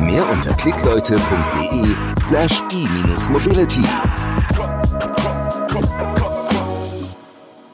Mehr 0.00 0.28
unter 0.30 0.52
klickleute.de 0.54 1.94
slash 2.20 2.62
e-mobility. 2.70 3.82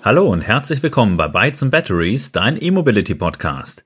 Hallo 0.02 0.28
und 0.28 0.42
herzlich 0.42 0.82
willkommen 0.82 1.16
bei 1.16 1.26
Bytes 1.26 1.62
and 1.62 1.72
Batteries, 1.72 2.30
dein 2.30 2.62
E-Mobility 2.62 3.16
Podcast. 3.16 3.84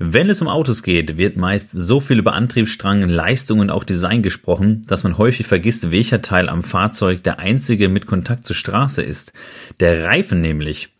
Wenn 0.00 0.28
es 0.28 0.42
um 0.42 0.48
Autos 0.48 0.82
geht, 0.82 1.16
wird 1.16 1.36
meist 1.36 1.70
so 1.70 2.00
viel 2.00 2.18
über 2.18 2.32
Antriebsstrang, 2.32 3.02
Leistung 3.02 3.60
und 3.60 3.70
auch 3.70 3.84
Design 3.84 4.22
gesprochen, 4.22 4.84
dass 4.88 5.04
man 5.04 5.16
häufig 5.16 5.46
vergisst, 5.46 5.92
welcher 5.92 6.22
Teil 6.22 6.48
am 6.48 6.64
Fahrzeug 6.64 7.22
der 7.22 7.38
einzige 7.38 7.88
mit 7.88 8.06
Kontakt 8.06 8.44
zur 8.44 8.56
Straße 8.56 9.02
ist. 9.02 9.32
Der 9.78 10.04
Reifen 10.04 10.40
nämlich. 10.40 10.95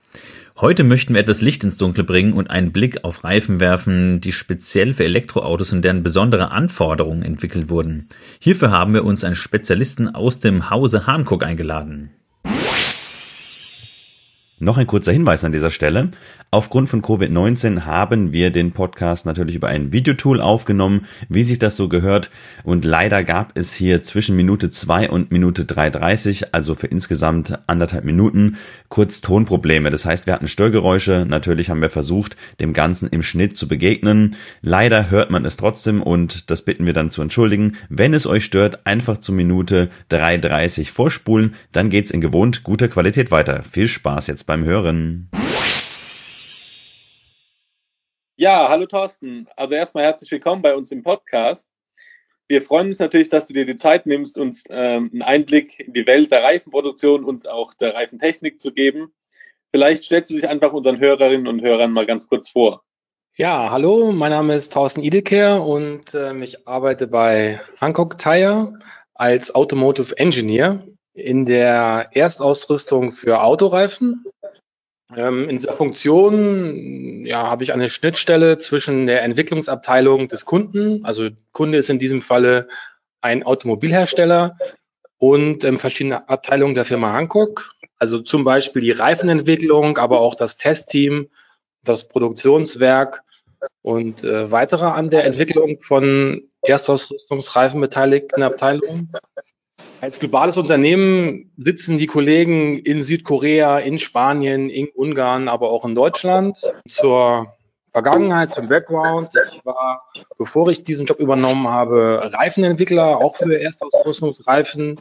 Heute 0.59 0.85
möchten 0.85 1.13
wir 1.13 1.21
etwas 1.21 1.43
Licht 1.43 1.65
ins 1.65 1.77
Dunkle 1.77 2.03
bringen 2.03 2.33
und 2.33 2.49
einen 2.49 2.73
Blick 2.73 3.05
auf 3.05 3.25
Reifen 3.25 3.61
werfen, 3.61 4.23
die 4.23 4.33
speziell 4.33 4.95
für 4.95 5.05
Elektroautos 5.05 5.71
und 5.75 5.83
deren 5.83 6.03
besondere 6.03 6.51
Anforderungen 6.51 7.21
entwickelt 7.21 7.69
wurden. 7.69 8.09
Hierfür 8.41 8.71
haben 8.71 8.95
wir 8.95 9.05
uns 9.05 9.23
einen 9.23 9.35
Spezialisten 9.35 10.15
aus 10.15 10.41
dem 10.41 10.71
Hause 10.71 11.07
Hankook 11.07 11.45
eingeladen. 11.45 12.09
Noch 14.59 14.79
ein 14.79 14.87
kurzer 14.87 15.13
Hinweis 15.13 15.45
an 15.45 15.53
dieser 15.53 15.71
Stelle. 15.71 16.09
Aufgrund 16.51 16.89
von 16.89 17.03
Covid-19 17.03 17.83
haben 17.85 18.33
wir 18.33 18.51
den 18.51 18.73
Podcast 18.73 19.27
natürlich 19.27 19.57
über 19.57 19.69
ein 19.69 19.93
Videotool 19.93 20.41
aufgenommen, 20.41 21.05
wie 21.29 21.43
sich 21.43 21.59
das 21.59 21.77
so 21.77 21.91
gehört. 21.91 22.31
Und 22.65 22.87
leider 22.87 23.23
gab 23.23 23.59
es 23.59 23.75
hier 23.75 24.03
zwischen 24.03 24.35
Minute 24.35 24.71
2 24.71 25.11
und 25.11 25.31
Minute 25.31 25.65
3.30, 25.65 26.47
also 26.53 26.75
für 26.75 26.87
insgesamt 26.87 27.59
anderthalb 27.67 28.05
Minuten, 28.05 28.57
kurz 28.89 29.21
Tonprobleme. 29.21 29.91
Das 29.91 30.07
heißt, 30.07 30.27
wir 30.27 30.33
hatten 30.33 30.49
Störgeräusche. 30.49 31.27
Natürlich 31.29 31.69
haben 31.69 31.83
wir 31.83 31.91
versucht, 31.91 32.39
dem 32.59 32.73
Ganzen 32.73 33.11
im 33.11 33.23
Schnitt 33.23 33.59
zu 33.59 33.69
begegnen. 33.69 34.37
Leider 34.63 35.11
hört 35.11 35.31
man 35.31 35.45
es 35.45 35.59
trotzdem 35.59 36.01
und 36.03 36.51
das 36.51 36.63
bitten 36.63 36.87
wir 36.87 36.95
dann 36.95 37.11
zu 37.11 37.21
entschuldigen. 37.21 37.77
Wenn 37.91 38.15
es 38.15 38.27
euch 38.27 38.47
stört, 38.47 38.87
einfach 38.87 39.19
zur 39.19 39.35
Minute 39.35 39.91
3.30 40.11 40.91
vorspulen, 40.91 41.57
dann 41.73 41.91
geht's 41.91 42.11
in 42.11 42.23
gewohnt 42.23 42.63
guter 42.63 42.89
Qualität 42.89 43.31
weiter. 43.31 43.63
Viel 43.71 43.89
Spaß 43.89 44.29
jetzt 44.29 44.46
beim 44.47 44.65
Hören. 44.65 45.29
Ja, 48.37 48.69
hallo 48.69 48.87
Thorsten. 48.87 49.49
Also 49.57 49.75
erstmal 49.75 50.05
herzlich 50.05 50.31
willkommen 50.31 50.63
bei 50.63 50.75
uns 50.75 50.93
im 50.93 51.03
Podcast. 51.03 51.69
Wir 52.49 52.63
freuen 52.63 52.89
uns 52.89 53.01
natürlich, 53.01 53.29
dass 53.29 53.49
du 53.49 53.55
dir 53.55 53.65
die 53.65 53.77
Zeit 53.77 54.07
nimmst, 54.07 54.39
uns 54.39 54.65
ähm, 54.71 55.11
einen 55.13 55.23
Einblick 55.23 55.81
in 55.81 55.93
die 55.93 56.07
Welt 56.07 56.31
der 56.31 56.45
Reifenproduktion 56.45 57.25
und 57.25 57.49
auch 57.49 57.75
der 57.75 57.95
Reifentechnik 57.95 58.61
zu 58.61 58.73
geben. 58.73 59.13
Vielleicht 59.73 60.05
stellst 60.05 60.31
du 60.31 60.35
dich 60.35 60.49
einfach 60.49 60.73
unseren 60.73 61.01
Hörerinnen 61.01 61.49
und 61.49 61.63
Hörern 61.63 61.93
mal 61.93 62.07
ganz 62.07 62.29
kurz 62.29 62.49
vor. 62.49 62.85
Ja, 63.35 63.71
hallo, 63.71 64.13
mein 64.13 64.31
Name 64.31 64.55
ist 64.55 64.73
Thorsten 64.73 65.03
Ideker 65.03 65.67
und 65.67 66.15
äh, 66.15 66.35
ich 66.39 66.69
arbeite 66.69 67.09
bei 67.09 67.61
Hankook 67.81 68.17
Tire 68.17 68.79
als 69.15 69.55
Automotive 69.55 70.17
Engineer 70.17 70.87
in 71.15 71.47
der 71.47 72.11
Erstausrüstung 72.13 73.13
für 73.13 73.43
Autoreifen 73.43 74.25
ähm, 74.27 74.36
in 75.15 75.49
dieser 75.51 75.73
Funktion 75.73 77.25
ja, 77.25 77.49
habe 77.49 77.63
ich 77.63 77.73
eine 77.73 77.91
Schnittstelle 77.91 78.59
zwischen 78.59 79.07
der 79.07 79.23
Entwicklungsabteilung 79.23 80.27
des 80.27 80.45
Kunden, 80.45 81.05
also 81.05 81.29
Kunde 81.53 81.79
ist 81.79 81.91
in 81.91 82.01
diesem 82.01 82.21
Falle 82.21 82.67
ein 83.21 83.45
Automobilhersteller 83.45 84.57
und 85.19 85.65
ähm, 85.65 85.79
verschiedene 85.79 86.29
Abteilungen 86.29 86.75
der 86.75 86.85
Firma 86.85 87.13
Hankook, 87.13 87.71
also 87.99 88.19
zum 88.19 88.45
Beispiel 88.45 88.83
die 88.83 88.91
Reifenentwicklung, 88.91 89.97
aber 89.97 90.21
auch 90.21 90.35
das 90.35 90.57
Testteam, 90.57 91.29
das 91.85 92.09
Produktionswerk 92.09 93.23
und 93.83 94.25
äh, 94.25 94.51
weitere 94.51 94.87
an 94.87 95.11
der 95.11 95.25
Entwicklung 95.25 95.81
von 95.81 96.49
Erstausrüstungsreifen 96.63 97.81
beteiligten 97.81 98.43
Abteilungen. 98.43 99.13
Als 100.01 100.21
globales 100.21 100.59
Unternehmen 100.59 101.51
sitzen 101.57 101.97
die 101.97 102.07
Kollegen 102.07 102.79
in 102.79 103.03
Südkorea, 103.03 103.79
in 103.79 103.99
Spanien, 103.99 104.69
in 104.69 104.89
Ungarn, 104.89 105.49
aber 105.49 105.71
auch 105.71 105.85
in 105.85 105.95
Deutschland. 105.95 106.59
Zur 106.87 107.55
Vergangenheit, 107.93 108.53
zum 108.53 108.69
Background. 108.69 109.31
Ich 109.53 109.65
war, 109.65 110.07
bevor 110.37 110.69
ich 110.69 110.85
diesen 110.85 111.07
Job 111.07 111.19
übernommen 111.19 111.69
habe, 111.69 112.31
Reifenentwickler, 112.35 113.17
auch 113.17 113.37
für 113.37 113.59
Erstausrüstungsreifen. 113.59 114.97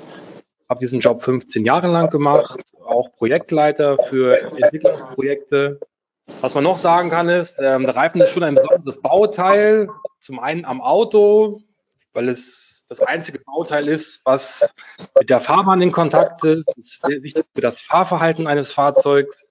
Habe 0.69 0.79
diesen 0.79 1.01
Job 1.01 1.21
15 1.21 1.65
Jahre 1.65 1.87
lang 1.87 2.09
gemacht, 2.09 2.61
auch 2.85 3.11
Projektleiter 3.17 3.97
für 3.97 4.39
Entwicklungsprojekte. 4.57 5.79
Was 6.39 6.55
man 6.55 6.63
noch 6.63 6.77
sagen 6.77 7.09
kann 7.09 7.27
ist, 7.27 7.59
ähm, 7.61 7.83
der 7.83 7.95
Reifen 7.95 8.21
ist 8.21 8.29
schon 8.29 8.43
ein 8.43 8.55
besonderes 8.55 9.01
Bauteil. 9.01 9.89
Zum 10.19 10.39
einen 10.39 10.63
am 10.63 10.81
Auto, 10.81 11.59
weil 12.15 12.29
es 12.29 12.85
das 12.87 13.01
einzige 13.01 13.39
Bauteil 13.39 13.87
ist, 13.87 14.21
was 14.25 14.73
mit 15.19 15.29
der 15.29 15.41
Fahrbahn 15.41 15.81
in 15.81 15.91
Kontakt 15.91 16.43
ist. 16.43 16.67
Das 16.67 16.77
ist 16.77 17.01
sehr 17.01 17.21
wichtig 17.23 17.45
für 17.53 17.61
das 17.61 17.81
Fahrverhalten 17.81 18.47
eines 18.47 18.71
Fahrzeugs 18.71 19.47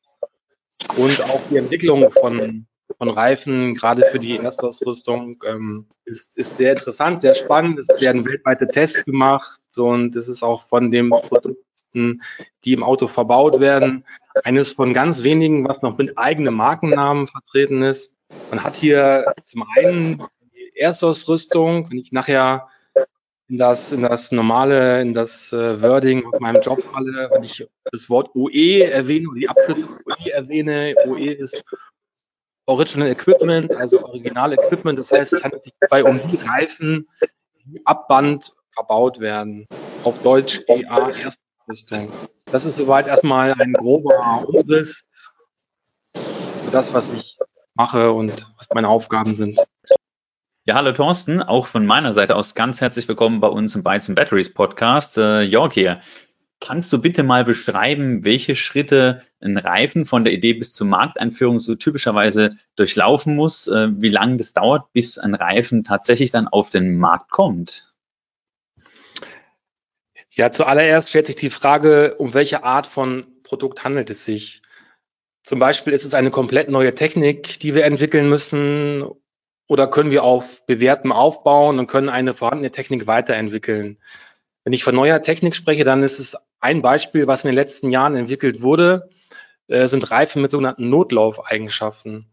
und 0.97 1.23
auch 1.23 1.41
die 1.51 1.57
Entwicklung 1.57 2.11
von, 2.13 2.67
von 2.99 3.11
Reifen, 3.11 3.75
gerade 3.75 4.05
für 4.05 4.19
die 4.19 4.39
Erstausrüstung, 4.39 5.43
ähm, 5.47 5.87
ist, 6.05 6.37
ist 6.37 6.57
sehr 6.57 6.73
interessant, 6.73 7.23
sehr 7.23 7.35
spannend. 7.35 7.79
Es 7.79 7.89
werden 8.01 8.27
weltweite 8.27 8.69
Tests 8.69 9.05
gemacht 9.05 9.61
und 9.77 10.15
es 10.17 10.29
ist 10.29 10.43
auch 10.43 10.67
von 10.69 10.91
den 10.91 11.11
Produkten, 11.11 12.23
die 12.65 12.73
im 12.73 12.83
Auto 12.83 13.09
verbaut 13.09 13.61
werden, 13.61 14.05
eines 14.45 14.73
von 14.73 14.93
ganz 14.93 15.23
wenigen, 15.23 15.67
was 15.67 15.83
noch 15.83 15.99
mit 15.99 16.17
eigenem 16.19 16.55
Markennamen 16.55 17.27
vertreten 17.27 17.83
ist. 17.83 18.13
Man 18.51 18.63
hat 18.63 18.77
hier 18.77 19.33
zum 19.41 19.65
einen 19.77 20.23
Erstausrüstung, 20.75 21.91
wenn 21.91 21.99
ich 21.99 22.13
nachher 22.13 22.69
in 23.49 23.59
das, 23.59 23.93
in 23.93 24.03
das 24.03 24.33
normale, 24.33 25.01
in 25.03 25.13
das 25.13 25.53
äh, 25.53 25.81
Wording 25.83 26.27
aus 26.27 26.41
meinem 26.41 26.63
Job 26.63 26.83
falle, 26.83 27.29
wenn 27.33 27.45
ich 27.45 27.67
das 27.93 28.09
Wort 28.09 28.35
OE 28.35 28.81
erwähne 28.83 29.29
oder 29.29 29.39
die 29.39 29.49
Abkürzung 29.49 29.91
OE 30.07 30.31
erwähne. 30.31 30.95
OE 31.07 31.33
ist 31.33 31.63
Original 32.67 33.09
Equipment, 33.09 33.75
also 33.77 34.03
Original 34.03 34.55
Equipment. 34.55 34.99
Das 34.99 35.13
heißt, 35.13 35.35
es 35.35 35.45
handelt 35.45 35.63
sich 35.63 35.75
dabei 35.81 36.05
um 36.05 36.21
die 36.27 36.37
Reifen, 36.37 37.09
die 37.65 37.81
ab 37.85 38.09
Band 38.09 38.53
verbaut 38.73 39.21
werden. 39.21 39.67
Auf 40.05 40.21
Deutsch 40.23 40.63
EA 40.69 41.11
Erstrüstung. 41.11 42.13
Das 42.51 42.65
ist 42.65 42.77
soweit 42.77 43.07
erstmal 43.07 43.55
ein 43.55 43.73
grober 43.75 44.45
Umriss 44.47 45.05
für 46.15 46.71
das, 46.73 46.95
was 46.95 47.13
ich 47.13 47.39
mache 47.75 48.13
und 48.13 48.53
was 48.57 48.69
meine 48.73 48.89
Aufgaben 48.89 49.35
sind. 49.35 49.61
Ja, 50.67 50.77
hallo 50.77 50.93
Thorsten, 50.93 51.43
auch 51.43 51.67
von 51.67 51.85
meiner 51.85 52.15
Seite 52.15 52.37
aus 52.37 52.55
ganz 52.55 52.81
herzlich 52.81 53.07
willkommen 53.07 53.41
bei 53.41 53.49
uns 53.49 53.75
im 53.75 53.83
Bytes 53.83 54.09
and 54.09 54.17
Batteries 54.17 54.55
Podcast. 54.55 55.19
Äh, 55.19 55.43
Jörg 55.43 55.75
hier. 55.75 56.01
Kannst 56.59 56.91
du 56.91 57.03
bitte 57.03 57.23
mal 57.23 57.45
beschreiben, 57.45 58.25
welche 58.25 58.57
Schritte 58.57 59.21
ein 59.43 59.59
Reifen 59.59 60.07
von 60.07 60.25
der 60.25 60.33
Idee 60.33 60.55
bis 60.55 60.73
zur 60.73 60.87
Markteinführung 60.87 61.59
so 61.59 61.75
typischerweise 61.75 62.57
durchlaufen 62.77 63.37
muss, 63.37 63.67
äh, 63.67 63.89
wie 63.91 64.09
lange 64.09 64.39
das 64.39 64.55
dauert, 64.55 64.91
bis 64.95 65.19
ein 65.19 65.35
Reifen 65.35 65.85
tatsächlich 65.85 66.31
dann 66.31 66.49
auf 66.49 66.71
den 66.71 66.97
Markt 66.97 67.31
kommt? 67.31 67.93
Ja, 70.31 70.51
zuallererst 70.51 71.11
stellt 71.11 71.27
sich 71.27 71.37
die 71.37 71.51
Frage, 71.51 72.15
um 72.17 72.33
welche 72.33 72.65
Art 72.65 72.87
von 72.87 73.27
Produkt 73.43 73.85
handelt 73.85 74.09
es 74.09 74.25
sich? 74.25 74.63
Zum 75.43 75.59
Beispiel 75.59 75.93
ist 75.93 76.07
es 76.07 76.15
eine 76.15 76.31
komplett 76.31 76.71
neue 76.71 76.95
Technik, 76.95 77.59
die 77.61 77.75
wir 77.75 77.85
entwickeln 77.85 78.31
müssen 78.31 79.05
oder 79.67 79.87
können 79.87 80.11
wir 80.11 80.25
auf 80.25 80.65
bewährtem 80.67 81.13
aufbauen 81.13 81.79
und 81.79 81.87
können 81.87 82.09
eine 82.09 82.35
vorhandene 82.35 82.71
Technik 82.71 83.07
weiterentwickeln? 83.07 83.99
Wenn 84.65 84.73
ich 84.73 84.85
von 84.85 84.95
neuer 84.95 85.21
Technik 85.23 85.55
spreche, 85.55 85.85
dann 85.85 86.03
ist 86.03 86.19
es 86.19 86.37
ein 86.61 86.83
Beispiel, 86.83 87.27
was 87.27 87.45
in 87.45 87.49
den 87.49 87.57
letzten 87.57 87.91
Jahren 87.91 88.17
entwickelt 88.17 88.63
wurde, 88.63 89.11
äh, 89.69 89.89
sind 89.89 90.11
Reifen 90.11 90.43
mit 90.43 90.51
sogenannten 90.51 90.89
Notlaufeigenschaften. 90.89 92.27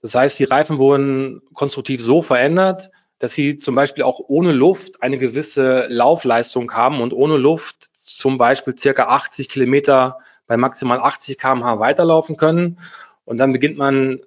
Das 0.00 0.14
heißt, 0.14 0.38
die 0.38 0.44
Reifen 0.44 0.78
wurden 0.78 1.42
konstruktiv 1.54 2.02
so 2.02 2.22
verändert, 2.22 2.90
dass 3.18 3.34
sie 3.34 3.58
zum 3.58 3.74
Beispiel 3.74 4.04
auch 4.04 4.20
ohne 4.28 4.52
Luft 4.52 5.02
eine 5.02 5.18
gewisse 5.18 5.86
Laufleistung 5.88 6.72
haben 6.72 7.00
und 7.00 7.12
ohne 7.12 7.36
Luft 7.36 7.82
zum 7.82 8.38
Beispiel 8.38 8.76
circa 8.76 9.06
80 9.06 9.48
Kilometer 9.48 10.18
bei 10.46 10.56
maximal 10.56 11.00
80 11.00 11.38
kmh 11.38 11.80
weiterlaufen 11.80 12.36
können. 12.36 12.78
Und 13.24 13.38
dann 13.38 13.52
beginnt 13.52 13.76
man 13.76 14.20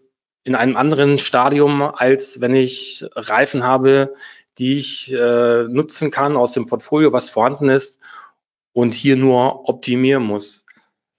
in 0.44 0.56
einem 0.56 0.78
anderen 0.78 1.18
Stadium, 1.18 1.82
als 1.82 2.42
wenn 2.42 2.56
ich 2.56 3.06
Reifen 3.16 3.64
habe, 3.64 4.14
die 4.58 4.80
ich 4.80 5.12
äh, 5.14 5.64
nutzen 5.64 6.12
kann 6.12 6.36
aus 6.36 6.54
dem 6.54 6.68
Portfolio, 6.68 7.14
was 7.14 7.30
vorhanden 7.30 7.70
ist 7.70 8.00
und 8.74 8.94
hier 8.94 9.16
nur 9.16 9.70
optimieren 9.70 10.24
muss. 10.24 10.66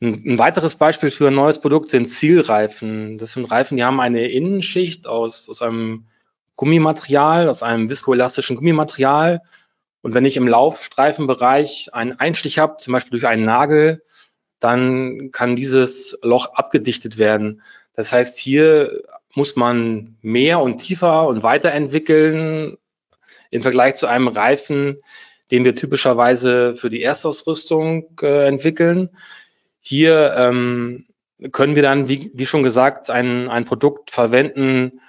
Ein, 0.01 0.39
weiteres 0.39 0.75
Beispiel 0.75 1.13
für 1.13 1.29
ein 1.29 1.35
neues 1.35 1.61
Produkt 1.61 1.91
sind 1.91 2.07
Zielreifen. 2.07 3.19
Das 3.19 3.35
sind 3.35 3.45
Reifen, 3.45 3.77
die 3.77 3.85
haben 3.85 4.01
eine 4.01 4.27
Innenschicht 4.27 5.07
aus, 5.07 5.49
aus 5.49 5.63
einem 5.63 6.07
Gummimaterial, 6.57 7.49
aus 7.49 7.63
einem 7.63 7.89
viskoelastischen 7.89 8.57
Gummimaterial. 8.57 9.43
Und 10.03 10.15
wenn 10.15 10.25
ich 10.25 10.37
im 10.37 10.49
Laufstreifenbereich 10.49 11.91
einen 11.95 12.19
Einstich 12.19 12.59
habe, 12.59 12.79
zum 12.79 12.93
Beispiel 12.93 13.13
durch 13.13 13.27
einen 13.27 13.45
Nagel, 13.45 14.03
dann 14.59 15.31
kann 15.31 15.57
dieses 15.57 16.19
Loch 16.23 16.55
abgedichtet 16.55 17.19
werden. 17.19 17.63
Das 17.94 18.12
heißt, 18.12 18.39
hier 18.39 19.03
muss 19.35 19.56
man 19.56 20.17
mehr 20.23 20.61
und 20.61 20.79
tiefer 20.79 21.27
und 21.27 21.43
weiterentwickeln 21.43 22.77
im 23.50 23.62
Vergleich 23.62 23.94
zu 23.97 24.06
einem 24.06 24.29
Reifen, 24.29 24.99
den 25.50 25.65
wir 25.65 25.75
typischerweise 25.75 26.75
für 26.75 26.91
die 26.91 27.03
Erstausrüstung 27.03 28.19
äh, 28.23 28.47
entwickeln. 28.47 29.11
Hier 29.81 30.35
ähm, 30.37 31.06
können 31.50 31.75
wir 31.75 31.83
dann, 31.83 32.09
wie, 32.09 32.31
wie 32.35 32.47
schon 32.47 32.62
gesagt, 32.62 33.11
ein, 33.11 33.49
ein 33.49 33.65
Produkt 33.65 34.11
verwenden, 34.11 35.00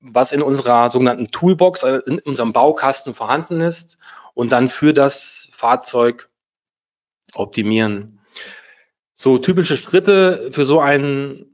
was 0.00 0.32
in 0.32 0.42
unserer 0.42 0.90
sogenannten 0.90 1.30
Toolbox, 1.30 1.84
also 1.84 2.04
in 2.04 2.18
unserem 2.20 2.52
Baukasten 2.52 3.14
vorhanden 3.14 3.60
ist 3.60 3.98
und 4.34 4.52
dann 4.52 4.68
für 4.68 4.92
das 4.92 5.48
Fahrzeug 5.52 6.28
optimieren. 7.34 8.20
So 9.12 9.38
typische 9.38 9.76
Schritte 9.76 10.50
für 10.52 10.64
so 10.64 10.80
einen 10.80 11.49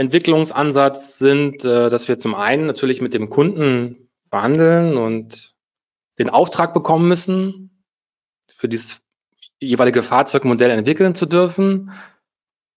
Entwicklungsansatz 0.00 1.18
sind, 1.18 1.62
äh, 1.62 1.90
dass 1.90 2.08
wir 2.08 2.16
zum 2.16 2.34
einen 2.34 2.66
natürlich 2.66 3.02
mit 3.02 3.12
dem 3.12 3.28
Kunden 3.28 4.08
verhandeln 4.30 4.96
und 4.96 5.54
den 6.18 6.30
Auftrag 6.30 6.72
bekommen 6.72 7.06
müssen, 7.06 7.84
für 8.48 8.66
dieses 8.66 9.02
jeweilige 9.58 10.02
Fahrzeugmodell 10.02 10.70
entwickeln 10.70 11.14
zu 11.14 11.26
dürfen. 11.26 11.92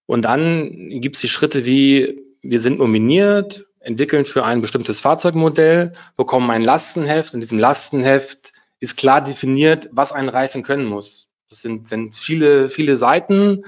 Und 0.05 0.25
dann 0.25 0.89
gibt 0.89 1.15
es 1.15 1.21
die 1.21 1.29
Schritte 1.29 1.65
wie, 1.65 2.21
wir 2.41 2.59
sind 2.59 2.79
nominiert, 2.79 3.67
entwickeln 3.79 4.25
für 4.25 4.43
ein 4.43 4.59
bestimmtes 4.59 4.99
Fahrzeugmodell, 4.99 5.93
bekommen 6.17 6.51
ein 6.51 6.61
Lastenheft. 6.61 7.33
In 7.33 7.39
diesem 7.39 7.57
Lastenheft 7.57 8.51
ist 8.81 8.97
klar 8.97 9.23
definiert, 9.23 9.89
was 9.93 10.11
ein 10.11 10.27
Reifen 10.27 10.61
können 10.61 10.85
muss. 10.85 11.29
Das 11.49 11.61
sind, 11.61 11.87
sind 11.87 12.15
viele, 12.15 12.67
viele 12.67 12.97
Seiten, 12.97 13.63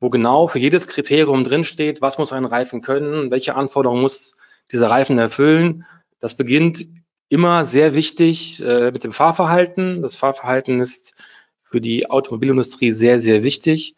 wo 0.00 0.08
genau 0.08 0.48
für 0.48 0.58
jedes 0.58 0.88
Kriterium 0.88 1.44
drinsteht, 1.44 2.00
was 2.00 2.18
muss 2.18 2.32
ein 2.32 2.46
Reifen 2.46 2.80
können, 2.80 3.30
welche 3.30 3.54
Anforderungen 3.54 4.00
muss 4.00 4.36
dieser 4.72 4.88
Reifen 4.88 5.18
erfüllen. 5.18 5.84
Das 6.18 6.34
beginnt 6.34 6.86
immer 7.28 7.64
sehr 7.64 7.94
wichtig 7.94 8.62
äh, 8.62 8.90
mit 8.90 9.04
dem 9.04 9.12
Fahrverhalten. 9.12 10.02
Das 10.02 10.16
Fahrverhalten 10.16 10.80
ist 10.80 11.14
für 11.62 11.80
die 11.80 12.10
Automobilindustrie 12.10 12.92
sehr, 12.92 13.20
sehr 13.20 13.42
wichtig. 13.42 13.94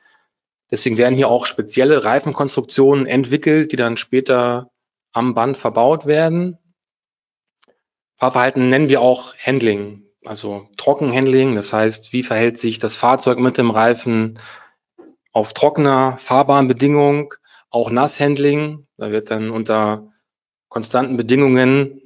Deswegen 0.71 0.99
werden 0.99 1.15
hier 1.15 1.29
auch 1.29 1.47
spezielle 1.47 2.05
Reifenkonstruktionen 2.05 3.07
entwickelt, 3.07 3.73
die 3.73 3.77
dann 3.77 3.97
später 3.97 4.71
am 5.13 5.35
Band 5.35 5.57
verbaut 5.57 6.07
werden. 6.07 6.59
Fahrverhalten 8.17 8.71
nennen 8.71 8.89
wir 8.89 9.01
auch 9.01 9.35
Handling, 9.37 10.05
also 10.25 10.69
Trockenhandling. 10.77 11.55
Das 11.55 11.73
heißt, 11.73 12.13
wie 12.13 12.23
verhält 12.23 12.59
sich 12.59 12.79
das 12.79 12.97
Fahrzeug 12.97 13.39
mit 13.39 13.59
dem 13.59 13.71
Reifen 13.71 14.39
auf 15.33 15.53
trockener 15.53 16.17
Fahrbahnbedingung, 16.19 17.35
auch 17.71 17.91
Nasshandling. 17.91 18.87
Da 18.97 19.11
wird 19.11 19.31
dann 19.31 19.51
unter 19.51 20.13
konstanten 20.69 21.17
Bedingungen 21.17 22.01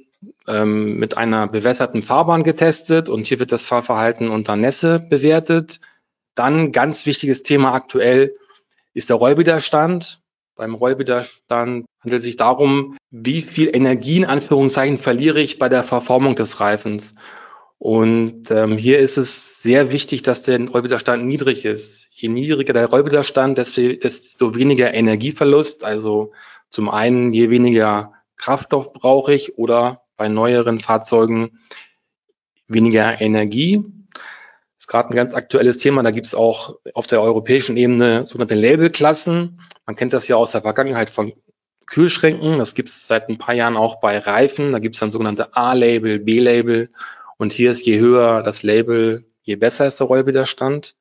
ähm, 0.47 0.97
mit 0.97 1.17
einer 1.17 1.47
bewässerten 1.47 2.01
Fahrbahn 2.01 2.43
getestet 2.43 3.09
und 3.09 3.27
hier 3.27 3.39
wird 3.39 3.51
das 3.51 3.65
Fahrverhalten 3.65 4.29
unter 4.29 4.55
Nässe 4.55 4.99
bewertet. 4.99 5.79
Dann 6.35 6.71
ganz 6.71 7.05
wichtiges 7.05 7.43
Thema 7.43 7.73
aktuell 7.73 8.35
ist 8.93 9.09
der 9.09 9.17
Rollwiderstand. 9.17 10.21
Beim 10.55 10.73
Rollwiderstand 10.73 11.85
handelt 12.01 12.19
es 12.19 12.23
sich 12.23 12.37
darum, 12.37 12.97
wie 13.11 13.41
viel 13.41 13.75
Energie 13.75 14.17
in 14.17 14.25
Anführungszeichen 14.25 14.97
verliere 14.97 15.39
ich 15.39 15.59
bei 15.59 15.69
der 15.69 15.83
Verformung 15.83 16.35
des 16.35 16.59
Reifens. 16.59 17.15
Und 17.79 18.49
ähm, 18.49 18.77
hier 18.77 18.99
ist 18.99 19.17
es 19.17 19.61
sehr 19.61 19.91
wichtig, 19.91 20.23
dass 20.23 20.41
der 20.41 20.67
Rollwiderstand 20.67 21.25
niedrig 21.25 21.63
ist. 21.63 22.09
Je 22.11 22.27
niedriger 22.27 22.73
der 22.73 22.87
Rollwiderstand, 22.87 23.57
desto 23.57 24.55
weniger 24.55 24.93
Energieverlust. 24.93 25.83
Also 25.83 26.31
zum 26.69 26.89
einen, 26.89 27.33
je 27.33 27.49
weniger 27.49 28.13
Kraftstoff 28.35 28.93
brauche 28.93 29.33
ich 29.33 29.57
oder 29.57 30.01
bei 30.15 30.27
neueren 30.27 30.81
Fahrzeugen 30.81 31.59
weniger 32.67 33.21
Energie. 33.21 33.83
Das 34.13 34.83
ist 34.83 34.87
gerade 34.87 35.09
ein 35.09 35.15
ganz 35.15 35.33
aktuelles 35.33 35.77
Thema. 35.77 36.01
Da 36.01 36.11
gibt 36.11 36.25
es 36.25 36.35
auch 36.35 36.77
auf 36.93 37.07
der 37.07 37.21
europäischen 37.21 37.77
Ebene 37.77 38.25
sogenannte 38.25 38.55
Labelklassen. 38.55 39.61
Man 39.85 39.95
kennt 39.95 40.13
das 40.13 40.27
ja 40.27 40.35
aus 40.35 40.51
der 40.51 40.61
Vergangenheit 40.61 41.09
von 41.09 41.33
Kühlschränken. 41.85 42.57
Das 42.57 42.73
gibt 42.73 42.89
es 42.89 43.07
seit 43.07 43.29
ein 43.29 43.37
paar 43.37 43.55
Jahren 43.55 43.77
auch 43.77 43.99
bei 43.99 44.17
Reifen. 44.17 44.71
Da 44.71 44.79
gibt 44.79 44.95
es 44.95 44.99
dann 44.99 45.11
sogenannte 45.11 45.55
A-Label, 45.55 46.19
B-Label. 46.19 46.89
Und 47.37 47.53
hier 47.53 47.71
ist 47.71 47.85
je 47.85 47.99
höher 47.99 48.43
das 48.43 48.63
Label, 48.63 49.25
je 49.41 49.55
besser 49.55 49.85
ist 49.85 49.99
der 49.99 50.07
Rollwiderstand. 50.07 50.95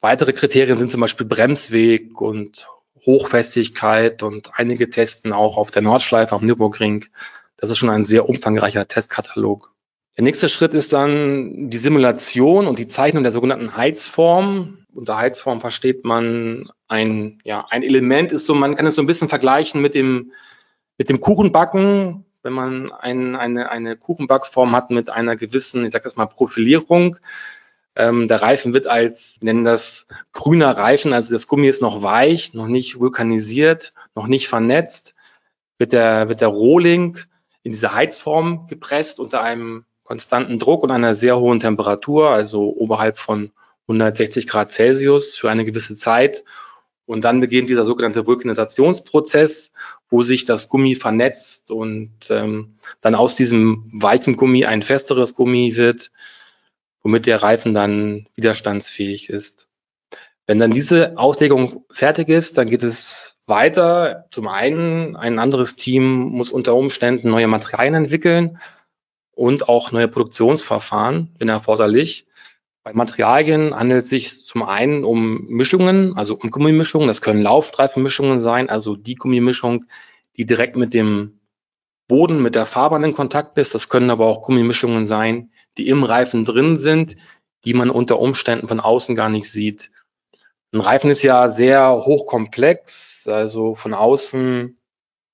Weitere 0.00 0.32
Kriterien 0.32 0.78
sind 0.78 0.90
zum 0.90 1.00
Beispiel 1.00 1.26
Bremsweg 1.26 2.20
und 2.20 2.68
Hochfestigkeit 3.04 4.22
und 4.22 4.50
einige 4.54 4.90
testen 4.90 5.32
auch 5.32 5.56
auf 5.56 5.70
der 5.70 5.82
Nordschleife 5.82 6.34
am 6.34 6.44
Nürburgring 6.44 7.06
das 7.60 7.68
ist 7.68 7.78
schon 7.78 7.90
ein 7.90 8.04
sehr 8.04 8.28
umfangreicher 8.28 8.88
Testkatalog. 8.88 9.72
Der 10.16 10.24
nächste 10.24 10.48
Schritt 10.48 10.74
ist 10.74 10.92
dann 10.92 11.68
die 11.68 11.78
Simulation 11.78 12.66
und 12.66 12.78
die 12.78 12.88
Zeichnung 12.88 13.22
der 13.22 13.32
sogenannten 13.32 13.76
Heizform. 13.76 14.86
Unter 14.92 15.18
Heizform 15.18 15.60
versteht 15.60 16.04
man 16.04 16.70
ein, 16.88 17.40
ja, 17.44 17.66
ein 17.68 17.82
Element 17.82 18.32
ist 18.32 18.46
so, 18.46 18.54
man 18.54 18.74
kann 18.74 18.86
es 18.86 18.94
so 18.94 19.02
ein 19.02 19.06
bisschen 19.06 19.28
vergleichen 19.28 19.80
mit 19.80 19.94
dem, 19.94 20.32
mit 20.98 21.10
dem 21.10 21.20
Kuchenbacken. 21.20 22.24
Wenn 22.42 22.52
man 22.52 22.92
ein, 22.92 23.36
eine, 23.36 23.70
eine 23.70 23.96
Kuchenbackform 23.96 24.74
hat 24.74 24.90
mit 24.90 25.10
einer 25.10 25.36
gewissen, 25.36 25.84
ich 25.84 25.92
sag 25.92 26.02
das 26.02 26.16
mal, 26.16 26.26
Profilierung, 26.26 27.16
ähm, 27.96 28.28
der 28.28 28.40
Reifen 28.40 28.72
wird 28.72 28.86
als, 28.86 29.38
nennen 29.42 29.64
das 29.64 30.06
grüner 30.32 30.76
Reifen, 30.76 31.12
also 31.12 31.34
das 31.34 31.46
Gummi 31.46 31.68
ist 31.68 31.82
noch 31.82 32.02
weich, 32.02 32.54
noch 32.54 32.66
nicht 32.66 32.98
vulkanisiert, 32.98 33.92
noch 34.14 34.26
nicht 34.26 34.48
vernetzt, 34.48 35.14
wird 35.78 35.92
der, 35.92 36.28
wird 36.28 36.40
der 36.40 36.48
Rohling 36.48 37.18
in 37.62 37.72
diese 37.72 37.94
Heizform 37.94 38.66
gepresst 38.68 39.20
unter 39.20 39.42
einem 39.42 39.84
konstanten 40.04 40.58
Druck 40.58 40.82
und 40.82 40.90
einer 40.90 41.14
sehr 41.14 41.38
hohen 41.38 41.58
Temperatur, 41.58 42.30
also 42.30 42.64
oberhalb 42.64 43.18
von 43.18 43.52
160 43.82 44.46
Grad 44.46 44.72
Celsius 44.72 45.36
für 45.36 45.50
eine 45.50 45.64
gewisse 45.64 45.96
Zeit. 45.96 46.44
Und 47.10 47.24
dann 47.24 47.40
beginnt 47.40 47.68
dieser 47.68 47.84
sogenannte 47.84 48.24
Vulkanisationsprozess, 48.24 49.72
wo 50.10 50.22
sich 50.22 50.44
das 50.44 50.68
Gummi 50.68 50.94
vernetzt 50.94 51.72
und 51.72 52.12
ähm, 52.30 52.76
dann 53.00 53.16
aus 53.16 53.34
diesem 53.34 53.90
weichen 53.92 54.36
Gummi 54.36 54.64
ein 54.64 54.84
festeres 54.84 55.34
Gummi 55.34 55.74
wird, 55.74 56.12
womit 57.02 57.26
der 57.26 57.42
Reifen 57.42 57.74
dann 57.74 58.28
widerstandsfähig 58.36 59.28
ist. 59.28 59.66
Wenn 60.46 60.60
dann 60.60 60.70
diese 60.70 61.18
Auslegung 61.18 61.84
fertig 61.90 62.28
ist, 62.28 62.58
dann 62.58 62.70
geht 62.70 62.84
es 62.84 63.38
weiter. 63.44 64.26
Zum 64.30 64.46
einen, 64.46 65.16
ein 65.16 65.40
anderes 65.40 65.74
Team 65.74 66.04
muss 66.04 66.52
unter 66.52 66.76
Umständen 66.76 67.28
neue 67.28 67.48
Materialien 67.48 67.94
entwickeln 67.94 68.58
und 69.32 69.68
auch 69.68 69.90
neue 69.90 70.06
Produktionsverfahren, 70.06 71.34
wenn 71.40 71.48
erforderlich. 71.48 72.28
Bei 72.90 72.96
Materialien 72.96 73.72
handelt 73.72 74.02
es 74.02 74.08
sich 74.08 74.46
zum 74.46 74.64
einen 74.64 75.04
um 75.04 75.46
Mischungen, 75.46 76.16
also 76.16 76.34
um 76.34 76.50
Gummimischungen. 76.50 77.06
Das 77.06 77.22
können 77.22 77.40
Laufstreifenmischungen 77.40 78.40
sein, 78.40 78.68
also 78.68 78.96
die 78.96 79.14
Gummimischung, 79.14 79.84
die 80.36 80.44
direkt 80.44 80.76
mit 80.76 80.92
dem 80.92 81.38
Boden, 82.08 82.42
mit 82.42 82.56
der 82.56 82.66
Fahrbahn 82.66 83.04
in 83.04 83.14
Kontakt 83.14 83.58
ist. 83.58 83.76
Das 83.76 83.88
können 83.88 84.10
aber 84.10 84.26
auch 84.26 84.42
Gummimischungen 84.42 85.06
sein, 85.06 85.52
die 85.78 85.86
im 85.86 86.02
Reifen 86.02 86.44
drin 86.44 86.76
sind, 86.76 87.14
die 87.64 87.74
man 87.74 87.90
unter 87.90 88.18
Umständen 88.18 88.66
von 88.66 88.80
außen 88.80 89.14
gar 89.14 89.28
nicht 89.28 89.48
sieht. 89.48 89.92
Ein 90.72 90.80
Reifen 90.80 91.10
ist 91.10 91.22
ja 91.22 91.48
sehr 91.48 91.92
hochkomplex, 92.04 93.28
also 93.28 93.76
von 93.76 93.94
außen 93.94 94.78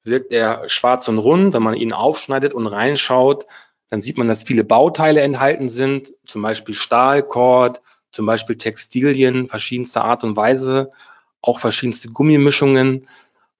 wirkt 0.05 0.31
er 0.31 0.69
schwarz 0.69 1.09
und 1.09 1.19
rund. 1.19 1.55
Wenn 1.55 1.63
man 1.63 1.75
ihn 1.75 1.95
aufschneidet 1.95 2.53
und 2.53 2.67
reinschaut, 2.67 3.47
dann 3.89 4.01
sieht 4.01 4.19
man, 4.19 4.29
dass 4.29 4.45
viele 4.45 4.65
Bauteile 4.65 5.21
enthalten 5.21 5.69
sind, 5.69 6.13
zum 6.25 6.43
Beispiel 6.43 6.75
Stahlkord, 6.75 7.83
zum 8.13 8.27
Beispiel 8.27 8.57
Textilien 8.57 9.49
verschiedenster 9.49 10.05
Art 10.05 10.25
und 10.25 10.37
Weise, 10.37 10.91
auch 11.41 11.61
verschiedenste 11.61 12.09
Gummimischungen. 12.09 13.09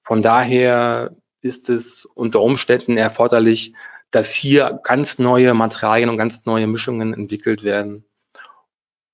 Von 0.03 0.23
daher 0.23 1.15
ist 1.43 1.69
es 1.69 2.07
unter 2.07 2.41
Umständen 2.41 2.97
erforderlich, 2.97 3.75
dass 4.11 4.33
hier 4.33 4.81
ganz 4.83 5.19
neue 5.19 5.55
Materialien 5.55 6.09
und 6.09 6.17
ganz 6.17 6.45
neue 6.47 6.67
Mischungen 6.67 7.13
entwickelt 7.13 7.63
werden 7.63 8.05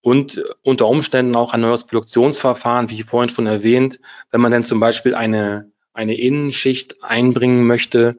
und 0.00 0.42
unter 0.62 0.86
Umständen 0.88 1.34
auch 1.36 1.52
ein 1.52 1.60
neues 1.60 1.84
Produktionsverfahren, 1.84 2.90
wie 2.90 3.02
vorhin 3.02 3.34
schon 3.34 3.46
erwähnt, 3.46 4.00
wenn 4.30 4.40
man 4.40 4.52
denn 4.52 4.62
zum 4.62 4.80
Beispiel 4.80 5.14
eine 5.14 5.72
eine 5.94 6.16
Innenschicht 6.16 7.02
einbringen 7.02 7.66
möchte, 7.66 8.18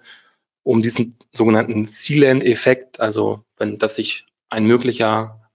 um 0.64 0.82
diesen 0.82 1.16
sogenannten 1.34 1.86
Sealant-Effekt, 1.86 3.00
also 3.00 3.44
wenn 3.58 3.78
das 3.78 3.96
sich 3.96 4.26
ein 4.50 4.66
möglicher 4.66 5.50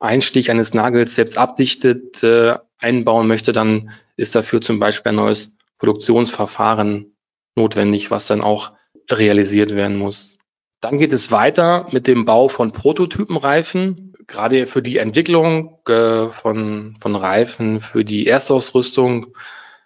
Einstich 0.00 0.50
eines 0.50 0.74
Nagels 0.74 1.14
selbst 1.14 1.38
abdichtet, 1.38 2.22
äh, 2.22 2.56
einbauen 2.78 3.26
möchte, 3.26 3.52
dann 3.52 3.90
ist 4.16 4.34
dafür 4.34 4.60
zum 4.60 4.78
Beispiel 4.78 5.10
ein 5.10 5.16
neues 5.16 5.56
Produktionsverfahren 5.78 7.16
notwendig, 7.56 8.10
was 8.10 8.26
dann 8.26 8.40
auch 8.40 8.72
realisiert 9.10 9.74
werden 9.74 9.96
muss. 9.96 10.38
Dann 10.80 10.98
geht 10.98 11.12
es 11.12 11.32
weiter 11.32 11.88
mit 11.90 12.06
dem 12.06 12.24
Bau 12.24 12.48
von 12.48 12.70
Prototypenreifen. 12.70 14.14
Gerade 14.26 14.66
für 14.66 14.82
die 14.82 14.98
Entwicklung 14.98 15.78
äh, 15.88 16.28
von, 16.28 16.96
von 17.00 17.16
Reifen, 17.16 17.80
für 17.80 18.04
die 18.04 18.26
Erstausrüstung 18.26 19.34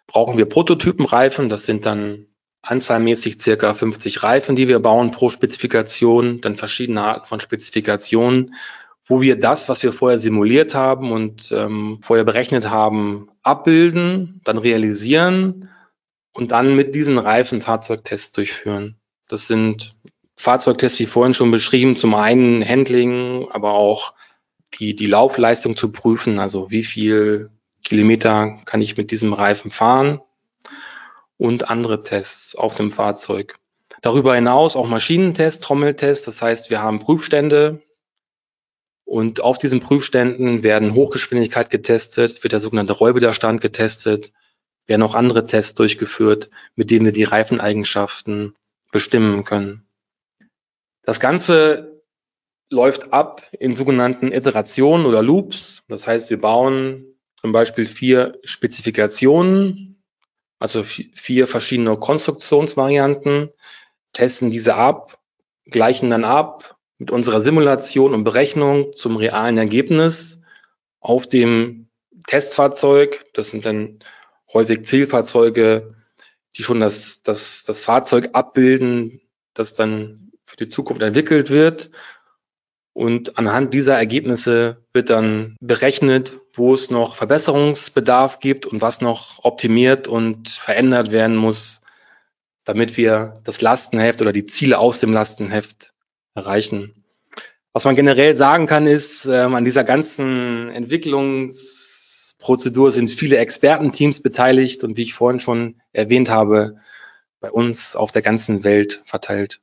brauchen 0.07 0.37
wir 0.37 0.47
Prototypenreifen. 0.47 1.49
Das 1.49 1.64
sind 1.64 1.87
dann 1.87 2.26
anzahlmäßig 2.62 3.40
circa 3.40 3.75
50 3.75 4.23
Reifen, 4.23 4.54
die 4.54 4.69
wir 4.69 4.78
bauen 4.78 5.11
pro 5.11 5.31
Spezifikation, 5.31 6.40
dann 6.40 6.57
verschiedene 6.57 7.02
Arten 7.02 7.26
von 7.26 7.40
Spezifikationen, 7.40 8.54
wo 9.04 9.21
wir 9.21 9.38
das, 9.38 9.69
was 9.69 9.83
wir 9.83 9.92
vorher 9.92 10.19
simuliert 10.19 10.75
haben 10.75 11.11
und 11.11 11.50
ähm, 11.52 11.99
vorher 12.02 12.25
berechnet 12.25 12.71
haben, 12.71 13.28
abbilden, 13.42 14.40
dann 14.45 14.59
realisieren 14.59 15.69
und 16.33 16.52
dann 16.52 16.76
mit 16.76 16.95
diesen 16.95 17.19
Reifen 17.19 17.61
Fahrzeugtests 17.61 18.33
durchführen. 18.33 18.97
Das 19.28 19.49
sind 19.49 19.97
Fahrzeugtests, 20.37 21.00
wie 21.00 21.07
vorhin 21.07 21.35
schon 21.35 21.50
beschrieben, 21.50 21.97
zum 21.97 22.14
einen 22.14 22.66
Handling, 22.66 23.49
aber 23.50 23.73
auch 23.73 24.14
die, 24.78 24.95
die 24.95 25.07
Laufleistung 25.07 25.76
zu 25.76 25.90
prüfen, 25.90 26.38
also 26.38 26.71
wie 26.71 26.85
viel 26.85 27.50
Kilometer 27.85 28.61
kann 28.64 28.81
ich 28.81 28.97
mit 28.97 29.11
diesem 29.11 29.33
Reifen 29.33 29.73
fahren 29.73 30.21
und 31.43 31.69
andere 31.69 32.05
Tests 32.05 32.55
auf 32.55 32.77
dem 32.77 32.93
Fahrzeug. 32.93 33.59
Darüber 34.01 34.37
hinaus 34.37 34.77
auch 34.77 34.87
Maschinentests, 34.87 35.59
Trommeltests, 35.59 36.25
das 36.25 36.41
heißt, 36.41 36.71
wir 36.71 36.81
haben 36.81 37.01
Prüfstände 37.01 37.83
und 39.05 39.41
auf 39.41 39.59
diesen 39.59 39.81
Prüfständen 39.81 40.63
werden 40.63 40.95
Hochgeschwindigkeit 40.95 41.69
getestet, 41.69 42.45
wird 42.45 42.53
der 42.53 42.61
sogenannte 42.61 42.93
Rollwiderstand 42.93 43.61
getestet, 43.61 44.33
werden 44.87 45.03
auch 45.03 45.17
andere 45.17 45.45
Tests 45.45 45.75
durchgeführt, 45.75 46.49
mit 46.77 46.93
denen 46.93 47.07
wir 47.07 47.13
die 47.13 47.25
Reifeneigenschaften 47.25 48.55
bestimmen 48.93 49.43
können. 49.43 49.85
Das 51.03 51.19
Ganze 51.19 52.05
läuft 52.71 53.13
ab 53.13 53.43
in 53.59 53.75
sogenannten 53.75 54.31
Iterationen 54.31 55.07
oder 55.07 55.25
Loops. 55.25 55.83
Das 55.89 56.07
heißt, 56.07 56.31
wir 56.31 56.41
bauen 56.41 57.17
zum 57.37 57.51
Beispiel 57.51 57.87
vier 57.87 58.39
Spezifikationen, 58.45 59.92
also 60.62 60.85
vier 60.85 61.49
verschiedene 61.49 61.97
Konstruktionsvarianten, 61.97 63.50
testen 64.12 64.52
diese 64.52 64.76
ab, 64.76 65.19
gleichen 65.64 66.09
dann 66.09 66.25
ab 66.25 66.76
mit 66.99 67.11
unserer 67.11 67.40
Simulation 67.40 68.14
und 68.14 68.23
Berechnung 68.23 68.92
zum 68.95 69.16
realen 69.16 69.59
Ergebnis 69.59 70.40
auf 71.00 71.26
dem 71.26 71.88
Testfahrzeug. 72.28 73.25
Das 73.35 73.50
sind 73.50 73.64
dann 73.66 73.99
häufig 74.52 74.85
Zielfahrzeuge, 74.85 75.97
die 76.57 76.62
schon 76.62 76.78
das, 76.78 77.25
das, 77.25 77.64
das 77.64 77.83
Fahrzeug 77.83 78.31
abbilden, 78.33 79.21
das 79.54 79.75
dann 79.75 80.31
für 80.47 80.57
die 80.57 80.69
Zukunft 80.69 81.02
entwickelt 81.02 81.50
wird. 81.50 81.90
Und 82.95 83.39
anhand 83.39 83.73
dieser 83.73 83.97
Ergebnisse 83.97 84.85
wird 84.93 85.09
dann 85.09 85.57
berechnet, 85.61 86.39
wo 86.55 86.75
es 86.75 86.91
noch 86.91 87.17
Verbesserungsbedarf 87.17 88.39
gibt 88.39 88.67
und 88.67 88.83
was 88.83 89.01
noch 89.01 89.43
optimiert 89.45 90.09
und 90.09 90.49
verändert 90.49 91.11
werden 91.11 91.37
muss, 91.37 91.81
damit 92.65 92.97
wir 92.97 93.41
das 93.45 93.63
Lastenheft 93.63 94.21
oder 94.21 94.33
die 94.33 94.45
Ziele 94.45 94.79
aus 94.79 95.01
dem 95.01 95.13
Lastenheft 95.13 95.93
erreichen. 96.35 97.05
Was 97.73 97.85
man 97.85 97.97
generell 97.97 98.37
sagen 98.37 98.67
kann, 98.67 98.87
ist, 98.87 99.25
ähm, 99.25 99.55
an 99.55 99.65
dieser 99.65 99.85
ganzen 99.85 100.69
Entwicklungs 100.71 102.37
Prozedur 102.43 102.91
sind 102.91 103.09
viele 103.09 103.39
Expertenteams 103.39 104.21
beteiligt 104.21 104.85
und 104.85 104.97
wie 104.97 105.05
ich 105.05 105.15
vorhin 105.15 105.41
schon 105.41 105.81
erwähnt 105.93 106.29
habe, 106.29 106.77
bei 107.41 107.51
uns 107.51 107.97
auf 107.97 108.13
der 108.13 108.23
ganzen 108.23 108.65
Welt 108.65 109.01
verteilt. 109.05 109.61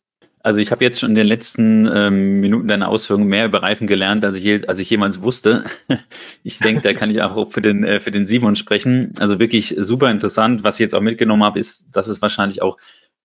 Also 0.50 0.62
ich 0.62 0.72
habe 0.72 0.84
jetzt 0.84 1.00
schon 1.00 1.12
in 1.12 1.15
den 1.15 1.27
letzten 1.27 1.88
ähm, 1.94 2.39
Minuten 2.39 2.68
deiner 2.68 2.88
Ausführungen 2.88 3.27
mehr 3.27 3.46
über 3.46 3.62
Reifen 3.62 3.86
gelernt, 3.86 4.25
als 4.25 4.36
ich, 4.36 4.44
je, 4.44 4.65
als 4.65 4.79
ich 4.79 4.89
jemals 4.89 5.22
wusste. 5.22 5.63
ich 6.44 6.58
denke, 6.58 6.82
da 6.82 6.94
kann 6.94 7.12
ich 7.12 7.22
auch 7.22 7.51
für 7.51 7.62
den, 7.62 7.84
äh, 7.84 8.00
für 8.00 8.10
den 8.10 8.25
Simon 8.25 8.56
sprechen. 8.56 9.13
Also 9.20 9.39
wirklich 9.39 9.75
super 9.77 10.10
interessant. 10.10 10.63
Was 10.63 10.77
ich 10.77 10.79
jetzt 10.79 10.96
auch 10.96 11.01
mitgenommen 11.01 11.44
habe, 11.44 11.60
ist, 11.60 11.89
dass 11.91 12.08
es 12.08 12.24
wahrscheinlich 12.24 12.63
auch 12.63 12.77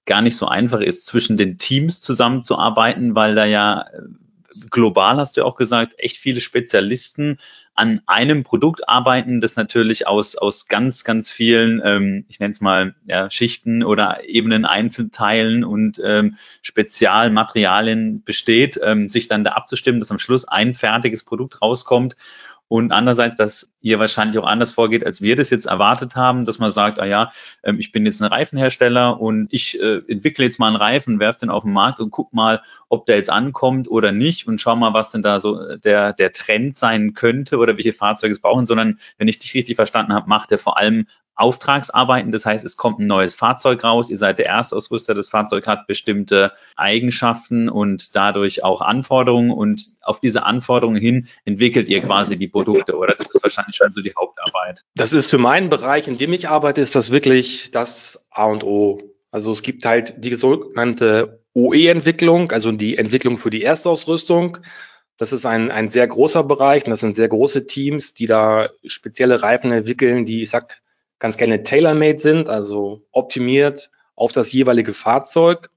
gar 0.05 0.21
nicht 0.21 0.37
so 0.37 0.49
einfach 0.49 0.83
ist, 0.83 1.07
zwischen 1.07 1.39
den 1.39 1.57
Teams 1.57 2.03
zusammenzuarbeiten, 2.03 3.15
weil 3.15 3.35
da 3.35 3.47
ja 3.47 3.87
äh, 3.91 4.03
global, 4.71 5.17
hast 5.17 5.37
du 5.37 5.43
ja 5.43 5.47
auch 5.47 5.57
gesagt, 5.57 5.95
echt 5.99 6.17
viele 6.17 6.41
Spezialisten 6.41 7.39
an 7.75 8.03
einem 8.07 8.45
Produkt 8.45 8.89
arbeiten, 8.89 9.41
das 9.41 9.57
natürlich 9.57 10.07
aus, 10.07 10.37
aus 10.37 10.69
ganz, 10.69 11.03
ganz 11.03 11.29
vielen, 11.29 11.83
ähm, 11.85 12.25
ich 12.29 12.39
nenne 12.39 12.53
es 12.53 12.61
mal, 12.61 12.95
ja, 13.07 13.29
Schichten 13.31 13.83
oder 13.83 14.29
Ebenen, 14.29 14.65
Einzelteilen 14.65 15.65
und 15.65 16.01
ähm, 16.05 16.37
Spezialmaterialien 16.63 18.23
besteht, 18.23 18.79
ähm, 18.83 19.09
sich 19.09 19.27
dann 19.27 19.43
da 19.43 19.53
abzustimmen, 19.53 20.01
dass 20.01 20.13
am 20.13 20.21
Schluss 20.21 20.47
ein 20.47 20.75
fertiges 20.75 21.25
Produkt 21.25 21.61
rauskommt 21.61 22.17
und 22.69 22.93
andererseits, 22.93 23.37
dass 23.37 23.71
ihr 23.81 23.99
wahrscheinlich 23.99 24.39
auch 24.39 24.47
anders 24.47 24.73
vorgeht, 24.73 25.05
als 25.05 25.21
wir 25.21 25.37
das 25.37 25.51
jetzt 25.51 25.67
erwartet 25.67 26.17
haben, 26.17 26.45
dass 26.45 26.59
man 26.59 26.71
sagt, 26.71 26.99
ah 26.99 27.07
ja, 27.07 27.31
ähm, 27.63 27.79
ich 27.79 27.93
bin 27.93 28.07
jetzt 28.07 28.23
ein 28.23 28.27
Reifenhersteller 28.27 29.21
und 29.21 29.53
ich 29.53 29.81
äh, 29.81 30.01
entwickle 30.09 30.45
jetzt 30.45 30.59
mal 30.59 30.69
einen 30.69 30.77
Reifen, 30.77 31.21
werfe 31.21 31.41
den 31.41 31.51
auf 31.51 31.65
den 31.65 31.73
Markt 31.73 32.01
und 32.01 32.11
guck 32.11 32.33
mal, 32.33 32.63
ob 32.89 33.05
der 33.07 33.17
jetzt 33.17 33.31
ankommt 33.31 33.89
oder 33.89 34.13
nicht 34.13 34.49
und 34.49 34.61
schau 34.61 34.77
mal, 34.77 34.95
was 34.95 35.11
denn 35.11 35.23
da 35.23 35.41
so 35.41 35.61
äh, 35.61 35.79
der, 35.79 36.15
der 36.15 36.33
Trend 36.33 36.77
sein 36.77 37.13
könnte 37.13 37.59
oder 37.59 37.77
welche 37.77 37.93
Fahrzeuge 37.93 38.33
es 38.33 38.41
brauchen, 38.41 38.67
sondern 38.67 38.99
wenn 39.19 39.29
ich 39.29 39.39
dich 39.39 39.55
richtig 39.55 39.77
verstanden 39.77 40.15
habe, 40.15 40.29
macht 40.29 40.51
er 40.51 40.59
vor 40.59 40.79
allem 40.79 41.07
Auftragsarbeiten. 41.37 42.31
Das 42.31 42.47
heißt, 42.47 42.65
es 42.65 42.77
kommt 42.77 43.01
ein 43.01 43.07
neues 43.07 43.35
Fahrzeug 43.35 43.83
raus. 43.83 44.11
Ihr 44.11 44.19
seid 44.19 44.39
der 44.39 44.47
Erstausrüster. 44.47 45.15
Das 45.15 45.29
Fahrzeug 45.29 45.67
hat 45.67 45.87
bestimmte 45.87 46.53
Eigenschaften 46.77 47.69
und 47.69 48.15
dadurch 48.15 48.63
auch 48.63 48.81
Anforderungen. 48.81 49.51
Und 49.51 49.89
auf 50.03 50.21
diese 50.21 50.45
Anforderungen 50.45 51.01
hin 51.01 51.29
entwickelt 51.45 51.89
ihr 51.89 52.03
quasi 52.03 52.37
die 52.37 52.49
Produkte. 52.49 52.97
Oder 52.97 53.15
das 53.17 53.35
ist 53.35 53.43
wahrscheinlich 53.43 53.77
schon 53.77 53.93
so 53.93 54.01
die 54.01 54.15
Hauptarbeit. 54.17 54.83
Das 54.95 55.13
ist 55.13 55.31
für 55.31 55.39
meinen 55.39 55.71
Bereich, 55.71 56.09
in 56.09 56.17
dem 56.17 56.33
ich 56.33 56.49
arbeite, 56.49 56.81
ist 56.81 56.95
das 56.95 57.11
wirklich 57.11 57.71
das 57.73 58.25
A 58.31 58.47
und 58.47 58.65
O. 58.65 59.03
Also 59.31 59.51
es 59.51 59.63
gibt 59.63 59.85
halt 59.85 60.15
die 60.19 60.35
sogenannte 60.35 61.41
OE-Entwicklung, 61.55 62.53
also 62.53 62.71
die 62.71 62.97
Entwicklung 62.97 63.39
für 63.39 63.51
die 63.51 63.65
Erstausrüstung. 63.65 64.59
Das 65.17 65.33
ist 65.33 65.47
ein, 65.47 65.71
ein 65.71 65.91
sehr 65.91 66.07
großer 66.07 66.43
Bereich 66.43 66.85
und 66.85 66.91
das 66.91 67.01
sind 67.01 67.17
sehr 67.17 67.29
große 67.29 67.67
Teams, 67.67 68.15
die 68.15 68.27
da 68.27 68.69
spezielle 68.85 69.43
Reifen 69.43 69.71
entwickeln, 69.71 70.25
die, 70.25 70.43
ich 70.43 70.51
sag, 70.51 70.81
ganz 71.25 71.39
gerne 71.39 71.63
tailor-made 71.63 72.19
sind, 72.19 72.51
also 72.51 73.01
optimiert 73.11 73.91
auf 74.15 74.33
das 74.33 74.53
jeweilige 74.53 74.93
Fahrzeug. 74.93 75.71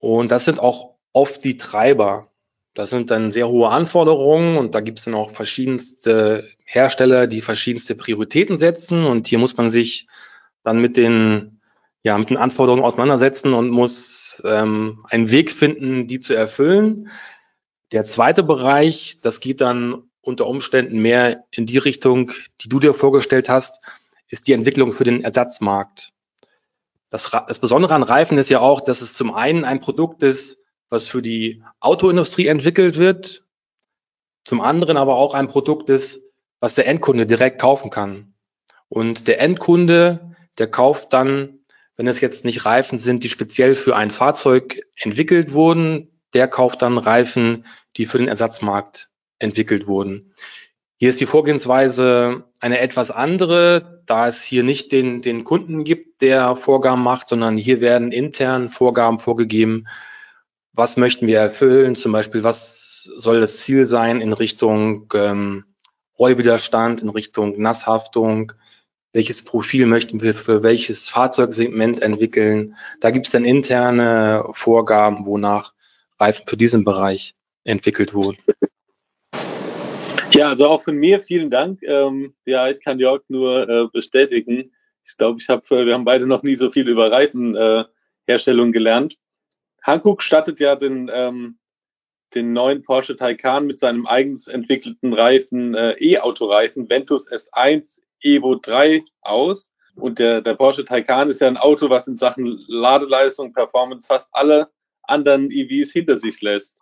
Und 0.00 0.32
das 0.32 0.44
sind 0.44 0.58
auch 0.58 0.96
oft 1.12 1.44
die 1.44 1.56
Treiber. 1.56 2.26
Das 2.74 2.90
sind 2.90 3.12
dann 3.12 3.30
sehr 3.30 3.46
hohe 3.46 3.68
Anforderungen 3.68 4.56
und 4.56 4.74
da 4.74 4.80
gibt 4.80 4.98
es 4.98 5.04
dann 5.04 5.14
auch 5.14 5.30
verschiedenste 5.30 6.44
Hersteller, 6.64 7.28
die 7.28 7.40
verschiedenste 7.40 7.94
Prioritäten 7.94 8.58
setzen. 8.58 9.04
Und 9.04 9.28
hier 9.28 9.38
muss 9.38 9.56
man 9.56 9.70
sich 9.70 10.08
dann 10.64 10.80
mit 10.80 10.96
den, 10.96 11.60
ja, 12.02 12.18
mit 12.18 12.30
den 12.30 12.36
Anforderungen 12.36 12.82
auseinandersetzen 12.82 13.52
und 13.52 13.70
muss 13.70 14.42
ähm, 14.44 15.06
einen 15.08 15.30
Weg 15.30 15.52
finden, 15.52 16.08
die 16.08 16.18
zu 16.18 16.34
erfüllen. 16.34 17.10
Der 17.92 18.02
zweite 18.02 18.42
Bereich, 18.42 19.20
das 19.22 19.38
geht 19.38 19.60
dann 19.60 20.10
unter 20.20 20.48
Umständen 20.48 20.98
mehr 20.98 21.44
in 21.52 21.66
die 21.66 21.78
Richtung, 21.78 22.32
die 22.60 22.68
du 22.68 22.80
dir 22.80 22.92
vorgestellt 22.92 23.48
hast, 23.48 23.78
ist 24.30 24.48
die 24.48 24.52
Entwicklung 24.52 24.92
für 24.92 25.04
den 25.04 25.22
Ersatzmarkt. 25.22 26.12
Das, 27.10 27.30
das 27.30 27.58
Besondere 27.58 27.94
an 27.94 28.04
Reifen 28.04 28.38
ist 28.38 28.50
ja 28.50 28.60
auch, 28.60 28.80
dass 28.80 29.02
es 29.02 29.14
zum 29.14 29.34
einen 29.34 29.64
ein 29.64 29.80
Produkt 29.80 30.22
ist, 30.22 30.58
was 30.88 31.08
für 31.08 31.22
die 31.22 31.62
Autoindustrie 31.80 32.46
entwickelt 32.46 32.96
wird, 32.96 33.44
zum 34.44 34.60
anderen 34.60 34.96
aber 34.96 35.16
auch 35.16 35.34
ein 35.34 35.48
Produkt 35.48 35.90
ist, 35.90 36.22
was 36.60 36.74
der 36.74 36.86
Endkunde 36.86 37.26
direkt 37.26 37.60
kaufen 37.60 37.90
kann. 37.90 38.34
Und 38.88 39.28
der 39.28 39.40
Endkunde, 39.40 40.34
der 40.58 40.70
kauft 40.70 41.12
dann, 41.12 41.60
wenn 41.96 42.06
es 42.06 42.20
jetzt 42.20 42.44
nicht 42.44 42.64
Reifen 42.64 42.98
sind, 42.98 43.24
die 43.24 43.28
speziell 43.28 43.74
für 43.74 43.94
ein 43.96 44.10
Fahrzeug 44.10 44.80
entwickelt 44.96 45.52
wurden, 45.52 46.20
der 46.32 46.48
kauft 46.48 46.82
dann 46.82 46.98
Reifen, 46.98 47.66
die 47.96 48.06
für 48.06 48.18
den 48.18 48.28
Ersatzmarkt 48.28 49.10
entwickelt 49.38 49.86
wurden. 49.86 50.34
Hier 51.02 51.08
ist 51.08 51.18
die 51.18 51.26
Vorgehensweise 51.26 52.44
eine 52.60 52.78
etwas 52.80 53.10
andere, 53.10 54.02
da 54.04 54.28
es 54.28 54.42
hier 54.42 54.62
nicht 54.62 54.92
den, 54.92 55.22
den 55.22 55.44
Kunden 55.44 55.82
gibt, 55.82 56.20
der 56.20 56.56
Vorgaben 56.56 57.02
macht, 57.02 57.26
sondern 57.26 57.56
hier 57.56 57.80
werden 57.80 58.12
intern 58.12 58.68
Vorgaben 58.68 59.18
vorgegeben. 59.18 59.86
Was 60.74 60.98
möchten 60.98 61.26
wir 61.26 61.38
erfüllen? 61.38 61.94
Zum 61.94 62.12
Beispiel, 62.12 62.44
was 62.44 63.04
soll 63.16 63.40
das 63.40 63.60
Ziel 63.60 63.86
sein 63.86 64.20
in 64.20 64.34
Richtung 64.34 65.10
ähm, 65.14 65.64
Rollwiderstand, 66.18 67.00
in 67.00 67.08
Richtung 67.08 67.58
Nasshaftung, 67.58 68.52
welches 69.14 69.42
Profil 69.42 69.86
möchten 69.86 70.20
wir 70.20 70.34
für 70.34 70.62
welches 70.62 71.08
Fahrzeugsegment 71.08 72.02
entwickeln. 72.02 72.76
Da 73.00 73.10
gibt 73.10 73.24
es 73.24 73.32
dann 73.32 73.46
interne 73.46 74.44
Vorgaben, 74.52 75.24
wonach 75.24 75.72
Reifen 76.18 76.46
für 76.46 76.58
diesen 76.58 76.84
Bereich 76.84 77.36
entwickelt 77.64 78.12
wurden. 78.12 78.36
Ja, 80.40 80.48
also 80.48 80.68
auch 80.68 80.80
von 80.80 80.96
mir 80.96 81.20
vielen 81.20 81.50
Dank. 81.50 81.82
Ähm, 81.82 82.32
ja, 82.46 82.70
ich 82.70 82.80
kann 82.80 82.98
Jörg 82.98 83.20
nur 83.28 83.68
äh, 83.68 83.88
bestätigen. 83.92 84.72
Ich 85.04 85.18
glaube, 85.18 85.38
ich 85.38 85.50
habe, 85.50 85.84
wir 85.84 85.92
haben 85.92 86.06
beide 86.06 86.26
noch 86.26 86.42
nie 86.42 86.54
so 86.54 86.70
viel 86.70 86.88
über 86.88 87.12
Reifenherstellung 87.12 88.70
äh, 88.70 88.72
gelernt. 88.72 89.18
Hankook 89.82 90.22
stattet 90.22 90.58
ja 90.58 90.76
den, 90.76 91.10
ähm, 91.12 91.58
den 92.34 92.54
neuen 92.54 92.80
Porsche 92.80 93.16
Taycan 93.16 93.66
mit 93.66 93.78
seinem 93.78 94.06
eigens 94.06 94.46
entwickelten 94.46 95.12
Reifen, 95.12 95.74
äh, 95.74 95.92
E-Autoreifen 95.98 96.88
Ventus 96.88 97.30
S1 97.30 98.00
Evo 98.22 98.54
3 98.54 99.04
aus. 99.20 99.70
Und 99.94 100.20
der, 100.20 100.40
der 100.40 100.54
Porsche 100.54 100.86
Taycan 100.86 101.28
ist 101.28 101.42
ja 101.42 101.48
ein 101.48 101.58
Auto, 101.58 101.90
was 101.90 102.08
in 102.08 102.16
Sachen 102.16 102.64
Ladeleistung, 102.66 103.52
Performance 103.52 104.06
fast 104.06 104.30
alle 104.32 104.70
anderen 105.02 105.50
EVs 105.50 105.92
hinter 105.92 106.16
sich 106.16 106.40
lässt. 106.40 106.80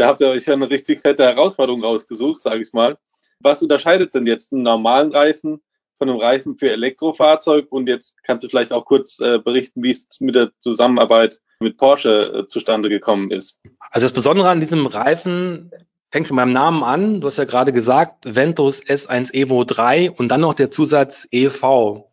Da 0.00 0.06
habt 0.06 0.22
ihr 0.22 0.28
euch 0.28 0.46
ja 0.46 0.54
eine 0.54 0.70
richtig 0.70 1.02
fette 1.02 1.24
Herausforderung 1.24 1.84
rausgesucht, 1.84 2.38
sage 2.38 2.62
ich 2.62 2.72
mal. 2.72 2.96
Was 3.38 3.62
unterscheidet 3.62 4.14
denn 4.14 4.26
jetzt 4.26 4.50
einen 4.50 4.62
normalen 4.62 5.12
Reifen 5.12 5.60
von 5.94 6.08
einem 6.08 6.18
Reifen 6.18 6.54
für 6.54 6.70
Elektrofahrzeug? 6.70 7.70
Und 7.70 7.86
jetzt 7.86 8.24
kannst 8.24 8.42
du 8.42 8.48
vielleicht 8.48 8.72
auch 8.72 8.86
kurz 8.86 9.20
äh, 9.20 9.38
berichten, 9.38 9.82
wie 9.82 9.90
es 9.90 10.08
mit 10.20 10.36
der 10.36 10.52
Zusammenarbeit 10.58 11.42
mit 11.60 11.76
Porsche 11.76 12.32
äh, 12.32 12.46
zustande 12.46 12.88
gekommen 12.88 13.30
ist. 13.30 13.60
Also 13.90 14.06
das 14.06 14.14
Besondere 14.14 14.48
an 14.48 14.60
diesem 14.60 14.86
Reifen 14.86 15.70
fängt 16.10 16.28
schon 16.28 16.38
beim 16.38 16.52
Namen 16.52 16.82
an. 16.82 17.20
Du 17.20 17.26
hast 17.26 17.36
ja 17.36 17.44
gerade 17.44 17.74
gesagt, 17.74 18.24
Ventus 18.34 18.82
S1 18.82 19.34
Evo 19.34 19.64
3 19.64 20.12
und 20.12 20.28
dann 20.28 20.40
noch 20.40 20.54
der 20.54 20.70
Zusatz 20.70 21.28
EV. 21.30 22.06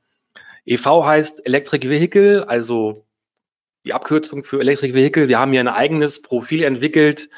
EV 0.65 1.05
heißt 1.05 1.45
Electric 1.45 1.87
Vehicle, 1.87 2.49
also 2.49 3.05
die 3.85 3.93
Abkürzung 3.93 4.43
für 4.43 4.59
Electric 4.59 4.93
Vehicle. 4.93 5.29
Wir 5.29 5.39
haben 5.39 5.53
hier 5.53 5.61
ein 5.61 5.69
eigenes 5.69 6.21
Profil 6.21 6.63
entwickelt, 6.63 7.29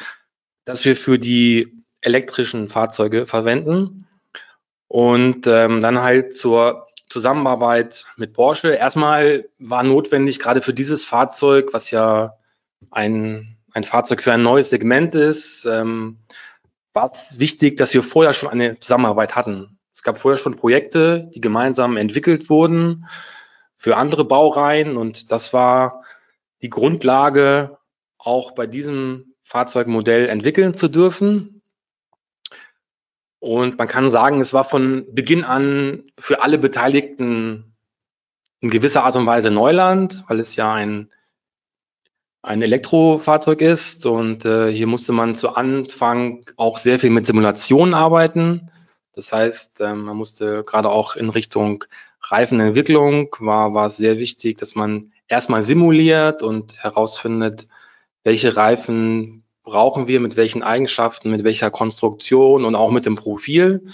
das 0.69 0.85
wir 0.85 0.95
für 0.95 1.17
die 1.17 1.83
elektrischen 2.01 2.69
Fahrzeuge 2.69 3.25
verwenden. 3.25 4.07
Und 4.87 5.47
ähm, 5.47 5.81
dann 5.81 6.01
halt 6.01 6.37
zur 6.37 6.87
Zusammenarbeit 7.09 8.05
mit 8.17 8.33
Porsche. 8.33 8.75
Erstmal 8.75 9.49
war 9.57 9.81
notwendig, 9.81 10.37
gerade 10.37 10.61
für 10.61 10.73
dieses 10.73 11.05
Fahrzeug, 11.05 11.73
was 11.73 11.89
ja 11.89 12.37
ein, 12.91 13.57
ein 13.71 13.83
Fahrzeug 13.83 14.21
für 14.21 14.31
ein 14.31 14.43
neues 14.43 14.69
Segment 14.69 15.15
ist, 15.15 15.65
ähm, 15.65 16.19
war 16.93 17.11
es 17.11 17.39
wichtig, 17.39 17.77
dass 17.77 17.93
wir 17.95 18.03
vorher 18.03 18.33
schon 18.33 18.49
eine 18.49 18.79
Zusammenarbeit 18.79 19.35
hatten. 19.35 19.79
Es 19.91 20.03
gab 20.03 20.19
vorher 20.19 20.37
schon 20.37 20.55
Projekte, 20.55 21.31
die 21.33 21.41
gemeinsam 21.41 21.97
entwickelt 21.97 22.47
wurden 22.47 23.07
für 23.75 23.97
andere 23.97 24.23
Baureihen 24.23 24.97
und 24.97 25.31
das 25.31 25.51
war 25.51 26.03
die 26.61 26.69
Grundlage, 26.69 27.77
auch 28.19 28.51
bei 28.51 28.67
diesem 28.67 29.28
Fahrzeugmodell 29.49 30.29
entwickeln 30.29 30.75
zu 30.75 30.87
dürfen. 30.87 31.63
Und 33.39 33.79
man 33.79 33.87
kann 33.87 34.11
sagen, 34.11 34.41
es 34.41 34.53
war 34.53 34.63
von 34.63 35.07
Beginn 35.11 35.43
an 35.43 36.03
für 36.19 36.43
alle 36.43 36.59
Beteiligten 36.59 37.75
in 38.59 38.69
gewisser 38.69 39.05
Art 39.05 39.15
und 39.15 39.25
Weise 39.25 39.49
Neuland, 39.49 40.23
weil 40.27 40.39
es 40.39 40.55
ja 40.55 40.71
ein, 40.71 41.09
ein 42.43 42.61
Elektrofahrzeug 42.61 43.61
ist. 43.61 44.05
Und 44.05 44.45
äh, 44.45 44.71
hier 44.71 44.85
musste 44.85 45.13
man 45.13 45.33
zu 45.33 45.55
Anfang 45.55 46.45
auch 46.55 46.77
sehr 46.77 46.99
viel 46.99 47.09
mit 47.09 47.25
Simulationen 47.25 47.95
arbeiten. 47.95 48.69
Das 49.13 49.33
heißt, 49.33 49.81
äh, 49.81 49.95
man 49.95 50.15
musste 50.15 50.63
gerade 50.63 50.89
auch 50.89 51.15
in 51.15 51.29
Richtung 51.29 51.85
Reifenentwicklung 52.21 53.35
war, 53.39 53.73
war 53.73 53.87
es 53.87 53.97
sehr 53.97 54.19
wichtig, 54.19 54.59
dass 54.59 54.75
man 54.75 55.11
erstmal 55.27 55.63
simuliert 55.63 56.43
und 56.43 56.83
herausfindet, 56.83 57.67
welche 58.23 58.55
Reifen 58.55 59.38
brauchen 59.69 60.07
wir, 60.07 60.19
mit 60.19 60.35
welchen 60.35 60.63
Eigenschaften, 60.63 61.29
mit 61.31 61.43
welcher 61.43 61.69
Konstruktion 61.69 62.65
und 62.65 62.75
auch 62.75 62.91
mit 62.91 63.05
dem 63.05 63.15
Profil. 63.15 63.85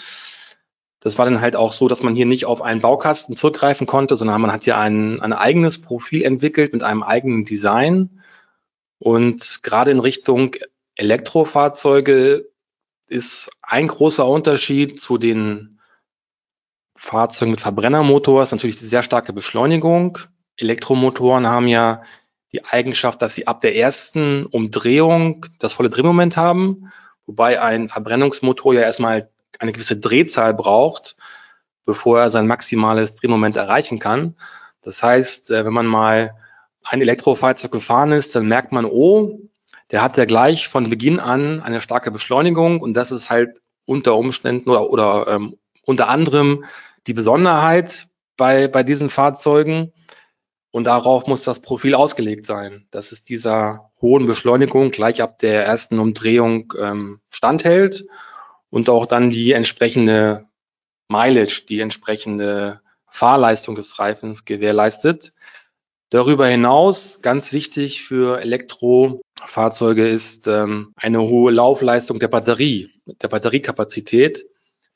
Das 1.02 1.18
war 1.18 1.26
dann 1.26 1.42
halt 1.42 1.56
auch 1.56 1.72
so, 1.72 1.88
dass 1.88 2.02
man 2.02 2.16
hier 2.16 2.26
nicht 2.26 2.46
auf 2.46 2.62
einen 2.62 2.82
Baukasten 2.82 3.36
zurückgreifen 3.36 3.86
konnte, 3.86 4.16
sondern 4.16 4.42
man 4.42 4.52
hat 4.52 4.64
hier 4.64 4.78
ein, 4.78 5.22
ein 5.22 5.34
eigenes 5.34 5.82
Profil 5.82 6.24
entwickelt 6.24 6.74
mit 6.74 6.82
einem 6.82 7.04
eigenen 7.04 7.46
Design. 7.46 8.22
Und 8.98 9.62
gerade 9.62 9.92
in 9.92 10.00
Richtung 10.00 10.56
Elektrofahrzeuge 10.96 12.50
ist 13.08 13.52
ein 13.62 13.88
großer 13.88 14.26
Unterschied 14.26 15.02
zu 15.02 15.18
den 15.18 15.80
Fahrzeugen 16.96 17.52
mit 17.52 17.62
Verbrennermotor, 17.62 18.42
ist 18.42 18.54
natürlich 18.54 18.80
die 18.80 18.88
sehr 18.88 19.04
starke 19.04 19.34
Beschleunigung. 19.34 20.18
Elektromotoren 20.58 21.46
haben 21.48 21.68
ja 21.68 22.02
die 22.56 22.64
Eigenschaft, 22.64 23.22
dass 23.22 23.36
sie 23.36 23.48
ab 23.48 23.60
der 23.60 23.76
ersten 23.76 24.46
Umdrehung 24.46 25.46
das 25.60 25.74
volle 25.74 25.90
Drehmoment 25.90 26.38
haben, 26.38 26.92
wobei 27.26 27.62
ein 27.62 27.90
Verbrennungsmotor 27.90 28.74
ja 28.74 28.82
erstmal 28.82 29.30
eine 29.60 29.74
gewisse 29.74 29.98
Drehzahl 29.98 30.54
braucht, 30.54 31.18
bevor 31.86 32.20
er 32.20 32.32
sein 32.32 32.48
maximales 32.48 33.14
Drehmoment 33.14 33.58
erreichen 33.58 34.00
kann. 34.00 34.36
Das 34.82 35.04
heißt, 35.04 35.52
äh, 35.52 35.66
wenn 35.66 35.74
man 35.74 35.86
mal 35.86 36.34
ein 36.84 37.02
Elektrofahrzeug 37.02 37.72
gefahren 37.72 38.14
ist, 38.14 38.36
dann 38.36 38.48
merkt 38.48 38.72
man, 38.72 38.86
oh, 38.86 39.40
der 39.92 40.02
hat 40.02 40.18
ja 40.18 40.26
gleich 40.26 40.70
von 40.70 40.90
Beginn 40.90 41.20
an 41.20 41.62
eine 41.62 41.82
starke 41.82 42.12
Beschleunigung 42.12 42.80
und 42.80 42.94
das 42.94 43.12
ist 43.12 43.30
halt 43.30 43.62
unter 43.86 44.16
Umständen 44.16 44.70
oder, 44.70 44.90
oder 44.90 45.28
ähm, 45.28 45.58
unter 45.84 46.08
anderem 46.08 46.64
die 47.06 47.14
Besonderheit 47.14 48.08
bei, 48.38 48.70
bei 48.70 48.84
diesen 48.84 49.10
Fahrzeugen. 49.10 49.92
Und 50.76 50.88
darauf 50.88 51.26
muss 51.26 51.44
das 51.44 51.62
Profil 51.62 51.96
ausgelegt 51.96 52.46
sein, 52.46 52.86
dass 52.92 53.14
es 53.14 53.24
dieser 53.24 53.92
hohen 54.02 54.26
Beschleunigung 54.26 54.92
gleich 54.92 55.22
ab 55.22 55.40
der 55.40 55.64
ersten 55.64 56.00
Umdrehung 56.00 56.74
ähm, 56.78 57.22
standhält 57.30 58.06
und 58.70 58.90
auch 58.90 59.06
dann 59.06 59.30
die 59.30 59.54
entsprechende 59.54 60.50
Mileage, 61.08 61.64
die 61.70 61.80
entsprechende 61.80 62.82
Fahrleistung 63.08 63.76
des 63.76 64.00
Reifens 64.00 64.44
gewährleistet. 64.44 65.32
Darüber 66.10 66.46
hinaus, 66.46 67.22
ganz 67.22 67.54
wichtig 67.54 68.04
für 68.04 68.42
Elektrofahrzeuge 68.42 70.06
ist 70.06 70.46
ähm, 70.50 70.92
eine 70.98 71.22
hohe 71.22 71.54
Laufleistung 71.54 72.20
der 72.20 72.28
Batterie, 72.28 72.92
der 73.06 73.30
Batteriekapazität. 73.30 74.46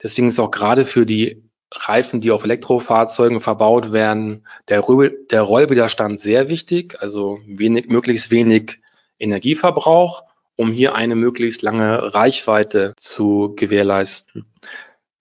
Deswegen 0.03 0.27
ist 0.27 0.39
auch 0.39 0.51
gerade 0.51 0.83
für 0.83 1.05
die 1.05 1.48
Reifen, 1.71 2.19
die 2.19 2.31
auf 2.31 2.43
Elektrofahrzeugen 2.43 3.41
verbaut 3.41 3.91
werden, 3.91 4.47
der, 4.69 4.83
der 5.31 5.41
Rollwiderstand 5.43 6.19
sehr 6.19 6.49
wichtig, 6.49 6.97
also 6.99 7.39
wenig, 7.45 7.87
möglichst 7.89 8.31
wenig 8.31 8.79
Energieverbrauch, 9.19 10.23
um 10.55 10.71
hier 10.71 10.95
eine 10.95 11.15
möglichst 11.15 11.61
lange 11.61 12.13
Reichweite 12.13 12.93
zu 12.97 13.53
gewährleisten. 13.55 14.45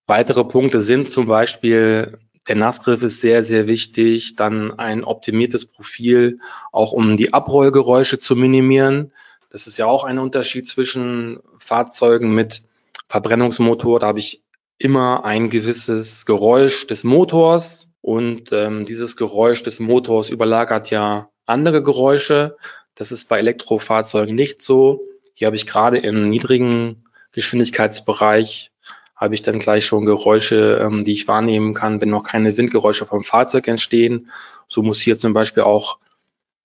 Weitere 0.07 0.43
Punkte 0.45 0.81
sind 0.81 1.11
zum 1.11 1.27
Beispiel, 1.27 2.19
der 2.49 2.57
Nassgriff 2.57 3.03
ist 3.03 3.21
sehr, 3.21 3.43
sehr 3.43 3.67
wichtig, 3.67 4.37
dann 4.37 4.79
ein 4.79 5.05
optimiertes 5.05 5.67
Profil, 5.67 6.41
auch 6.73 6.93
um 6.93 7.19
die 7.19 7.35
Abrollgeräusche 7.35 8.19
zu 8.19 8.37
minimieren. 8.37 9.13
Das 9.51 9.67
ist 9.67 9.77
ja 9.77 9.85
auch 9.85 10.05
ein 10.05 10.19
Unterschied 10.19 10.67
zwischen 10.67 11.41
Fahrzeugen 11.59 12.35
mit 12.35 12.63
Verbrennungsmotor. 13.09 14.01
Da 14.01 14.07
habe 14.07 14.19
ich 14.19 14.45
immer 14.79 15.25
ein 15.25 15.51
gewisses 15.51 16.27
Geräusch 16.27 16.87
des 16.87 17.05
Motors 17.05 17.91
und 18.01 18.53
ähm, 18.53 18.85
dieses 18.85 19.17
Geräusch 19.17 19.63
des 19.63 19.81
Motors 19.81 20.31
überlagert 20.31 20.91
ja 20.91 21.31
andere 21.47 21.83
Geräusche. 21.83 22.57
Das 22.95 23.13
ist 23.13 23.29
bei 23.29 23.39
Elektrofahrzeugen 23.39 24.35
nicht 24.35 24.63
so. 24.63 25.03
Hier 25.35 25.47
habe 25.47 25.57
ich 25.57 25.67
gerade 25.67 25.99
im 25.99 26.29
niedrigen 26.29 27.05
Geschwindigkeitsbereich 27.33 28.73
habe 29.19 29.35
ich 29.35 29.43
dann 29.43 29.59
gleich 29.59 29.85
schon 29.85 30.05
Geräusche, 30.05 30.79
ähm, 30.81 31.03
die 31.03 31.13
ich 31.13 31.27
wahrnehmen 31.27 31.75
kann, 31.75 32.01
wenn 32.01 32.09
noch 32.09 32.23
keine 32.23 32.57
Windgeräusche 32.57 33.05
vom 33.05 33.25
Fahrzeug 33.25 33.67
entstehen. 33.67 34.31
So 34.69 34.83
muss 34.83 35.01
hier 35.01 35.19
zum 35.19 35.35
Beispiel 35.35 35.65
auch 35.65 35.99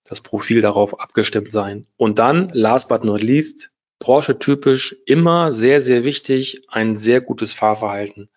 das 0.04 0.20
Profil 0.20 0.60
darauf 0.60 1.00
abgestimmt 1.00 1.50
sein. 1.50 1.86
Und 1.96 2.20
dann, 2.20 2.48
last 2.52 2.88
but 2.88 3.02
not 3.02 3.22
least, 3.22 3.70
Porsche-typisch 3.98 4.96
immer 5.06 5.52
sehr, 5.52 5.80
sehr 5.80 6.04
wichtig, 6.04 6.62
ein 6.68 6.96
sehr 6.96 7.20
gutes 7.20 7.54
Fahrverhalten. 7.54 8.28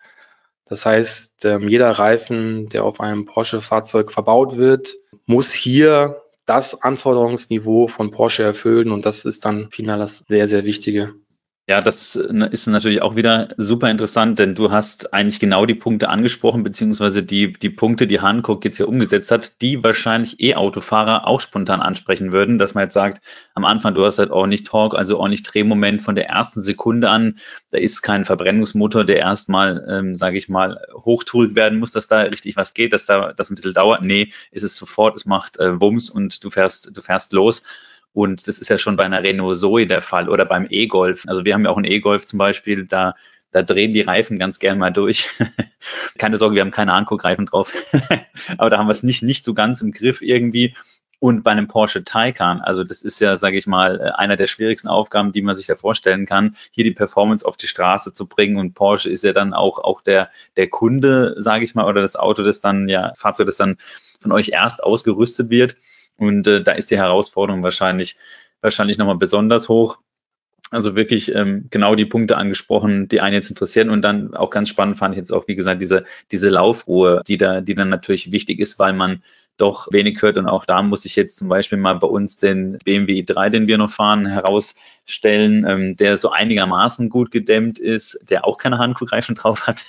Das 0.64 0.84
heißt, 0.84 1.44
ähm, 1.46 1.68
jeder 1.68 1.90
Reifen, 1.90 2.68
der 2.68 2.84
auf 2.84 3.00
einem 3.00 3.24
Porsche-Fahrzeug 3.24 4.12
verbaut 4.12 4.56
wird, 4.56 4.94
muss 5.26 5.52
hier 5.52 6.22
das 6.46 6.82
Anforderungsniveau 6.82 7.88
von 7.88 8.10
Porsche 8.10 8.42
erfüllen 8.42 8.90
und 8.90 9.04
das 9.04 9.24
ist 9.24 9.44
dann 9.44 9.70
final 9.70 9.98
das 9.98 10.24
sehr, 10.28 10.48
sehr 10.48 10.64
Wichtige. 10.64 11.14
Ja, 11.70 11.82
das 11.82 12.14
ne, 12.30 12.46
ist 12.46 12.66
natürlich 12.66 13.02
auch 13.02 13.14
wieder 13.14 13.50
super 13.58 13.90
interessant, 13.90 14.38
denn 14.38 14.54
du 14.54 14.70
hast 14.70 15.12
eigentlich 15.12 15.38
genau 15.38 15.66
die 15.66 15.74
Punkte 15.74 16.08
angesprochen, 16.08 16.62
beziehungsweise 16.64 17.22
die, 17.22 17.52
die 17.52 17.68
Punkte, 17.68 18.06
die 18.06 18.22
Hankook 18.22 18.64
jetzt 18.64 18.78
hier 18.78 18.88
umgesetzt 18.88 19.30
hat, 19.30 19.60
die 19.60 19.84
wahrscheinlich 19.84 20.40
E-Autofahrer 20.40 21.26
auch 21.26 21.42
spontan 21.42 21.82
ansprechen 21.82 22.32
würden, 22.32 22.58
dass 22.58 22.72
man 22.72 22.84
jetzt 22.84 22.94
sagt, 22.94 23.22
am 23.52 23.66
Anfang, 23.66 23.94
du 23.94 24.06
hast 24.06 24.18
halt 24.18 24.30
ordentlich 24.30 24.64
Torque, 24.64 24.96
also 24.96 25.18
ordentlich 25.18 25.42
Drehmoment 25.42 26.00
von 26.00 26.14
der 26.14 26.26
ersten 26.30 26.62
Sekunde 26.62 27.10
an, 27.10 27.36
da 27.70 27.76
ist 27.76 28.00
kein 28.00 28.24
Verbrennungsmotor, 28.24 29.04
der 29.04 29.18
erstmal, 29.18 29.84
ähm, 29.90 30.14
sage 30.14 30.38
ich 30.38 30.48
mal, 30.48 30.80
hochtourig 30.94 31.54
werden 31.54 31.78
muss, 31.80 31.90
dass 31.90 32.06
da 32.06 32.22
richtig 32.22 32.56
was 32.56 32.72
geht, 32.72 32.94
dass 32.94 33.04
da 33.04 33.34
das 33.34 33.50
ein 33.50 33.56
bisschen 33.56 33.74
dauert. 33.74 34.02
Nee, 34.02 34.32
ist 34.52 34.62
es 34.62 34.74
sofort, 34.74 35.16
es 35.16 35.26
macht 35.26 35.58
äh, 35.58 35.78
Wumms 35.78 36.08
und 36.08 36.42
du 36.42 36.48
fährst, 36.48 36.96
du 36.96 37.02
fährst 37.02 37.34
los. 37.34 37.62
Und 38.12 38.48
das 38.48 38.58
ist 38.58 38.68
ja 38.68 38.78
schon 38.78 38.96
bei 38.96 39.04
einer 39.04 39.22
Renault 39.22 39.58
Zoe 39.58 39.86
der 39.86 40.02
Fall 40.02 40.28
oder 40.28 40.44
beim 40.44 40.66
E-Golf. 40.68 41.24
Also 41.26 41.44
wir 41.44 41.54
haben 41.54 41.64
ja 41.64 41.70
auch 41.70 41.76
einen 41.76 41.90
E-Golf 41.90 42.26
zum 42.26 42.38
Beispiel, 42.38 42.86
da, 42.86 43.14
da 43.50 43.62
drehen 43.62 43.92
die 43.92 44.00
Reifen 44.00 44.38
ganz 44.38 44.58
gern 44.58 44.78
mal 44.78 44.90
durch. 44.90 45.30
keine 46.18 46.38
Sorge, 46.38 46.56
wir 46.56 46.62
haben 46.62 46.70
keine 46.70 46.94
Anguckreifen 46.94 47.46
drauf. 47.46 47.72
Aber 48.58 48.70
da 48.70 48.78
haben 48.78 48.88
wir 48.88 48.92
es 48.92 49.02
nicht, 49.02 49.22
nicht 49.22 49.44
so 49.44 49.54
ganz 49.54 49.82
im 49.82 49.92
Griff 49.92 50.20
irgendwie. 50.20 50.74
Und 51.20 51.42
bei 51.42 51.50
einem 51.50 51.66
Porsche 51.66 52.04
Taycan, 52.04 52.60
also 52.60 52.84
das 52.84 53.02
ist 53.02 53.18
ja, 53.18 53.36
sage 53.36 53.58
ich 53.58 53.66
mal, 53.66 54.00
äh, 54.00 54.10
einer 54.12 54.36
der 54.36 54.46
schwierigsten 54.46 54.86
Aufgaben, 54.86 55.32
die 55.32 55.42
man 55.42 55.56
sich 55.56 55.66
da 55.66 55.74
vorstellen 55.74 56.26
kann, 56.26 56.54
hier 56.70 56.84
die 56.84 56.92
Performance 56.92 57.44
auf 57.44 57.56
die 57.56 57.66
Straße 57.66 58.12
zu 58.12 58.28
bringen. 58.28 58.56
Und 58.56 58.74
Porsche 58.74 59.10
ist 59.10 59.24
ja 59.24 59.32
dann 59.32 59.52
auch, 59.52 59.78
auch 59.80 60.00
der, 60.00 60.30
der 60.56 60.68
Kunde, 60.68 61.34
sage 61.38 61.64
ich 61.64 61.74
mal, 61.74 61.86
oder 61.86 62.02
das 62.02 62.14
Auto, 62.14 62.44
das 62.44 62.60
dann, 62.60 62.88
ja, 62.88 63.12
Fahrzeug, 63.16 63.46
das 63.46 63.56
dann 63.56 63.78
von 64.20 64.30
euch 64.30 64.50
erst 64.50 64.82
ausgerüstet 64.82 65.50
wird. 65.50 65.76
Und 66.18 66.46
äh, 66.46 66.62
da 66.62 66.72
ist 66.72 66.90
die 66.90 66.98
Herausforderung 66.98 67.62
wahrscheinlich, 67.62 68.16
wahrscheinlich 68.60 68.98
nochmal 68.98 69.16
besonders 69.16 69.68
hoch. 69.68 69.98
Also 70.70 70.94
wirklich 70.94 71.34
ähm, 71.34 71.68
genau 71.70 71.94
die 71.94 72.04
Punkte 72.04 72.36
angesprochen, 72.36 73.08
die 73.08 73.22
einen 73.22 73.34
jetzt 73.34 73.48
interessieren. 73.48 73.88
Und 73.88 74.02
dann 74.02 74.34
auch 74.34 74.50
ganz 74.50 74.68
spannend 74.68 74.98
fand 74.98 75.14
ich 75.14 75.18
jetzt 75.18 75.32
auch, 75.32 75.48
wie 75.48 75.54
gesagt, 75.54 75.80
diese, 75.80 76.04
diese 76.30 76.50
Laufruhe, 76.50 77.22
die 77.26 77.38
da, 77.38 77.62
die 77.62 77.74
dann 77.74 77.88
natürlich 77.88 78.32
wichtig 78.32 78.58
ist, 78.58 78.78
weil 78.78 78.92
man 78.92 79.22
doch 79.60 79.88
wenig 79.92 80.20
hört. 80.22 80.36
Und 80.36 80.46
auch 80.46 80.64
da 80.64 80.82
muss 80.82 81.04
ich 81.04 81.16
jetzt 81.16 81.38
zum 81.38 81.48
Beispiel 81.48 81.78
mal 81.78 81.94
bei 81.94 82.06
uns 82.06 82.38
den 82.38 82.78
BMW 82.84 83.20
i3, 83.20 83.50
den 83.50 83.66
wir 83.66 83.78
noch 83.78 83.90
fahren, 83.90 84.26
herausstellen, 84.26 85.66
ähm, 85.66 85.96
der 85.96 86.16
so 86.16 86.30
einigermaßen 86.30 87.10
gut 87.10 87.30
gedämmt 87.30 87.78
ist, 87.78 88.18
der 88.30 88.46
auch 88.46 88.56
keine 88.56 88.78
Handkuhreifen 88.78 89.34
drauf 89.36 89.66
hat. 89.66 89.84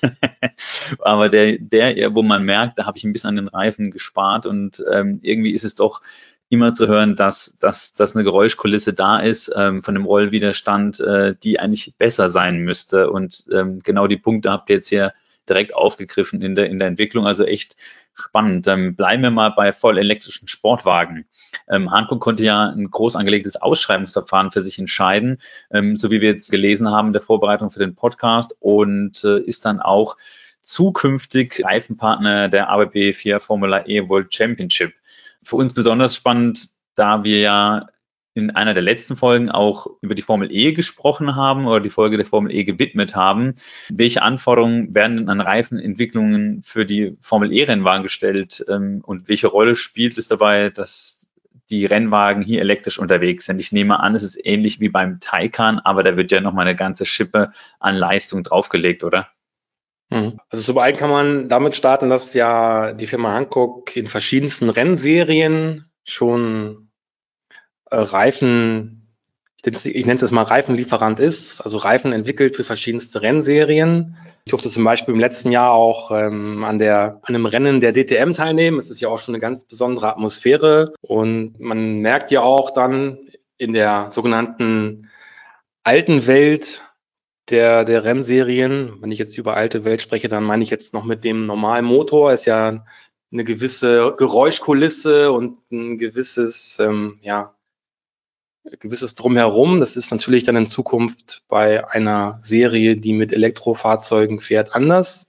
Aber 1.00 1.30
der, 1.30 1.58
der, 1.60 2.14
wo 2.14 2.24
man 2.24 2.44
merkt, 2.44 2.80
da 2.80 2.86
habe 2.86 2.98
ich 2.98 3.04
ein 3.04 3.14
bisschen 3.14 3.30
an 3.30 3.36
den 3.38 3.48
Reifen 3.48 3.92
gespart 3.92 4.46
und 4.46 4.84
ähm, 4.92 5.20
irgendwie 5.22 5.52
ist 5.52 5.64
es 5.64 5.76
doch 5.76 6.02
immer 6.50 6.74
zu 6.74 6.88
hören, 6.88 7.16
dass, 7.16 7.58
dass, 7.60 7.94
dass 7.94 8.16
eine 8.16 8.24
Geräuschkulisse 8.24 8.94
da 8.94 9.20
ist 9.20 9.52
ähm, 9.56 9.84
von 9.84 9.94
dem 9.94 10.06
Rollwiderstand, 10.06 11.00
äh, 11.00 11.36
die 11.42 11.60
eigentlich 11.60 11.94
besser 11.98 12.28
sein 12.28 12.58
müsste. 12.58 13.12
Und 13.12 13.46
ähm, 13.54 13.82
genau 13.84 14.08
die 14.08 14.18
Punkte 14.18 14.52
habt 14.52 14.70
ihr 14.70 14.78
jetzt 14.78 14.90
hier 14.90 15.14
direkt 15.48 15.76
aufgegriffen 15.76 16.42
in 16.42 16.56
der, 16.56 16.70
in 16.70 16.80
der 16.80 16.88
Entwicklung. 16.88 17.28
Also 17.28 17.44
echt 17.44 17.76
spannend. 18.22 18.68
Ähm, 18.68 18.96
bleiben 18.96 19.24
wir 19.24 19.32
mal 19.32 19.50
bei 19.50 19.74
voll 19.74 19.98
elektrischen 19.98 20.48
Sportwagen. 20.48 21.26
Ähm, 21.68 21.92
Hankook 21.92 22.20
konnte 22.22 22.44
ja 22.44 22.70
ein 22.70 22.90
groß 22.90 23.16
angelegtes 23.16 23.56
Ausschreibungsverfahren 23.56 24.52
für 24.52 24.62
sich 24.62 24.80
entscheiden, 24.80 25.40
ähm, 25.72 25.96
so 25.96 26.12
wie 26.12 26.22
wir 26.22 26.30
jetzt 26.30 26.52
gelesen 26.52 26.90
haben, 26.90 27.14
der 27.14 27.22
Vorbereitung 27.22 27.72
für 27.72 27.80
den 27.80 27.96
Podcast 27.96 28.56
und 28.60 29.24
äh, 29.24 29.40
ist 29.40 29.66
dann 29.66 29.80
auch 29.80 30.18
zukünftig 30.62 31.64
Reifenpartner 31.64 32.50
der 32.50 32.70
ABB 32.70 33.14
4 33.14 33.40
Formula 33.40 33.88
E 33.88 34.08
World 34.08 34.34
Championship. 34.34 34.94
Für 35.44 35.56
uns 35.56 35.74
besonders 35.74 36.16
spannend, 36.16 36.70
da 36.96 37.24
wir 37.24 37.40
ja 37.40 37.88
in 38.40 38.56
einer 38.56 38.74
der 38.74 38.84
letzten 38.84 39.16
Folgen 39.16 39.50
auch 39.50 39.88
über 40.02 40.16
die 40.16 40.22
Formel 40.22 40.52
E 40.52 40.72
gesprochen 40.72 41.36
haben 41.36 41.68
oder 41.68 41.82
die 41.82 41.90
Folge 41.90 42.18
der 42.18 42.26
Formel 42.26 42.54
E 42.54 42.64
gewidmet 42.64 43.16
haben. 43.16 43.54
Welche 43.90 44.22
Anforderungen 44.22 44.96
werden 44.96 45.18
denn 45.18 45.30
an 45.30 45.42
Reifenentwicklungen 45.42 46.62
für 46.64 46.86
die 46.86 47.18
Formel 47.22 47.54
E-Rennwagen 47.54 48.04
gestellt 48.04 48.66
ähm, 48.68 49.02
und 49.06 49.28
welche 49.28 49.48
Rolle 49.48 49.76
spielt 49.76 50.18
es 50.18 50.28
dabei, 50.28 50.70
dass 50.70 51.28
die 51.70 51.86
Rennwagen 51.86 52.42
hier 52.44 52.62
elektrisch 52.62 52.98
unterwegs 52.98 53.46
sind? 53.46 53.60
Ich 53.62 53.72
nehme 53.72 54.00
an, 54.00 54.16
es 54.16 54.24
ist 54.24 54.40
ähnlich 54.44 54.80
wie 54.80 54.90
beim 54.90 55.20
Taycan, 55.20 55.80
aber 55.80 56.04
da 56.04 56.18
wird 56.18 56.32
ja 56.32 56.42
nochmal 56.42 56.66
eine 56.66 56.76
ganze 56.76 57.06
Schippe 57.06 57.52
an 57.80 57.96
Leistung 57.96 58.44
draufgelegt, 58.44 59.04
oder? 59.04 59.28
Mhm. 60.10 60.40
Also 60.50 60.64
zum 60.64 60.78
einen 60.80 60.98
kann 60.98 61.10
man 61.10 61.50
damit 61.50 61.76
starten, 61.76 62.10
dass 62.10 62.34
ja 62.34 62.94
die 62.94 63.08
Firma 63.08 63.34
Hankook 63.34 63.96
in 63.96 64.08
verschiedensten 64.08 64.70
Rennserien 64.70 65.92
schon 66.04 66.89
Reifen, 67.92 69.08
ich, 69.64 69.86
ich 69.86 70.06
nenne 70.06 70.16
es 70.16 70.22
jetzt 70.22 70.32
mal 70.32 70.44
Reifenlieferant 70.44 71.20
ist, 71.20 71.62
also 71.62 71.78
Reifen 71.78 72.14
entwickelt 72.14 72.56
für 72.56 72.64
verschiedenste 72.64 73.22
Rennserien. 73.22 74.16
Ich 74.46 74.52
durfte 74.52 74.70
zum 74.70 74.84
Beispiel 74.84 75.14
im 75.14 75.20
letzten 75.20 75.52
Jahr 75.52 75.72
auch 75.72 76.12
ähm, 76.12 76.64
an, 76.64 76.80
der, 76.80 77.20
an 77.24 77.36
einem 77.36 77.46
Rennen 77.46 77.80
der 77.82 77.94
DTM 77.94 78.32
teilnehmen. 78.32 78.78
Es 78.78 78.90
ist 78.90 79.02
ja 79.02 79.10
auch 79.10 79.20
schon 79.20 79.36
eine 79.36 79.42
ganz 79.42 79.66
besondere 79.66 80.10
Atmosphäre 80.10 80.94
und 81.02 81.60
man 81.60 82.00
merkt 82.00 82.32
ja 82.32 82.42
auch 82.42 82.72
dann 82.72 83.18
in 83.58 83.74
der 83.74 84.10
sogenannten 84.12 85.10
alten 85.84 86.26
Welt, 86.28 86.84
der, 87.50 87.84
der 87.84 88.04
Rennserien. 88.04 88.98
Wenn 89.02 89.12
ich 89.12 89.20
jetzt 89.20 89.38
über 89.38 89.56
alte 89.56 89.84
Welt 89.84 90.02
spreche, 90.02 90.28
dann 90.28 90.44
meine 90.44 90.64
ich 90.64 90.70
jetzt 90.70 90.94
noch 90.94 91.04
mit 91.04 91.24
dem 91.24 91.46
normalen 91.46 91.86
Motor. 91.86 92.32
Ist 92.32 92.46
ja 92.46 92.84
eine 93.32 93.44
gewisse 93.44 94.16
Geräuschkulisse 94.18 95.32
und 95.32 95.60
ein 95.72 95.98
gewisses, 95.98 96.78
ähm, 96.80 97.20
ja, 97.22 97.54
gewisses 98.80 99.16
Drumherum. 99.16 99.80
Das 99.80 99.96
ist 99.96 100.12
natürlich 100.12 100.44
dann 100.44 100.56
in 100.56 100.68
Zukunft 100.68 101.42
bei 101.48 101.88
einer 101.88 102.38
Serie, 102.42 102.98
die 102.98 103.14
mit 103.14 103.34
Elektrofahrzeugen 103.34 104.40
fährt, 104.40 104.76
anders. 104.76 105.26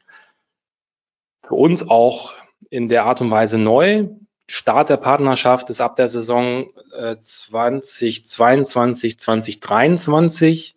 Für 1.47 1.55
uns 1.55 1.88
auch 1.88 2.35
in 2.71 2.88
der 2.88 3.05
Art 3.05 3.21
und 3.21 3.31
Weise 3.31 3.59
neu. 3.59 4.09
Start 4.47 4.88
der 4.90 4.97
Partnerschaft 4.97 5.71
ist 5.71 5.81
ab 5.81 5.95
der 5.97 6.09
Saison 6.09 6.71
äh, 6.93 7.16
2022, 7.19 9.19
2023. 9.19 10.77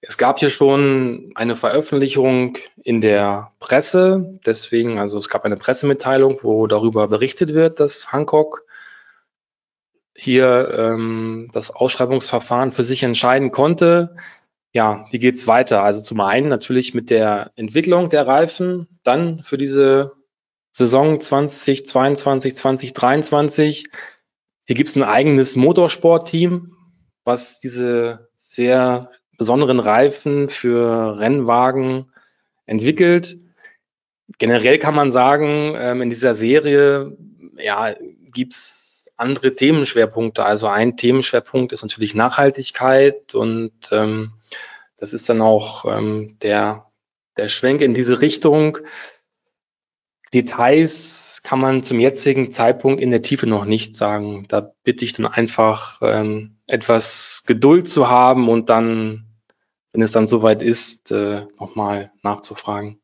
Es 0.00 0.16
gab 0.16 0.38
hier 0.38 0.50
schon 0.50 1.32
eine 1.34 1.56
Veröffentlichung 1.56 2.56
in 2.84 3.00
der 3.00 3.50
Presse, 3.58 4.38
deswegen, 4.46 5.00
also 5.00 5.18
es 5.18 5.28
gab 5.28 5.44
eine 5.44 5.56
Pressemitteilung, 5.56 6.38
wo 6.42 6.68
darüber 6.68 7.08
berichtet 7.08 7.52
wird, 7.52 7.80
dass 7.80 8.12
Hancock 8.12 8.64
hier 10.20 10.74
ähm, 10.76 11.48
das 11.52 11.70
Ausschreibungsverfahren 11.70 12.72
für 12.72 12.82
sich 12.82 13.04
entscheiden 13.04 13.52
konnte. 13.52 14.16
Ja, 14.72 15.04
wie 15.12 15.20
geht's 15.20 15.46
weiter? 15.46 15.84
Also 15.84 16.02
zum 16.02 16.20
einen 16.20 16.48
natürlich 16.48 16.92
mit 16.92 17.08
der 17.08 17.52
Entwicklung 17.54 18.08
der 18.08 18.26
Reifen, 18.26 18.88
dann 19.04 19.44
für 19.44 19.56
diese 19.56 20.12
Saison 20.72 21.20
2022, 21.20 22.56
2023. 22.56 23.86
Hier 24.66 24.76
gibt's 24.76 24.96
ein 24.96 25.04
eigenes 25.04 25.54
Motorsportteam, 25.54 26.76
was 27.24 27.60
diese 27.60 28.28
sehr 28.34 29.12
besonderen 29.38 29.78
Reifen 29.78 30.48
für 30.48 31.16
Rennwagen 31.20 32.12
entwickelt. 32.66 33.38
Generell 34.38 34.78
kann 34.78 34.96
man 34.96 35.12
sagen, 35.12 35.74
ähm, 35.76 36.02
in 36.02 36.10
dieser 36.10 36.34
Serie 36.34 37.16
ja, 37.56 37.94
gibt's 38.32 38.97
andere 39.18 39.54
Themenschwerpunkte. 39.54 40.44
Also 40.44 40.68
ein 40.68 40.96
Themenschwerpunkt 40.96 41.72
ist 41.72 41.82
natürlich 41.82 42.14
Nachhaltigkeit 42.14 43.34
und 43.34 43.72
ähm, 43.92 44.32
das 44.96 45.12
ist 45.12 45.28
dann 45.28 45.40
auch 45.40 45.84
ähm, 45.84 46.38
der, 46.42 46.86
der 47.36 47.48
Schwenk 47.48 47.82
in 47.82 47.94
diese 47.94 48.20
Richtung. 48.20 48.78
Details 50.32 51.40
kann 51.42 51.60
man 51.60 51.82
zum 51.82 52.00
jetzigen 52.00 52.50
Zeitpunkt 52.50 53.00
in 53.00 53.10
der 53.10 53.22
Tiefe 53.22 53.46
noch 53.46 53.64
nicht 53.64 53.96
sagen. 53.96 54.46
Da 54.48 54.72
bitte 54.82 55.04
ich 55.04 55.12
dann 55.12 55.26
einfach 55.26 56.00
ähm, 56.02 56.58
etwas 56.66 57.44
Geduld 57.46 57.88
zu 57.88 58.08
haben 58.08 58.48
und 58.48 58.68
dann 58.68 59.28
wenn 59.92 60.02
es 60.02 60.12
dann 60.12 60.26
soweit 60.26 60.62
ist, 60.62 61.10
äh, 61.10 61.46
nochmal 61.58 62.12
nachzufragen. 62.22 63.00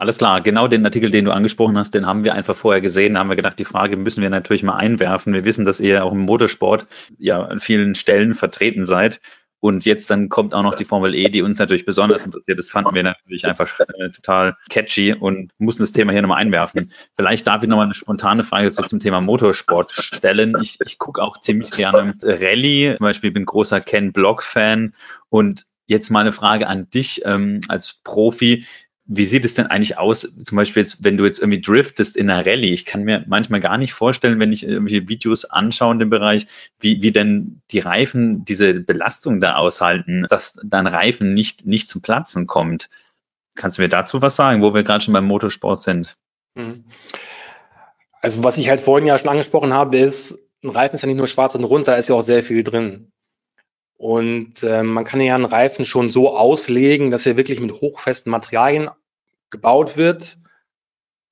Alles 0.00 0.16
klar, 0.16 0.40
genau 0.40 0.66
den 0.66 0.86
Artikel, 0.86 1.10
den 1.10 1.26
du 1.26 1.30
angesprochen 1.30 1.76
hast, 1.76 1.92
den 1.92 2.06
haben 2.06 2.24
wir 2.24 2.32
einfach 2.32 2.56
vorher 2.56 2.80
gesehen. 2.80 3.12
Da 3.12 3.20
haben 3.20 3.28
wir 3.28 3.36
gedacht, 3.36 3.58
die 3.58 3.66
Frage 3.66 3.98
müssen 3.98 4.22
wir 4.22 4.30
natürlich 4.30 4.62
mal 4.62 4.76
einwerfen. 4.76 5.34
Wir 5.34 5.44
wissen, 5.44 5.66
dass 5.66 5.78
ihr 5.78 6.06
auch 6.06 6.12
im 6.12 6.20
Motorsport 6.20 6.86
ja 7.18 7.42
an 7.42 7.58
vielen 7.58 7.94
Stellen 7.94 8.32
vertreten 8.32 8.86
seid. 8.86 9.20
Und 9.58 9.84
jetzt 9.84 10.08
dann 10.08 10.30
kommt 10.30 10.54
auch 10.54 10.62
noch 10.62 10.74
die 10.74 10.86
Formel 10.86 11.14
E, 11.14 11.28
die 11.28 11.42
uns 11.42 11.58
natürlich 11.58 11.84
besonders 11.84 12.24
interessiert. 12.24 12.58
Das 12.58 12.70
fanden 12.70 12.94
wir 12.94 13.02
natürlich 13.02 13.44
einfach 13.44 13.78
äh, 13.98 14.08
total 14.08 14.56
catchy 14.70 15.12
und 15.12 15.52
mussten 15.58 15.82
das 15.82 15.92
Thema 15.92 16.12
hier 16.12 16.22
nochmal 16.22 16.40
einwerfen. 16.40 16.90
Vielleicht 17.14 17.46
darf 17.46 17.62
ich 17.62 17.68
nochmal 17.68 17.84
eine 17.84 17.94
spontane 17.94 18.42
Frage 18.42 18.70
so 18.70 18.82
zum 18.82 19.00
Thema 19.00 19.20
Motorsport 19.20 19.92
stellen. 19.92 20.54
Ich, 20.62 20.78
ich 20.82 20.96
gucke 20.96 21.22
auch 21.22 21.40
ziemlich 21.40 21.72
gerne 21.72 22.14
Rallye. 22.22 22.94
Zum 22.96 23.04
Beispiel 23.04 23.32
bin 23.32 23.44
großer 23.44 23.82
Ken 23.82 24.14
Block 24.14 24.42
Fan 24.42 24.94
und 25.28 25.66
jetzt 25.86 26.08
mal 26.08 26.20
eine 26.20 26.32
Frage 26.32 26.68
an 26.68 26.88
dich 26.88 27.20
ähm, 27.26 27.60
als 27.68 28.00
Profi 28.02 28.64
wie 29.12 29.24
sieht 29.24 29.44
es 29.44 29.54
denn 29.54 29.66
eigentlich 29.66 29.98
aus, 29.98 30.20
zum 30.20 30.56
Beispiel 30.56 30.82
jetzt, 30.82 31.02
wenn 31.02 31.16
du 31.16 31.24
jetzt 31.24 31.40
irgendwie 31.40 31.60
driftest 31.60 32.16
in 32.16 32.30
einer 32.30 32.46
Rallye? 32.46 32.72
Ich 32.72 32.84
kann 32.84 33.02
mir 33.02 33.24
manchmal 33.26 33.58
gar 33.58 33.76
nicht 33.76 33.92
vorstellen, 33.92 34.38
wenn 34.38 34.52
ich 34.52 34.62
irgendwelche 34.62 35.08
Videos 35.08 35.44
anschaue 35.44 35.94
in 35.94 35.98
dem 35.98 36.10
Bereich, 36.10 36.46
wie, 36.78 37.02
wie 37.02 37.10
denn 37.10 37.60
die 37.72 37.80
Reifen 37.80 38.44
diese 38.44 38.78
Belastung 38.80 39.40
da 39.40 39.56
aushalten, 39.56 40.26
dass 40.28 40.60
dein 40.64 40.86
Reifen 40.86 41.34
nicht, 41.34 41.66
nicht 41.66 41.88
zum 41.88 42.02
Platzen 42.02 42.46
kommt. 42.46 42.88
Kannst 43.56 43.78
du 43.78 43.82
mir 43.82 43.88
dazu 43.88 44.22
was 44.22 44.36
sagen, 44.36 44.62
wo 44.62 44.74
wir 44.74 44.84
gerade 44.84 45.02
schon 45.02 45.14
beim 45.14 45.26
Motorsport 45.26 45.82
sind? 45.82 46.16
Mhm. 46.54 46.84
Also 48.22 48.44
was 48.44 48.58
ich 48.58 48.68
halt 48.68 48.80
vorhin 48.80 49.08
ja 49.08 49.18
schon 49.18 49.30
angesprochen 49.30 49.74
habe, 49.74 49.98
ist, 49.98 50.38
ein 50.62 50.70
Reifen 50.70 50.94
ist 50.94 51.02
ja 51.02 51.08
nicht 51.08 51.16
nur 51.16 51.26
schwarz 51.26 51.56
und 51.56 51.64
rund, 51.64 51.88
da 51.88 51.96
ist 51.96 52.08
ja 52.08 52.14
auch 52.14 52.22
sehr 52.22 52.44
viel 52.44 52.62
drin. 52.62 53.10
Und 54.00 54.62
äh, 54.62 54.82
man 54.82 55.04
kann 55.04 55.20
ja 55.20 55.34
einen 55.34 55.44
Reifen 55.44 55.84
schon 55.84 56.08
so 56.08 56.34
auslegen, 56.34 57.10
dass 57.10 57.26
er 57.26 57.36
wirklich 57.36 57.60
mit 57.60 57.82
hochfesten 57.82 58.30
Materialien 58.30 58.88
gebaut 59.50 59.98
wird 59.98 60.38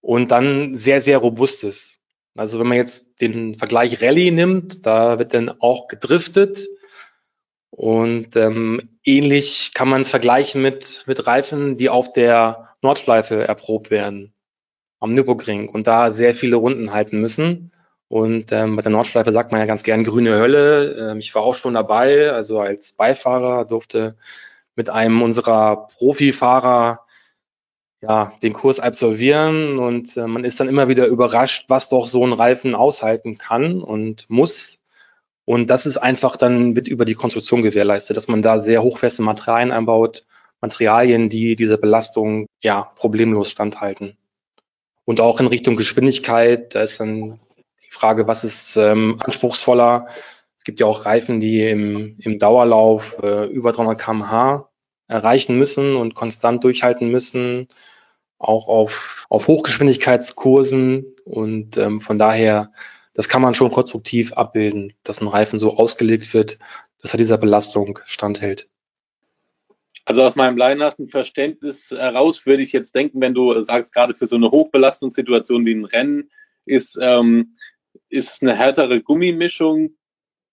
und 0.03 0.31
dann 0.31 0.77
sehr, 0.77 1.01
sehr 1.01 1.17
robust 1.17 1.65
ist. 1.65 1.99
Also 2.37 2.61
wenn 2.61 2.67
man 2.67 2.77
jetzt 2.77 3.23
den 3.23 3.55
Vergleich 3.55 4.03
Rallye 4.03 4.33
nimmt, 4.33 4.85
da 4.85 5.19
wird 5.19 5.33
dann 5.33 5.49
auch 5.49 5.89
gedriftet. 5.89 6.69
Und 7.71 8.37
ähm, 8.37 8.99
ähnlich 9.03 9.71
kann 9.73 9.89
man 9.89 10.03
es 10.03 10.11
vergleichen 10.11 10.61
mit, 10.61 11.05
mit 11.07 11.27
Reifen, 11.27 11.79
die 11.79 11.89
auf 11.89 12.13
der 12.13 12.77
Nordschleife 12.83 13.49
erprobt 13.49 13.91
werden, 13.91 14.35
am 15.01 15.15
Nürburgring 15.15 15.71
und 15.71 15.87
da 15.87 16.13
sehr 16.13 16.35
viele 16.35 16.57
Runden 16.57 16.93
halten 16.93 17.19
müssen. 17.19 17.73
Und 18.09 18.53
ähm, 18.53 18.77
bei 18.77 18.83
der 18.83 18.91
Nordschleife 18.91 19.33
sagt 19.33 19.53
man 19.53 19.61
ja 19.61 19.67
ganz 19.67 19.83
gern 19.83 20.03
grüne 20.03 20.39
Hölle. 20.39 21.11
Ähm, 21.13 21.19
ich 21.19 21.35
war 21.35 21.43
auch 21.43 21.55
schon 21.55 21.75
dabei, 21.75 22.33
also 22.33 22.59
als 22.61 22.95
Beifahrer 22.95 23.67
durfte 23.67 24.17
mit 24.77 24.89
einem 24.89 25.23
unserer 25.23 25.89
Profifahrer 25.99 27.01
ja, 28.01 28.33
den 28.43 28.53
Kurs 28.53 28.79
absolvieren 28.81 29.79
und 29.79 30.17
äh, 30.17 30.27
man 30.27 30.45
ist 30.45 30.61
dann 30.61 30.69
immer 30.69 30.89
wieder 30.89 31.07
überrascht, 31.07 31.65
was 31.69 31.89
doch 31.89 32.07
so 32.07 32.25
ein 32.25 32.33
Reifen 32.33 32.75
aushalten 32.75 33.39
kann 33.39 33.83
und 33.83 34.31
muss. 34.31 34.81
Und 35.45 35.69
das 35.69 35.87
ist 35.87 35.99
einfach 35.99 36.37
dann 36.37 36.77
wird 36.77 36.89
über 36.89 37.05
die 37.05 37.15
Konstruktion 37.15 37.63
gewährleistet, 37.63 38.17
dass 38.17 38.29
man 38.29 38.43
da 38.43 38.61
sehr 38.61 38.83
hochfeste 38.83 39.23
Materialien 39.23 39.73
einbaut, 39.73 40.25
Materialien, 40.61 41.29
die 41.29 41.57
dieser 41.57 41.77
Belastung 41.77 42.47
ja 42.63 42.93
problemlos 42.97 43.51
standhalten. 43.51 44.17
Und 45.05 45.21
auch 45.21 45.41
in 45.41 45.47
Richtung 45.47 45.77
Geschwindigkeit, 45.77 46.75
da 46.75 46.83
ist 46.83 47.01
dann 47.01 47.41
die 47.89 47.95
Frage, 47.95 48.29
was 48.29 48.45
ist 48.45 48.77
ähm, 48.77 49.17
anspruchsvoller? 49.21 50.09
Es 50.57 50.65
gibt 50.65 50.81
ja 50.81 50.87
auch 50.87 51.07
Reifen, 51.07 51.41
die 51.41 51.67
im, 51.67 52.17
im 52.19 52.39
Dauerlauf 52.39 53.17
äh, 53.23 53.47
über 53.47 53.73
300 53.73 53.99
km/h 53.99 54.69
erreichen 55.07 55.57
müssen 55.57 55.97
und 55.97 56.15
konstant 56.15 56.63
durchhalten 56.65 57.11
müssen, 57.11 57.69
auch 58.39 58.69
auf, 58.69 59.27
auf 59.31 59.49
Hochgeschwindigkeitskursen. 59.49 61.17
Und 61.25 61.79
ähm, 61.79 62.01
von 62.01 62.19
daher, 62.19 62.73
das 63.15 63.29
kann 63.29 63.41
man 63.41 63.55
schon 63.55 63.71
konstruktiv 63.71 64.35
abbilden, 64.35 64.93
dass 65.03 65.23
ein 65.23 65.29
Reifen 65.29 65.59
so 65.59 65.77
ausgelegt 65.77 66.35
wird, 66.35 66.59
dass 67.01 67.15
er 67.15 67.19
dieser 67.19 67.39
Belastung 67.39 67.99
standhält. 68.05 68.69
Also 70.05 70.23
aus 70.25 70.37
meinem 70.37 70.57
laienhaften 70.57 71.09
Verständnis 71.09 71.91
heraus 71.91 72.45
würde 72.47 72.63
ich 72.63 72.73
jetzt 72.73 72.95
denken, 72.95 73.21
wenn 73.21 73.35
du 73.35 73.61
sagst, 73.63 73.95
gerade 73.95 74.15
für 74.15 74.27
so 74.27 74.37
eine 74.37 74.51
Hochbelastungssituation 74.51 75.65
wie 75.67 75.75
ein 75.75 75.85
Rennen 75.85 76.31
ist 76.65 76.99
ähm, 77.01 77.55
ist 78.09 78.43
eine 78.43 78.57
härtere 78.57 79.01
Gummimischung, 79.01 79.97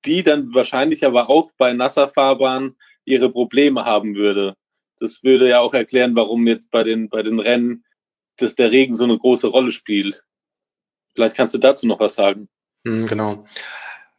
die 0.05 0.23
dann 0.23 0.53
wahrscheinlich 0.53 1.05
aber 1.05 1.29
auch 1.29 1.51
bei 1.57 1.73
nasser 1.73 2.09
Fahrbahn 2.09 2.75
ihre 3.05 3.31
Probleme 3.31 3.85
haben 3.85 4.15
würde. 4.15 4.55
Das 4.99 5.23
würde 5.23 5.49
ja 5.49 5.59
auch 5.59 5.73
erklären, 5.73 6.15
warum 6.15 6.47
jetzt 6.47 6.71
bei 6.71 6.83
den, 6.83 7.09
bei 7.09 7.23
den 7.23 7.39
Rennen 7.39 7.83
dass 8.37 8.55
der 8.55 8.71
Regen 8.71 8.95
so 8.95 9.03
eine 9.03 9.17
große 9.17 9.47
Rolle 9.47 9.71
spielt. 9.71 10.23
Vielleicht 11.13 11.35
kannst 11.35 11.53
du 11.53 11.57
dazu 11.57 11.87
noch 11.87 11.99
was 11.99 12.15
sagen. 12.15 12.49
Hm, 12.85 13.07
genau. 13.07 13.45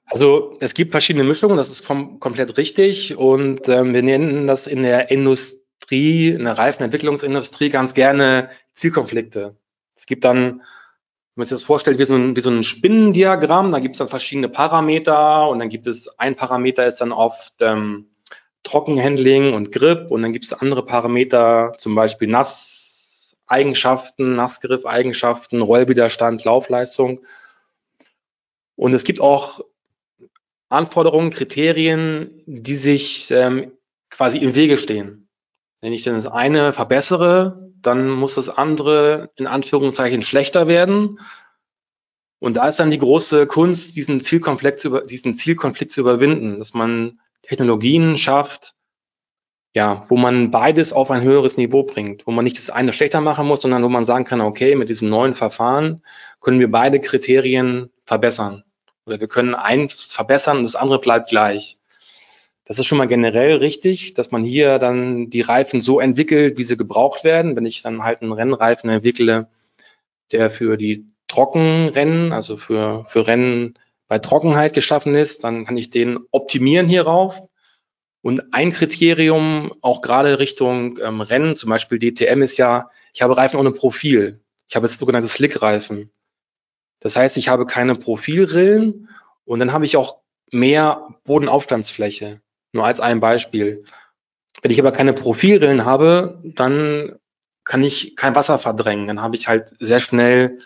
Also 0.07 0.57
es 0.61 0.75
gibt 0.75 0.93
verschiedene 0.93 1.25
Mischungen, 1.25 1.57
das 1.57 1.71
ist 1.71 1.85
vom, 1.85 2.21
komplett 2.21 2.57
richtig. 2.57 3.17
Und 3.17 3.69
ähm, 3.69 3.93
wir 3.93 4.03
nennen 4.03 4.47
das 4.47 4.67
in 4.67 4.83
der 4.83 5.11
Industrie, 5.11 6.29
in 6.29 6.45
der 6.45 6.57
Reifenentwicklungsindustrie 6.57 7.71
ganz 7.71 7.95
gerne 7.95 8.51
Zielkonflikte. 8.73 9.57
Es 9.95 10.07
gibt 10.07 10.25
dann 10.25 10.63
wenn 11.37 11.43
man 11.43 11.49
sich 11.49 11.57
das 11.57 11.65
vorstellt, 11.65 11.99
wie 11.99 12.05
so 12.05 12.15
ein, 12.15 12.35
wie 12.35 12.41
so 12.41 12.49
ein 12.49 12.63
Spinnendiagramm, 12.63 13.71
da 13.71 13.79
gibt 13.79 13.95
es 13.95 13.99
dann 13.99 14.09
verschiedene 14.09 14.49
Parameter 14.49 15.51
und 15.51 15.59
dann 15.59 15.69
gibt 15.69 15.87
es 15.87 16.09
ein 16.19 16.35
Parameter 16.35 16.87
ist 16.87 17.03
dann 17.03 17.13
oft 17.13 17.53
ähm, 17.61 18.07
Trockenhandling 18.63 19.53
und 19.53 19.71
Grip 19.71 20.11
und 20.11 20.23
dann 20.23 20.33
gibt 20.33 20.47
es 20.47 20.55
andere 20.55 20.83
Parameter, 20.83 21.75
zum 21.77 21.95
Beispiel 21.95 22.29
Nasseigenschaften, 22.29 24.35
Nassgriffeigenschaften, 24.35 25.61
Rollwiderstand, 25.61 26.43
Laufleistung. 26.45 27.21
Und 28.75 28.95
es 28.95 29.05
gibt 29.05 29.21
auch 29.21 29.61
Anforderungen, 30.71 31.29
Kriterien, 31.29 32.43
die 32.47 32.75
sich 32.75 33.31
ähm, 33.31 33.73
quasi 34.09 34.39
im 34.39 34.55
Wege 34.55 34.79
stehen. 34.79 35.29
Wenn 35.83 35.93
ich 35.93 36.03
denn 36.03 36.15
das 36.15 36.27
eine 36.27 36.73
verbessere, 36.73 37.66
dann 37.83 38.09
muss 38.09 38.35
das 38.35 38.49
andere 38.49 39.31
in 39.37 39.47
Anführungszeichen 39.47 40.23
schlechter 40.23 40.69
werden. 40.69 41.21
Und 42.39 42.55
da 42.55 42.69
ist 42.69 42.81
dann 42.81 42.91
die 42.91 42.99
große 42.99 43.47
Kunst, 43.47 43.97
diesen 43.97 44.21
Zielkonflikt 44.21 44.79
zu, 44.79 44.89
über, 44.89 45.03
diesen 45.03 45.35
Zielkonflikt 45.35 45.93
zu 45.93 46.01
überwinden, 46.01 46.59
dass 46.59 46.75
man 46.75 47.21
Technologien 47.43 48.17
schafft, 48.19 48.75
ja, 49.73 50.05
wo 50.09 50.17
man 50.17 50.51
beides 50.51 50.93
auf 50.93 51.11
ein 51.11 51.23
höheres 51.23 51.57
Niveau 51.57 51.83
bringt, 51.83 52.27
wo 52.27 52.31
man 52.33 52.45
nicht 52.45 52.59
das 52.59 52.71
eine 52.71 52.93
schlechter 52.93 53.21
machen 53.21 53.47
muss, 53.47 53.63
sondern 53.63 53.83
wo 53.83 53.89
man 53.89 54.05
sagen 54.05 54.25
kann, 54.25 54.41
okay, 54.41 54.75
mit 54.75 54.89
diesem 54.89 55.09
neuen 55.09 55.35
Verfahren 55.35 56.03
können 56.41 56.61
wir 56.61 56.71
beide 56.71 57.01
Kriterien 57.01 57.91
verbessern. 58.05 58.65
Oder 59.07 59.21
wir 59.21 59.29
können 59.29 59.55
eins 59.55 60.13
verbessern 60.13 60.59
und 60.59 60.65
das 60.65 60.77
andere 60.77 60.99
bleibt 60.99 61.29
gleich. 61.29 61.79
Das 62.67 62.81
ist 62.81 62.87
schon 62.87 62.99
mal 62.99 63.07
generell 63.07 63.57
richtig, 63.59 64.15
dass 64.15 64.33
man 64.33 64.43
hier 64.43 64.81
dann 64.81 65.31
die 65.31 65.41
Reifen 65.41 65.81
so 65.81 66.01
entwickelt, 66.01 66.59
wie 66.59 66.65
sie 66.65 66.77
gebraucht 66.77 67.23
werden. 67.23 67.55
Wenn 67.55 67.65
ich 67.65 67.81
dann 67.81 68.03
halt 68.03 68.23
einen 68.23 68.33
Rennreifen 68.33 68.91
entwickle, 68.91 69.49
der 70.33 70.51
für 70.51 70.77
die 70.77 71.07
Trockenrennen, 71.29 72.33
also 72.33 72.57
für, 72.57 73.05
für 73.07 73.29
Rennen 73.29 73.79
bei 74.09 74.19
Trockenheit 74.19 74.75
geschaffen 74.75 75.15
ist, 75.15 75.45
dann 75.45 75.65
kann 75.65 75.77
ich 75.77 75.91
den 75.91 76.19
optimieren 76.33 76.89
hierauf. 76.89 77.41
Und 78.21 78.53
ein 78.53 78.73
Kriterium, 78.73 79.73
auch 79.81 80.03
gerade 80.03 80.41
Richtung 80.41 80.99
ähm, 81.01 81.21
Rennen, 81.21 81.55
zum 81.55 81.71
Beispiel 81.71 82.01
DTM, 82.01 82.43
ist 82.43 82.57
ja, 82.57 82.89
ich 83.15 83.23
habe 83.23 83.37
Reifen 83.37 83.61
ohne 83.61 83.71
Profil. 83.71 84.41
Ich 84.69 84.75
habe 84.75 84.87
jetzt 84.89 84.99
sogenannte 84.99 85.29
Slick-Reifen. 85.29 86.11
Das 86.99 87.15
heißt, 87.15 87.37
ich 87.37 87.49
habe 87.49 87.65
keine 87.65 87.95
Profilrillen 87.95 89.09
und 89.45 89.61
dann 89.61 89.73
habe 89.73 89.85
ich 89.85 89.97
auch 89.97 90.19
mehr 90.51 91.07
Bodenaufstandsfläche. 91.23 92.41
Nur 92.73 92.85
als 92.85 93.01
ein 93.01 93.21
Beispiel. 93.21 93.83
Wenn 94.63 94.71
ich 94.71 94.81
aber 94.81 94.93
keine 94.93 95.13
Profilrillen 95.13 95.85
habe, 95.85 96.41
dann 96.45 97.19
kann 97.65 97.83
ich 97.83 98.17
kein 98.17 98.35
Wasser 98.35 98.59
verdrängen. 98.59 99.07
Dann 99.07 99.23
habe 99.23 99.37
ich 99.37 99.49
halt 99.49 99.75
sehr 99.81 100.01
schnell 100.01 100.59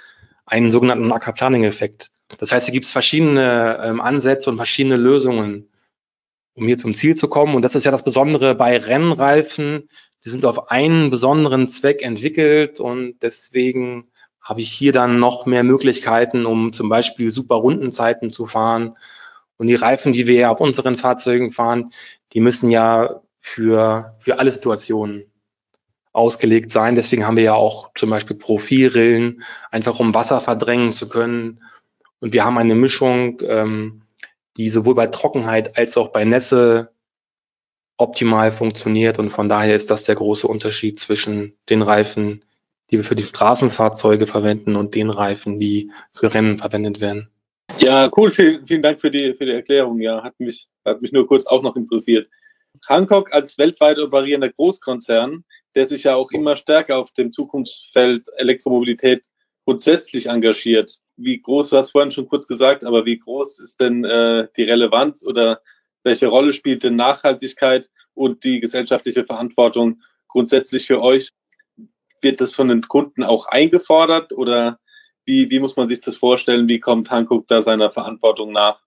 einen 0.47 0.71
sogenannten 0.71 1.11
Aquaplaning-Effekt. 1.11 2.09
Das 2.39 2.53
heißt, 2.53 2.67
hier 2.67 2.73
gibt 2.73 2.85
es 2.85 2.93
verschiedene 2.93 3.81
ähm, 3.83 4.01
Ansätze 4.01 4.51
und 4.51 4.57
verschiedene 4.57 4.97
Lösungen, 4.97 5.69
um 6.55 6.67
hier 6.67 6.77
zum 6.77 6.95
Ziel 6.95 7.17
zu 7.17 7.29
kommen. 7.29 7.55
Und 7.55 7.63
das 7.63 7.75
ist 7.75 7.85
ja 7.85 7.91
das 7.91 8.05
Besondere 8.05 8.55
bei 8.55 8.77
Rennreifen. 8.77 9.89
Die 10.25 10.29
sind 10.29 10.45
auf 10.45 10.71
einen 10.71 11.11
besonderen 11.11 11.67
Zweck 11.67 12.03
entwickelt 12.03 12.79
und 12.79 13.19
deswegen 13.23 14.11
habe 14.41 14.61
ich 14.61 14.71
hier 14.71 14.93
dann 14.93 15.19
noch 15.19 15.47
mehr 15.47 15.63
Möglichkeiten, 15.63 16.45
um 16.47 16.73
zum 16.73 16.89
Beispiel 16.89 17.31
super 17.31 17.57
Rundenzeiten 17.57 18.31
zu 18.31 18.47
fahren 18.47 18.97
und 19.61 19.67
die 19.67 19.75
Reifen, 19.75 20.15
die 20.15 20.27
wir 20.27 20.37
ja 20.37 20.51
auf 20.51 20.61
unseren 20.61 20.97
Fahrzeugen 20.97 21.51
fahren, 21.51 21.91
die 22.33 22.41
müssen 22.41 22.71
ja 22.71 23.21
für, 23.41 24.17
für 24.21 24.39
alle 24.39 24.51
Situationen 24.51 25.31
ausgelegt 26.13 26.71
sein. 26.71 26.95
Deswegen 26.95 27.27
haben 27.27 27.37
wir 27.37 27.45
ja 27.45 27.53
auch 27.53 27.91
zum 27.95 28.09
Beispiel 28.09 28.37
Profilrillen, 28.37 29.43
einfach 29.71 30.01
um 30.01 30.15
Wasser 30.15 30.41
verdrängen 30.41 30.93
zu 30.93 31.11
können. 31.11 31.63
Und 32.21 32.33
wir 32.33 32.47
haben 32.47 32.57
eine 32.57 32.75
Mischung, 32.75 33.43
ähm, 33.43 34.01
die 34.57 34.71
sowohl 34.71 34.95
bei 34.95 35.09
Trockenheit 35.09 35.77
als 35.77 35.99
auch 35.99 36.09
bei 36.09 36.25
Nässe 36.25 36.95
optimal 37.99 38.53
funktioniert. 38.53 39.19
Und 39.19 39.29
von 39.29 39.51
daher 39.51 39.77
ist 39.77 39.91
das 39.91 40.05
der 40.05 40.15
große 40.15 40.49
Unterschied 40.49 40.99
zwischen 40.99 41.59
den 41.69 41.83
Reifen, 41.83 42.47
die 42.91 42.97
wir 42.97 43.05
für 43.05 43.15
die 43.15 43.25
Straßenfahrzeuge 43.25 44.27
verwenden 44.27 44.75
und 44.75 44.95
den 44.95 45.11
Reifen, 45.11 45.59
die 45.59 45.93
für 46.15 46.33
Rennen 46.33 46.57
verwendet 46.57 47.03
werden. 47.03 47.29
Ja, 47.79 48.11
cool. 48.17 48.31
Vielen, 48.31 48.67
vielen 48.67 48.83
Dank 48.83 49.01
für 49.01 49.11
die, 49.11 49.35
für 49.35 49.47
die 49.47 49.53
Erklärung. 49.53 50.01
Ja, 50.01 50.23
hat 50.23 50.39
mich, 50.39 50.69
hat 50.85 51.01
mich 51.01 51.13
nur 51.13 51.27
kurz 51.27 51.47
auch 51.47 51.63
noch 51.63 51.77
interessiert. 51.77 52.29
Hancock 52.89 53.33
als 53.33 53.59
weltweit 53.59 53.99
operierender 53.99 54.51
Großkonzern, 54.51 55.45
der 55.75 55.87
sich 55.87 56.05
ja 56.05 56.15
auch 56.15 56.31
immer 56.33 56.57
stärker 56.57 56.99
auf 56.99 57.11
dem 57.13 57.33
Zukunftsfeld 57.33 58.29
Elektromobilität 58.37 59.27
grundsätzlich 59.65 60.27
engagiert. 60.27 60.99
Wie 61.17 61.41
groß, 61.41 61.71
du 61.71 61.77
hast 61.77 61.91
vorhin 61.91 62.11
schon 62.11 62.29
kurz 62.29 62.47
gesagt, 62.47 62.85
aber 62.85 63.07
wie 63.07 63.19
groß 63.19 63.59
ist 63.61 63.81
denn 63.81 64.05
äh, 64.05 64.49
die 64.57 64.65
Relevanz 64.65 65.25
oder 65.25 65.61
welche 66.03 66.29
Rolle 66.29 66.53
spielt 66.53 66.83
denn 66.83 66.97
Nachhaltigkeit 66.97 67.91
und 68.15 68.45
die 68.45 68.61
gesellschaftliche 68.61 69.25
Verantwortung 69.25 70.03
grundsätzlich 70.29 70.87
für 70.87 71.03
euch? 71.03 71.33
wird 72.23 72.41
das 72.41 72.55
von 72.55 72.69
den 72.69 72.83
Kunden 72.83 73.23
auch 73.23 73.47
eingefordert 73.47 74.33
oder 74.33 74.79
wie, 75.25 75.51
wie 75.51 75.61
muss 75.61 75.77
man 75.77 75.89
sich 75.89 76.01
das 76.01 76.17
vorstellen? 76.17 76.69
Wie 76.69 76.81
kommt 76.81 77.11
Hankook 77.11 77.47
da 77.47 77.63
seiner 77.63 77.91
Verantwortung 77.91 78.53
nach? 78.53 78.81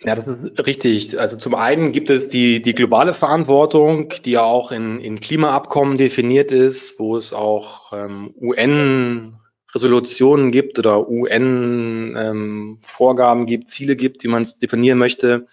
Ja, 0.00 0.14
das 0.14 0.28
ist 0.28 0.64
richtig. 0.64 1.18
Also 1.18 1.36
zum 1.36 1.56
einen 1.56 1.90
gibt 1.90 2.08
es 2.08 2.28
die, 2.28 2.62
die 2.62 2.74
globale 2.74 3.14
Verantwortung, 3.14 4.14
die 4.24 4.30
ja 4.32 4.42
auch 4.42 4.70
in, 4.70 5.00
in 5.00 5.18
Klimaabkommen 5.18 5.96
definiert 5.96 6.52
ist, 6.52 7.00
wo 7.00 7.16
es 7.16 7.32
auch 7.32 7.92
ähm, 7.92 8.32
UN-Resolutionen 8.40 10.52
gibt 10.52 10.78
oder 10.78 11.08
UN-Vorgaben 11.08 13.40
ähm, 13.40 13.46
gibt, 13.46 13.70
Ziele 13.70 13.96
gibt, 13.96 14.22
die 14.22 14.28
man 14.28 14.46
definieren 14.62 14.98
möchte. 14.98 15.46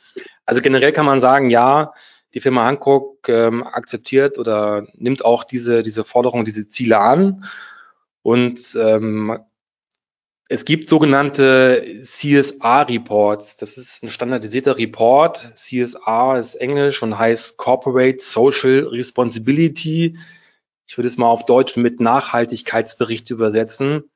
Also 0.45 0.61
generell 0.61 0.91
kann 0.91 1.07
man 1.07 1.19
sagen, 1.19 1.49
ja, 1.49 1.93
die 2.35 2.41
Firma 2.41 2.65
Hankook 2.65 3.27
ähm, 3.29 3.63
akzeptiert 3.63 4.37
oder 4.37 4.85
nimmt 4.93 5.25
auch 5.25 5.43
diese, 5.43 5.81
diese 5.81 6.03
Forderungen, 6.03 6.45
diese 6.45 6.67
Ziele 6.67 6.99
an. 6.99 7.45
Und 8.21 8.77
ähm, 8.79 9.39
es 10.55 10.63
gibt 10.63 10.87
sogenannte 10.87 11.99
CSR-Reports. 12.01 13.57
Das 13.57 13.77
ist 13.77 14.01
ein 14.03 14.09
standardisierter 14.09 14.77
Report. 14.77 15.51
CSR 15.53 16.37
ist 16.39 16.55
Englisch 16.55 17.03
und 17.03 17.19
heißt 17.19 17.57
Corporate 17.57 18.19
Social 18.19 18.87
Responsibility. 18.87 20.17
Ich 20.87 20.97
würde 20.97 21.07
es 21.07 21.17
mal 21.17 21.27
auf 21.27 21.45
Deutsch 21.45 21.75
mit 21.75 21.99
Nachhaltigkeitsbericht 21.99 23.29
übersetzen. 23.31 24.09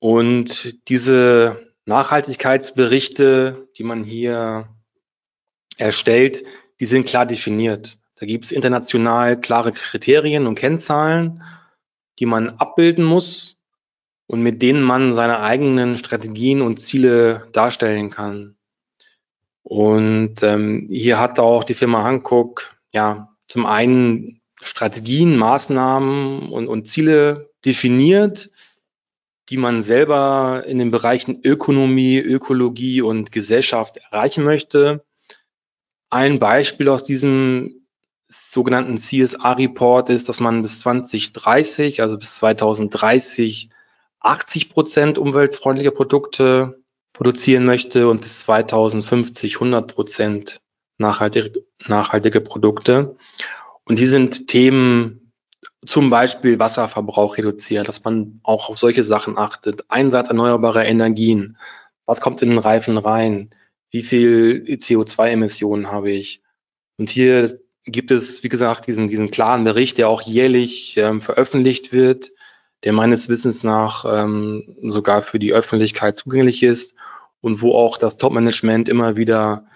Und 0.00 0.86
diese 0.88 1.72
Nachhaltigkeitsberichte, 1.86 3.68
die 3.78 3.84
man 3.84 4.04
hier 4.04 4.68
erstellt, 5.78 6.44
die 6.78 6.86
sind 6.86 7.06
klar 7.06 7.24
definiert. 7.24 7.96
Da 8.16 8.26
gibt 8.26 8.44
es 8.44 8.52
international 8.52 9.40
klare 9.40 9.72
Kriterien 9.72 10.46
und 10.46 10.56
Kennzahlen, 10.56 11.42
die 12.18 12.26
man 12.26 12.50
abbilden 12.50 13.04
muss 13.04 13.55
und 14.26 14.42
mit 14.42 14.62
denen 14.62 14.82
man 14.82 15.12
seine 15.12 15.40
eigenen 15.40 15.96
Strategien 15.96 16.60
und 16.60 16.80
Ziele 16.80 17.48
darstellen 17.52 18.10
kann. 18.10 18.56
Und 19.62 20.42
ähm, 20.42 20.86
hier 20.90 21.18
hat 21.18 21.38
auch 21.38 21.64
die 21.64 21.74
Firma 21.74 22.02
Hankook 22.02 22.76
ja 22.92 23.36
zum 23.48 23.66
einen 23.66 24.40
Strategien, 24.62 25.36
Maßnahmen 25.36 26.50
und, 26.50 26.68
und 26.68 26.86
Ziele 26.86 27.50
definiert, 27.64 28.50
die 29.48 29.56
man 29.56 29.82
selber 29.82 30.64
in 30.66 30.78
den 30.78 30.90
Bereichen 30.90 31.40
Ökonomie, 31.44 32.18
Ökologie 32.18 33.02
und 33.02 33.30
Gesellschaft 33.30 33.98
erreichen 33.98 34.44
möchte. 34.44 35.04
Ein 36.10 36.38
Beispiel 36.38 36.88
aus 36.88 37.04
diesem 37.04 37.86
sogenannten 38.28 38.98
CSR-Report 38.98 40.10
ist, 40.10 40.28
dass 40.28 40.40
man 40.40 40.62
bis 40.62 40.80
2030, 40.80 42.02
also 42.02 42.18
bis 42.18 42.36
2030 42.36 43.70
80 44.26 44.70
Prozent 44.70 45.18
umweltfreundliche 45.18 45.92
Produkte 45.92 46.82
produzieren 47.12 47.64
möchte 47.64 48.08
und 48.08 48.20
bis 48.20 48.40
2050 48.40 49.54
100 49.54 49.86
Prozent 49.86 50.60
nachhaltige, 50.98 51.64
nachhaltige 51.86 52.40
Produkte. 52.40 53.16
Und 53.84 53.98
die 53.98 54.06
sind 54.06 54.48
Themen, 54.48 55.32
zum 55.84 56.10
Beispiel 56.10 56.58
Wasserverbrauch 56.58 57.36
reduzieren, 57.36 57.84
dass 57.84 58.02
man 58.02 58.40
auch 58.42 58.68
auf 58.68 58.78
solche 58.78 59.04
Sachen 59.04 59.38
achtet. 59.38 59.84
Einsatz 59.88 60.28
erneuerbarer 60.28 60.84
Energien. 60.84 61.56
Was 62.04 62.20
kommt 62.20 62.42
in 62.42 62.50
den 62.50 62.58
Reifen 62.58 62.98
rein? 62.98 63.50
Wie 63.90 64.02
viel 64.02 64.64
CO2-Emissionen 64.68 65.90
habe 65.90 66.10
ich? 66.10 66.42
Und 66.98 67.08
hier 67.08 67.48
gibt 67.84 68.10
es, 68.10 68.42
wie 68.42 68.48
gesagt, 68.48 68.88
diesen, 68.88 69.06
diesen 69.06 69.30
klaren 69.30 69.64
Bericht, 69.64 69.98
der 69.98 70.08
auch 70.08 70.22
jährlich 70.22 70.96
ähm, 70.96 71.20
veröffentlicht 71.20 71.92
wird, 71.92 72.32
der 72.84 72.92
meines 72.92 73.28
Wissens 73.28 73.62
nach 73.62 74.04
ähm, 74.04 74.76
sogar 74.82 75.22
für 75.22 75.38
die 75.38 75.52
Öffentlichkeit 75.52 76.16
zugänglich 76.16 76.62
ist 76.62 76.94
und 77.40 77.62
wo 77.62 77.72
auch 77.72 77.98
das 77.98 78.16
Top-Management 78.16 78.88
immer 78.88 79.16
wieder 79.16 79.66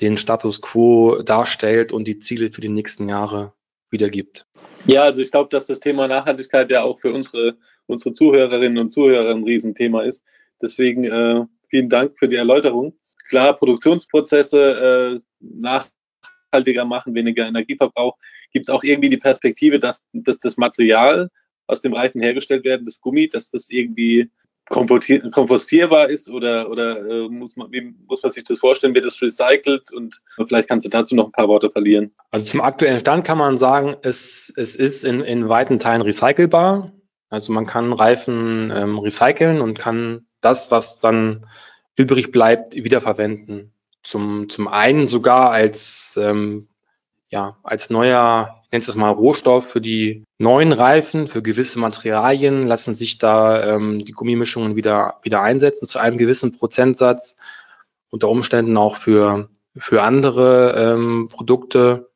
den 0.00 0.16
Status 0.16 0.60
quo 0.60 1.22
darstellt 1.22 1.92
und 1.92 2.04
die 2.04 2.18
Ziele 2.18 2.50
für 2.50 2.60
die 2.60 2.68
nächsten 2.68 3.08
Jahre 3.08 3.52
wiedergibt. 3.90 4.46
Ja, 4.86 5.02
also 5.02 5.20
ich 5.20 5.30
glaube, 5.30 5.50
dass 5.50 5.66
das 5.66 5.80
Thema 5.80 6.08
Nachhaltigkeit 6.08 6.70
ja 6.70 6.82
auch 6.82 7.00
für 7.00 7.12
unsere, 7.12 7.56
unsere 7.86 8.12
Zuhörerinnen 8.12 8.78
und 8.78 8.90
Zuhörer 8.90 9.30
ein 9.30 9.44
Riesenthema 9.44 10.02
ist. 10.02 10.24
Deswegen 10.62 11.04
äh, 11.04 11.44
vielen 11.68 11.88
Dank 11.88 12.18
für 12.18 12.28
die 12.28 12.36
Erläuterung. 12.36 12.94
Klar, 13.28 13.54
Produktionsprozesse 13.54 15.20
äh, 15.20 15.20
nachhaltiger 15.40 16.84
machen, 16.84 17.14
weniger 17.14 17.46
Energieverbrauch. 17.46 18.16
Gibt 18.52 18.66
es 18.66 18.70
auch 18.70 18.82
irgendwie 18.82 19.10
die 19.10 19.18
Perspektive, 19.18 19.78
dass, 19.78 20.04
dass 20.12 20.38
das 20.38 20.56
Material, 20.56 21.30
aus 21.70 21.80
dem 21.80 21.92
Reifen 21.92 22.20
hergestellt 22.20 22.64
werden, 22.64 22.84
das 22.84 23.00
Gummi, 23.00 23.28
dass 23.28 23.50
das 23.50 23.70
irgendwie 23.70 24.30
kompostierbar 24.70 26.10
ist 26.10 26.30
oder, 26.30 26.70
oder 26.70 27.04
äh, 27.04 27.28
muss, 27.28 27.56
man, 27.56 27.72
wie 27.72 27.92
muss 28.06 28.22
man 28.22 28.30
sich 28.30 28.44
das 28.44 28.60
vorstellen? 28.60 28.94
Wird 28.94 29.04
das 29.04 29.20
recycelt? 29.20 29.92
Und 29.92 30.22
vielleicht 30.46 30.68
kannst 30.68 30.86
du 30.86 30.90
dazu 30.90 31.16
noch 31.16 31.26
ein 31.26 31.32
paar 31.32 31.48
Worte 31.48 31.70
verlieren. 31.70 32.12
Also 32.30 32.46
zum 32.46 32.60
aktuellen 32.60 33.00
Stand 33.00 33.24
kann 33.24 33.36
man 33.36 33.58
sagen, 33.58 33.96
es, 34.02 34.52
es 34.56 34.76
ist 34.76 35.04
in, 35.04 35.22
in 35.22 35.48
weiten 35.48 35.80
Teilen 35.80 36.02
recycelbar. 36.02 36.92
Also 37.30 37.52
man 37.52 37.66
kann 37.66 37.92
Reifen 37.92 38.72
ähm, 38.74 38.98
recyceln 38.98 39.60
und 39.60 39.76
kann 39.78 40.26
das, 40.40 40.70
was 40.70 41.00
dann 41.00 41.46
übrig 41.96 42.30
bleibt, 42.30 42.74
wiederverwenden. 42.74 43.72
Zum, 44.04 44.48
zum 44.48 44.68
einen 44.68 45.08
sogar 45.08 45.50
als, 45.50 46.18
ähm, 46.20 46.68
ja, 47.30 47.56
als 47.62 47.90
neuer 47.90 48.60
nenne 48.72 48.84
es 48.86 48.96
mal 48.96 49.10
Rohstoff 49.10 49.70
für 49.70 49.80
die 49.80 50.24
neuen 50.38 50.72
Reifen, 50.72 51.26
für 51.26 51.42
gewisse 51.42 51.78
Materialien 51.78 52.66
lassen 52.66 52.94
sich 52.94 53.18
da 53.18 53.74
ähm, 53.74 54.04
die 54.04 54.12
Gummimischungen 54.12 54.76
wieder, 54.76 55.18
wieder 55.22 55.42
einsetzen 55.42 55.86
zu 55.86 55.98
einem 55.98 56.18
gewissen 56.18 56.52
Prozentsatz, 56.52 57.36
unter 58.10 58.28
Umständen 58.28 58.76
auch 58.76 58.96
für, 58.96 59.48
für 59.76 60.02
andere 60.02 60.74
ähm, 60.76 61.28
Produkte. 61.30 62.10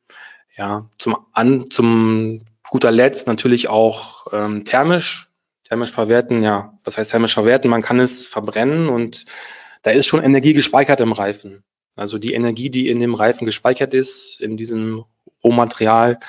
Ja, 0.57 0.89
zum, 0.97 1.17
an, 1.33 1.69
zum 1.69 2.45
guter 2.69 2.91
Letzt 2.91 3.27
natürlich 3.27 3.67
auch 3.67 4.27
ähm, 4.31 4.63
thermisch, 4.63 5.29
thermisch 5.65 5.91
verwerten. 5.91 6.43
Ja, 6.43 6.77
was 6.83 6.97
heißt 6.97 7.11
thermisch 7.11 7.33
verwerten? 7.33 7.69
Man 7.69 7.81
kann 7.81 7.99
es 7.99 8.27
verbrennen 8.27 8.87
und 8.87 9.25
da 9.81 9.91
ist 9.91 10.07
schon 10.07 10.23
Energie 10.23 10.53
gespeichert 10.53 11.01
im 11.01 11.11
Reifen. 11.11 11.63
Also 11.95 12.17
die 12.17 12.33
Energie, 12.33 12.69
die 12.69 12.89
in 12.89 12.99
dem 12.99 13.15
Reifen 13.15 13.45
gespeichert 13.45 13.93
ist, 13.93 14.41
in 14.41 14.57
diesem 14.57 15.05
Rohmaterial, 15.43 16.19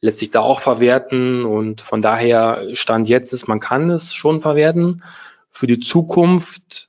lässt 0.00 0.18
sich 0.18 0.30
da 0.30 0.40
auch 0.40 0.60
verwerten 0.60 1.44
und 1.44 1.80
von 1.80 2.02
daher 2.02 2.74
Stand 2.74 3.08
jetzt 3.08 3.32
ist, 3.32 3.48
man 3.48 3.60
kann 3.60 3.90
es 3.90 4.14
schon 4.14 4.40
verwerten. 4.40 5.02
Für 5.50 5.66
die 5.66 5.80
Zukunft 5.80 6.88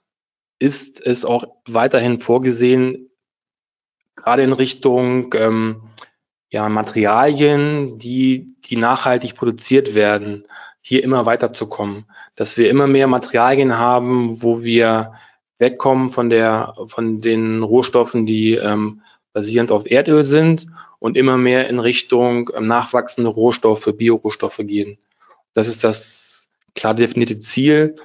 ist 0.59 1.05
es 1.05 1.25
auch 1.25 1.45
weiterhin 1.67 2.21
vorgesehen, 2.21 3.09
gerade 4.15 4.43
in 4.43 4.53
Richtung 4.53 5.33
ähm, 5.35 5.89
ja, 6.49 6.69
Materialien, 6.69 7.97
die, 7.97 8.55
die 8.65 8.75
nachhaltig 8.75 9.35
produziert 9.35 9.93
werden, 9.93 10.45
hier 10.81 11.03
immer 11.03 11.25
weiterzukommen. 11.25 12.05
Dass 12.35 12.57
wir 12.57 12.69
immer 12.69 12.87
mehr 12.87 13.07
Materialien 13.07 13.77
haben, 13.77 14.41
wo 14.41 14.61
wir 14.63 15.13
wegkommen 15.61 16.09
von 16.09 16.29
der, 16.29 16.73
von 16.87 17.21
den 17.21 17.63
Rohstoffen, 17.63 18.25
die 18.25 18.55
ähm, 18.55 19.01
basierend 19.31 19.71
auf 19.71 19.89
Erdöl 19.89 20.23
sind 20.23 20.67
und 20.99 21.15
immer 21.15 21.37
mehr 21.37 21.69
in 21.69 21.79
Richtung 21.79 22.49
ähm, 22.53 22.65
nachwachsende 22.65 23.29
Rohstoffe, 23.29 23.89
Biorohstoffe 23.95 24.59
gehen. 24.59 24.97
Das 25.53 25.67
ist 25.67 25.83
das 25.83 26.49
klar 26.75 26.95
definierte 26.95 27.39
Ziel. 27.39 27.95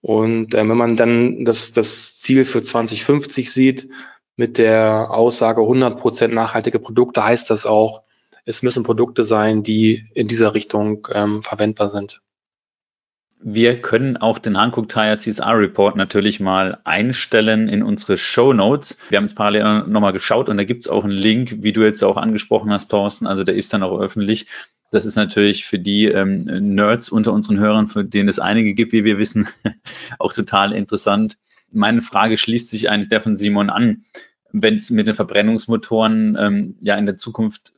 Und 0.00 0.54
äh, 0.54 0.68
wenn 0.68 0.76
man 0.76 0.96
dann 0.96 1.44
das, 1.44 1.72
das 1.72 2.18
Ziel 2.18 2.44
für 2.44 2.62
2050 2.62 3.50
sieht, 3.50 3.88
mit 4.36 4.58
der 4.58 5.08
Aussage 5.10 5.62
100 5.62 5.98
Prozent 5.98 6.32
nachhaltige 6.32 6.78
Produkte, 6.78 7.24
heißt 7.24 7.50
das 7.50 7.66
auch, 7.66 8.02
es 8.44 8.62
müssen 8.62 8.84
Produkte 8.84 9.24
sein, 9.24 9.62
die 9.62 10.06
in 10.14 10.28
dieser 10.28 10.54
Richtung 10.54 11.08
ähm, 11.12 11.42
verwendbar 11.42 11.88
sind. 11.88 12.20
Wir 13.40 13.80
können 13.80 14.16
auch 14.16 14.38
den 14.38 14.58
Hankook 14.58 14.88
Tire 14.88 15.16
CSR 15.16 15.58
Report 15.58 15.94
natürlich 15.94 16.40
mal 16.40 16.78
einstellen 16.82 17.68
in 17.68 17.84
unsere 17.84 18.18
Show 18.18 18.52
Notes. 18.52 18.98
Wir 19.10 19.18
haben 19.18 19.24
es 19.24 19.34
parallel 19.34 19.86
nochmal 19.86 20.12
geschaut 20.12 20.48
und 20.48 20.56
da 20.56 20.64
gibt 20.64 20.80
es 20.80 20.88
auch 20.88 21.04
einen 21.04 21.12
Link, 21.12 21.58
wie 21.60 21.72
du 21.72 21.82
jetzt 21.82 22.02
auch 22.02 22.16
angesprochen 22.16 22.72
hast, 22.72 22.88
Thorsten. 22.88 23.28
Also 23.28 23.44
der 23.44 23.54
ist 23.54 23.72
dann 23.72 23.84
auch 23.84 24.00
öffentlich. 24.00 24.46
Das 24.90 25.06
ist 25.06 25.14
natürlich 25.14 25.66
für 25.66 25.78
die 25.78 26.06
ähm, 26.06 26.42
Nerds 26.74 27.10
unter 27.10 27.32
unseren 27.32 27.60
Hörern, 27.60 27.86
für 27.86 28.04
denen 28.04 28.28
es 28.28 28.40
einige 28.40 28.74
gibt, 28.74 28.92
wie 28.92 29.04
wir 29.04 29.18
wissen, 29.18 29.48
auch 30.18 30.32
total 30.32 30.72
interessant. 30.72 31.38
Meine 31.70 32.02
Frage 32.02 32.38
schließt 32.38 32.70
sich 32.70 32.90
eigentlich 32.90 33.08
der 33.10 33.20
von 33.20 33.36
Simon 33.36 33.70
an. 33.70 34.04
Wenn 34.50 34.76
es 34.76 34.90
mit 34.90 35.06
den 35.06 35.14
Verbrennungsmotoren 35.14 36.36
ähm, 36.40 36.76
ja 36.80 36.96
in 36.96 37.06
der 37.06 37.18
Zukunft 37.18 37.72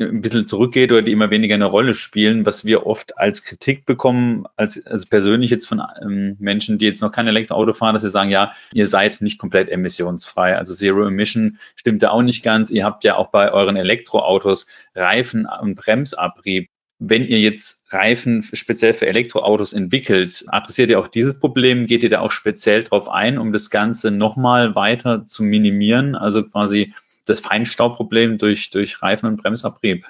ein 0.00 0.22
bisschen 0.22 0.46
zurückgeht 0.46 0.90
oder 0.90 1.02
die 1.02 1.12
immer 1.12 1.30
weniger 1.30 1.54
eine 1.54 1.66
Rolle 1.66 1.94
spielen, 1.94 2.46
was 2.46 2.64
wir 2.64 2.86
oft 2.86 3.18
als 3.18 3.44
Kritik 3.44 3.84
bekommen, 3.84 4.46
als, 4.56 4.84
also 4.86 5.06
persönlich 5.08 5.50
jetzt 5.50 5.68
von 5.68 5.82
ähm, 6.02 6.36
Menschen, 6.38 6.78
die 6.78 6.86
jetzt 6.86 7.02
noch 7.02 7.12
kein 7.12 7.28
Elektroauto 7.28 7.72
fahren, 7.74 7.94
dass 7.94 8.02
sie 8.02 8.10
sagen, 8.10 8.30
ja, 8.30 8.52
ihr 8.72 8.86
seid 8.88 9.20
nicht 9.20 9.38
komplett 9.38 9.68
emissionsfrei. 9.68 10.56
Also 10.56 10.74
Zero 10.74 11.06
Emission 11.06 11.58
stimmt 11.76 12.02
da 12.02 12.10
auch 12.10 12.22
nicht 12.22 12.42
ganz. 12.42 12.70
Ihr 12.70 12.84
habt 12.84 13.04
ja 13.04 13.16
auch 13.16 13.28
bei 13.28 13.52
euren 13.52 13.76
Elektroautos 13.76 14.66
Reifen 14.94 15.46
und 15.60 15.74
Bremsabrieb. 15.74 16.68
wenn 17.00 17.24
ihr 17.26 17.40
jetzt 17.40 17.92
Reifen 17.92 18.42
speziell 18.52 18.92
für 18.92 19.06
Elektroautos 19.06 19.72
entwickelt, 19.72 20.44
adressiert 20.48 20.90
ihr 20.90 21.00
auch 21.00 21.08
dieses 21.08 21.40
Problem? 21.40 21.86
Geht 21.86 22.02
ihr 22.02 22.10
da 22.10 22.20
auch 22.20 22.30
speziell 22.30 22.84
drauf 22.84 23.08
ein, 23.08 23.38
um 23.38 23.52
das 23.52 23.70
Ganze 23.70 24.10
nochmal 24.10 24.74
weiter 24.74 25.24
zu 25.24 25.42
minimieren? 25.42 26.14
Also 26.14 26.44
quasi 26.44 26.92
das 27.30 27.40
Feinstaubproblem 27.40 28.38
durch, 28.38 28.70
durch 28.70 29.02
Reifen- 29.02 29.26
und 29.26 29.42
Bremsabrieb? 29.42 30.06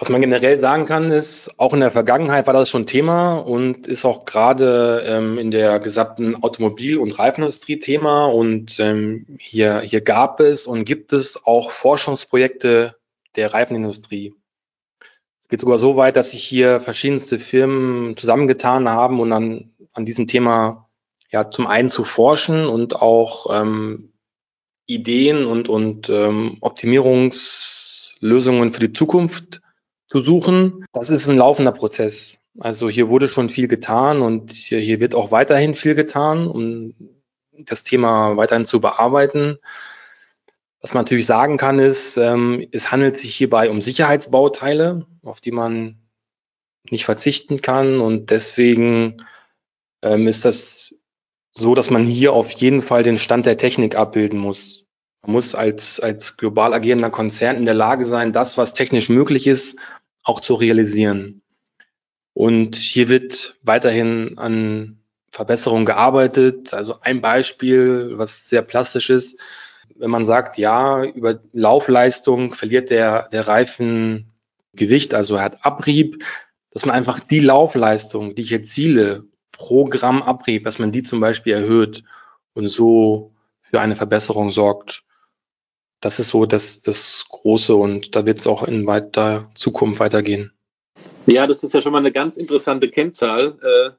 Was 0.00 0.08
man 0.10 0.20
generell 0.20 0.60
sagen 0.60 0.86
kann, 0.86 1.10
ist, 1.10 1.50
auch 1.56 1.74
in 1.74 1.80
der 1.80 1.90
Vergangenheit 1.90 2.46
war 2.46 2.54
das 2.54 2.70
schon 2.70 2.86
Thema 2.86 3.34
und 3.34 3.88
ist 3.88 4.04
auch 4.04 4.24
gerade 4.24 5.02
ähm, 5.04 5.38
in 5.38 5.50
der 5.50 5.80
gesamten 5.80 6.36
Automobil- 6.36 6.98
und 6.98 7.18
Reifenindustrie 7.18 7.80
Thema. 7.80 8.26
Und 8.26 8.78
ähm, 8.78 9.26
hier, 9.40 9.80
hier 9.80 10.00
gab 10.00 10.38
es 10.38 10.68
und 10.68 10.84
gibt 10.84 11.12
es 11.12 11.44
auch 11.44 11.72
Forschungsprojekte 11.72 12.94
der 13.34 13.52
Reifenindustrie. 13.52 14.34
Es 15.40 15.48
geht 15.48 15.60
sogar 15.60 15.78
so 15.78 15.96
weit, 15.96 16.14
dass 16.14 16.30
sich 16.30 16.44
hier 16.44 16.80
verschiedenste 16.80 17.40
Firmen 17.40 18.16
zusammengetan 18.16 18.88
haben 18.88 19.18
und 19.18 19.32
an, 19.32 19.72
an 19.94 20.04
diesem 20.04 20.28
Thema 20.28 20.88
ja 21.30 21.50
zum 21.50 21.66
einen 21.66 21.88
zu 21.88 22.04
forschen 22.04 22.66
und 22.66 22.94
auch 22.94 23.46
ähm, 23.50 24.12
Ideen 24.88 25.44
und, 25.44 25.68
und 25.68 26.08
ähm, 26.08 26.56
Optimierungslösungen 26.60 28.72
für 28.72 28.80
die 28.80 28.94
Zukunft 28.94 29.60
zu 30.08 30.20
suchen. 30.20 30.84
Das 30.92 31.10
ist 31.10 31.28
ein 31.28 31.36
laufender 31.36 31.72
Prozess. 31.72 32.38
Also 32.58 32.88
hier 32.88 33.08
wurde 33.08 33.28
schon 33.28 33.50
viel 33.50 33.68
getan 33.68 34.22
und 34.22 34.50
hier, 34.50 34.80
hier 34.80 34.98
wird 34.98 35.14
auch 35.14 35.30
weiterhin 35.30 35.76
viel 35.76 35.94
getan, 35.94 36.48
um 36.48 36.94
das 37.52 37.84
Thema 37.84 38.36
weiterhin 38.36 38.64
zu 38.64 38.80
bearbeiten. 38.80 39.58
Was 40.80 40.94
man 40.94 41.02
natürlich 41.02 41.26
sagen 41.26 41.58
kann, 41.58 41.78
ist, 41.78 42.16
ähm, 42.16 42.66
es 42.72 42.90
handelt 42.90 43.18
sich 43.18 43.34
hierbei 43.34 43.70
um 43.70 43.82
Sicherheitsbauteile, 43.82 45.06
auf 45.22 45.40
die 45.40 45.52
man 45.52 45.98
nicht 46.90 47.04
verzichten 47.04 47.60
kann. 47.60 48.00
Und 48.00 48.30
deswegen 48.30 49.18
ähm, 50.02 50.26
ist 50.26 50.44
das 50.44 50.94
so, 51.58 51.74
dass 51.74 51.90
man 51.90 52.06
hier 52.06 52.32
auf 52.32 52.50
jeden 52.52 52.82
Fall 52.82 53.02
den 53.02 53.18
Stand 53.18 53.44
der 53.46 53.58
Technik 53.58 53.96
abbilden 53.96 54.38
muss. 54.38 54.84
Man 55.22 55.32
muss 55.32 55.54
als, 55.54 55.98
als 55.98 56.36
global 56.36 56.72
agierender 56.72 57.10
Konzern 57.10 57.56
in 57.56 57.64
der 57.64 57.74
Lage 57.74 58.04
sein, 58.04 58.32
das, 58.32 58.56
was 58.56 58.72
technisch 58.72 59.08
möglich 59.08 59.46
ist, 59.46 59.78
auch 60.22 60.40
zu 60.40 60.54
realisieren. 60.54 61.42
Und 62.32 62.76
hier 62.76 63.08
wird 63.08 63.56
weiterhin 63.62 64.38
an 64.38 65.00
Verbesserungen 65.32 65.86
gearbeitet. 65.86 66.72
Also 66.72 67.00
ein 67.00 67.20
Beispiel, 67.20 68.12
was 68.14 68.48
sehr 68.48 68.62
plastisch 68.62 69.10
ist, 69.10 69.40
wenn 69.96 70.10
man 70.10 70.24
sagt, 70.24 70.58
ja, 70.58 71.02
über 71.02 71.40
Laufleistung 71.52 72.54
verliert 72.54 72.90
der, 72.90 73.28
der 73.30 73.48
Reifen 73.48 74.32
Gewicht, 74.74 75.14
also 75.14 75.36
er 75.36 75.42
hat 75.42 75.64
Abrieb, 75.64 76.24
dass 76.70 76.86
man 76.86 76.94
einfach 76.94 77.18
die 77.18 77.40
Laufleistung, 77.40 78.36
die 78.36 78.42
ich 78.42 78.52
erziele, 78.52 79.24
pro 79.58 79.88
dass 79.88 80.78
man 80.78 80.92
die 80.92 81.02
zum 81.02 81.20
Beispiel 81.20 81.52
erhöht 81.52 82.04
und 82.54 82.68
so 82.68 83.32
für 83.70 83.80
eine 83.80 83.96
Verbesserung 83.96 84.50
sorgt. 84.50 85.04
Das 86.00 86.20
ist 86.20 86.28
so 86.28 86.46
das, 86.46 86.80
das 86.80 87.26
Große 87.28 87.74
und 87.74 88.14
da 88.14 88.24
wird 88.24 88.38
es 88.38 88.46
auch 88.46 88.62
in 88.62 88.86
weiter 88.86 89.50
Zukunft 89.54 90.00
weitergehen. 90.00 90.52
Ja, 91.26 91.46
das 91.46 91.62
ist 91.62 91.74
ja 91.74 91.82
schon 91.82 91.92
mal 91.92 91.98
eine 91.98 92.12
ganz 92.12 92.36
interessante 92.36 92.88
Kennzahl. 92.88 93.58
Äh, 93.60 93.90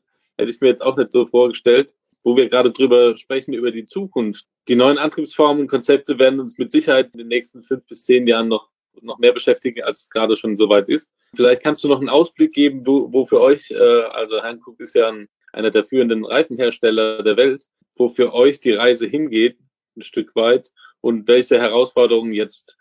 hätte 0.42 0.50
ich 0.50 0.62
mir 0.62 0.70
jetzt 0.70 0.82
auch 0.82 0.98
nicht 0.98 1.12
so 1.12 1.28
vorgestellt 1.28 1.94
wo 2.24 2.36
wir 2.36 2.50
gerade 2.50 2.72
drüber 2.72 3.16
sprechen, 3.18 3.54
über 3.54 3.72
die 3.72 3.86
Zukunft. 3.86 4.46
Die 4.68 4.76
neuen 4.76 4.98
Antriebsformen 4.98 5.62
und 5.62 5.68
Konzepte 5.68 6.20
werden 6.20 6.40
uns 6.40 6.58
mit 6.58 6.72
Sicherheit 6.72 7.10
in 7.14 7.20
den 7.20 7.28
nächsten 7.28 7.64
fünf 7.64 7.86
bis 7.88 8.04
zehn 8.04 8.28
Jahren 8.28 8.48
noch, 8.48 8.70
noch 9.02 9.20
mehr 9.20 9.34
beschäftigen, 9.34 9.84
als 9.84 10.02
es 10.02 10.10
gerade 10.10 10.36
schon 10.36 10.56
soweit 10.56 10.90
ist. 10.90 11.12
Vielleicht 11.36 11.64
kannst 11.64 11.84
du 11.84 11.88
noch 11.88 12.00
einen 12.00 12.10
Ausblick 12.10 12.54
geben, 12.54 12.86
wo, 12.86 13.12
wo 13.14 13.26
für 13.26 13.40
euch, 13.40 13.72
äh, 13.72 13.78
also 13.78 14.42
Hankook 14.42 14.80
ist 14.80 14.96
ja 14.96 15.10
ein, 15.10 15.30
einer 15.54 15.72
der 15.72 15.84
führenden 15.84 16.26
Reifenhersteller 16.26 17.24
der 17.24 17.38
Welt, 17.38 17.68
wo 17.96 18.10
für 18.10 18.34
euch 18.34 18.60
die 18.60 18.72
Reise 18.72 19.08
hingeht, 19.08 19.58
ein 19.98 20.02
Stück 20.02 20.36
weit, 20.36 20.72
und 21.02 21.28
welche 21.28 21.60
Herausforderungen 21.60 22.32
jetzt 22.32 22.78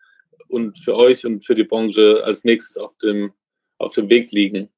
und 0.48 0.78
für 0.78 0.94
euch 0.96 1.24
und 1.26 1.44
für 1.44 1.54
die 1.54 1.64
Branche 1.64 2.22
als 2.24 2.44
nächstes 2.44 2.76
auf 2.76 2.96
dem, 2.98 3.32
auf 3.78 3.94
dem 3.94 4.08
Weg 4.08 4.32
liegen. 4.32 4.70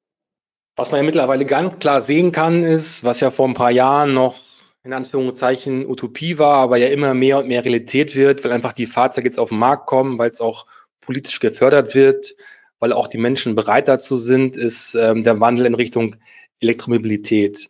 Was 0.75 0.91
man 0.91 0.99
ja 0.99 1.05
mittlerweile 1.05 1.45
ganz 1.45 1.79
klar 1.79 2.01
sehen 2.01 2.31
kann, 2.31 2.63
ist, 2.63 3.03
was 3.03 3.19
ja 3.19 3.31
vor 3.31 3.47
ein 3.47 3.53
paar 3.53 3.71
Jahren 3.71 4.13
noch 4.13 4.39
in 4.83 4.93
Anführungszeichen 4.93 5.85
Utopie 5.85 6.39
war, 6.39 6.57
aber 6.57 6.77
ja 6.77 6.87
immer 6.87 7.13
mehr 7.13 7.37
und 7.37 7.47
mehr 7.47 7.63
Realität 7.63 8.15
wird, 8.15 8.43
weil 8.43 8.51
einfach 8.51 8.73
die 8.73 8.87
Fahrzeuge 8.87 9.27
jetzt 9.27 9.39
auf 9.39 9.49
den 9.49 9.59
Markt 9.59 9.85
kommen, 9.85 10.17
weil 10.17 10.31
es 10.31 10.41
auch 10.41 10.65
politisch 11.01 11.39
gefördert 11.39 11.93
wird, 11.93 12.35
weil 12.79 12.93
auch 12.93 13.07
die 13.07 13.19
Menschen 13.19 13.53
bereit 13.53 13.87
dazu 13.87 14.17
sind, 14.17 14.57
ist 14.57 14.95
ähm, 14.95 15.23
der 15.23 15.39
Wandel 15.39 15.67
in 15.67 15.75
Richtung 15.75 16.15
Elektromobilität. 16.59 17.69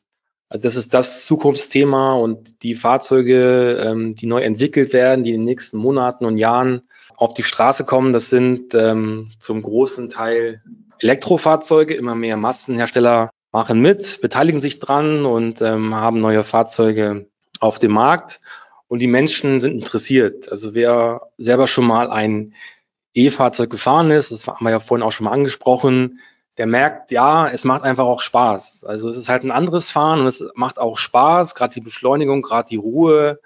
Also 0.52 0.64
das 0.64 0.76
ist 0.76 0.94
das 0.94 1.24
Zukunftsthema 1.24 2.14
und 2.16 2.62
die 2.62 2.76
Fahrzeuge, 2.76 3.82
ähm, 3.82 4.16
die 4.16 4.26
neu 4.26 4.42
entwickelt 4.42 4.92
werden, 4.92 5.24
die 5.24 5.32
in 5.32 5.40
den 5.40 5.46
nächsten 5.46 5.78
Monaten 5.78 6.26
und 6.26 6.36
Jahren 6.36 6.82
auf 7.16 7.34
die 7.34 7.44
Straße 7.44 7.86
kommen, 7.86 8.12
das 8.12 8.30
sind 8.30 8.76
ähm, 8.76 9.28
zum 9.40 9.62
großen 9.62 10.10
Teil 10.10 10.62
Elektrofahrzeuge. 11.00 11.94
Immer 11.94 12.16
mehr 12.16 12.36
Massenhersteller 12.36 13.30
machen 13.54 13.80
mit, 13.80 14.20
beteiligen 14.20 14.60
sich 14.60 14.80
dran 14.80 15.26
und 15.26 15.62
ähm, 15.62 15.96
haben 15.96 16.18
neue 16.18 16.44
Fahrzeuge 16.44 17.28
auf 17.62 17.80
dem 17.80 17.94
Markt. 17.94 18.42
Und 18.90 19.00
die 19.00 19.08
Menschen 19.08 19.62
sind 19.62 19.72
interessiert. 19.72 20.52
Also 20.52 20.76
wer 20.76 21.30
selber 21.38 21.68
schon 21.68 21.86
mal 21.86 22.12
ein 22.12 22.56
E-Fahrzeug 23.14 23.70
gefahren 23.70 24.12
ist, 24.12 24.34
das 24.34 24.48
haben 24.48 24.66
wir 24.66 24.72
ja 24.72 24.82
vorhin 24.82 25.06
auch 25.06 25.14
schon 25.14 25.26
mal 25.26 25.32
angesprochen, 25.32 26.20
der 26.62 26.68
merkt, 26.68 27.10
ja, 27.10 27.48
es 27.48 27.64
macht 27.64 27.82
einfach 27.82 28.04
auch 28.04 28.22
Spaß. 28.22 28.86
Also 28.86 29.10
es 29.10 29.18
ist 29.18 29.30
halt 29.30 29.44
ein 29.44 29.50
anderes 29.50 29.90
Fahren 29.90 30.20
und 30.20 30.28
es 30.28 30.44
macht 30.54 30.78
auch 30.78 31.00
Spaß, 31.00 31.56
gerade 31.56 31.74
die 31.74 31.82
Beschleunigung, 31.82 32.44
gerade 32.44 32.70
die 32.70 32.76
Ruhe. 32.76 33.40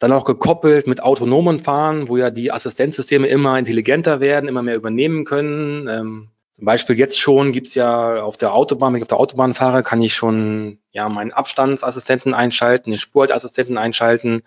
Dann 0.00 0.10
auch 0.10 0.24
gekoppelt 0.24 0.88
mit 0.88 1.00
autonomen 1.00 1.60
Fahren, 1.60 2.08
wo 2.08 2.16
ja 2.16 2.30
die 2.30 2.50
Assistenzsysteme 2.50 3.28
immer 3.28 3.56
intelligenter 3.56 4.18
werden, 4.18 4.48
immer 4.48 4.64
mehr 4.64 4.74
übernehmen 4.74 5.24
können. 5.24 5.86
Ähm, 5.86 6.28
zum 6.50 6.64
Beispiel 6.64 6.98
jetzt 6.98 7.20
schon 7.20 7.52
gibt's 7.52 7.76
ja 7.76 8.20
auf 8.20 8.36
der 8.36 8.52
Autobahn, 8.52 8.92
wenn 8.92 8.98
ich 8.98 9.04
auf 9.04 9.08
der 9.08 9.20
Autobahn 9.20 9.54
fahre, 9.54 9.84
kann 9.84 10.02
ich 10.02 10.16
schon 10.16 10.80
ja 10.90 11.08
meinen 11.08 11.30
Abstandsassistenten 11.30 12.34
einschalten, 12.34 12.90
den 12.90 12.98
Spurhaltassistenten 12.98 13.78
einschalten. 13.78 14.42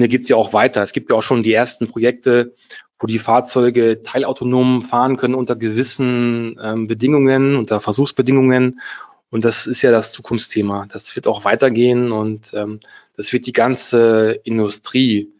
Und 0.00 0.04
hier 0.04 0.08
geht's 0.08 0.30
ja 0.30 0.36
auch 0.36 0.54
weiter. 0.54 0.80
Es 0.80 0.92
gibt 0.92 1.10
ja 1.10 1.16
auch 1.16 1.22
schon 1.22 1.42
die 1.42 1.52
ersten 1.52 1.86
Projekte, 1.86 2.54
wo 2.98 3.06
die 3.06 3.18
Fahrzeuge 3.18 4.00
teilautonom 4.00 4.80
fahren 4.80 5.18
können 5.18 5.34
unter 5.34 5.56
gewissen 5.56 6.58
ähm, 6.62 6.86
Bedingungen, 6.86 7.54
unter 7.54 7.82
Versuchsbedingungen. 7.82 8.80
Und 9.28 9.44
das 9.44 9.66
ist 9.66 9.82
ja 9.82 9.90
das 9.90 10.12
Zukunftsthema. 10.12 10.86
Das 10.90 11.14
wird 11.16 11.26
auch 11.26 11.44
weitergehen 11.44 12.12
und 12.12 12.54
ähm, 12.54 12.80
das 13.14 13.30
wird 13.34 13.46
die 13.46 13.52
ganze 13.52 14.40
Industrie 14.42 15.34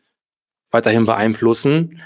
weiterhin 0.71 1.07
beeinflussen. 1.07 2.03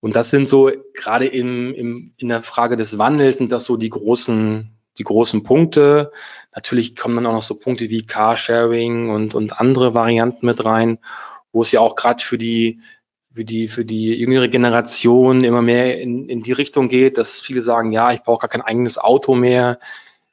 Und 0.00 0.16
das 0.16 0.30
sind 0.30 0.48
so, 0.48 0.70
gerade 0.94 1.26
im, 1.26 1.74
im, 1.74 2.14
in 2.16 2.28
der 2.28 2.42
Frage 2.42 2.76
des 2.76 2.96
Wandels 2.96 3.36
sind 3.36 3.52
das 3.52 3.64
so 3.64 3.76
die 3.76 3.90
großen, 3.90 4.70
die 4.96 5.04
großen 5.04 5.42
Punkte. 5.42 6.10
Natürlich 6.54 6.96
kommen 6.96 7.16
dann 7.16 7.26
auch 7.26 7.34
noch 7.34 7.42
so 7.42 7.54
Punkte 7.54 7.90
wie 7.90 8.06
Carsharing 8.06 9.10
und, 9.10 9.34
und 9.34 9.60
andere 9.60 9.92
Varianten 9.92 10.46
mit 10.46 10.64
rein, 10.64 10.98
wo 11.52 11.62
es 11.62 11.72
ja 11.72 11.80
auch 11.80 11.94
gerade 11.94 12.22
für 12.22 12.38
die, 12.38 12.80
für 13.34 13.44
die, 13.44 13.68
für 13.68 13.84
die 13.84 14.14
jüngere 14.14 14.48
Generation 14.48 15.44
immer 15.44 15.62
mehr 15.62 16.00
in, 16.00 16.28
in 16.28 16.42
die 16.42 16.52
Richtung 16.52 16.88
geht, 16.88 17.18
dass 17.18 17.40
viele 17.40 17.62
sagen, 17.62 17.92
ja, 17.92 18.12
ich 18.12 18.22
brauche 18.22 18.40
gar 18.40 18.50
kein 18.50 18.62
eigenes 18.62 18.98
Auto 18.98 19.34
mehr. 19.34 19.78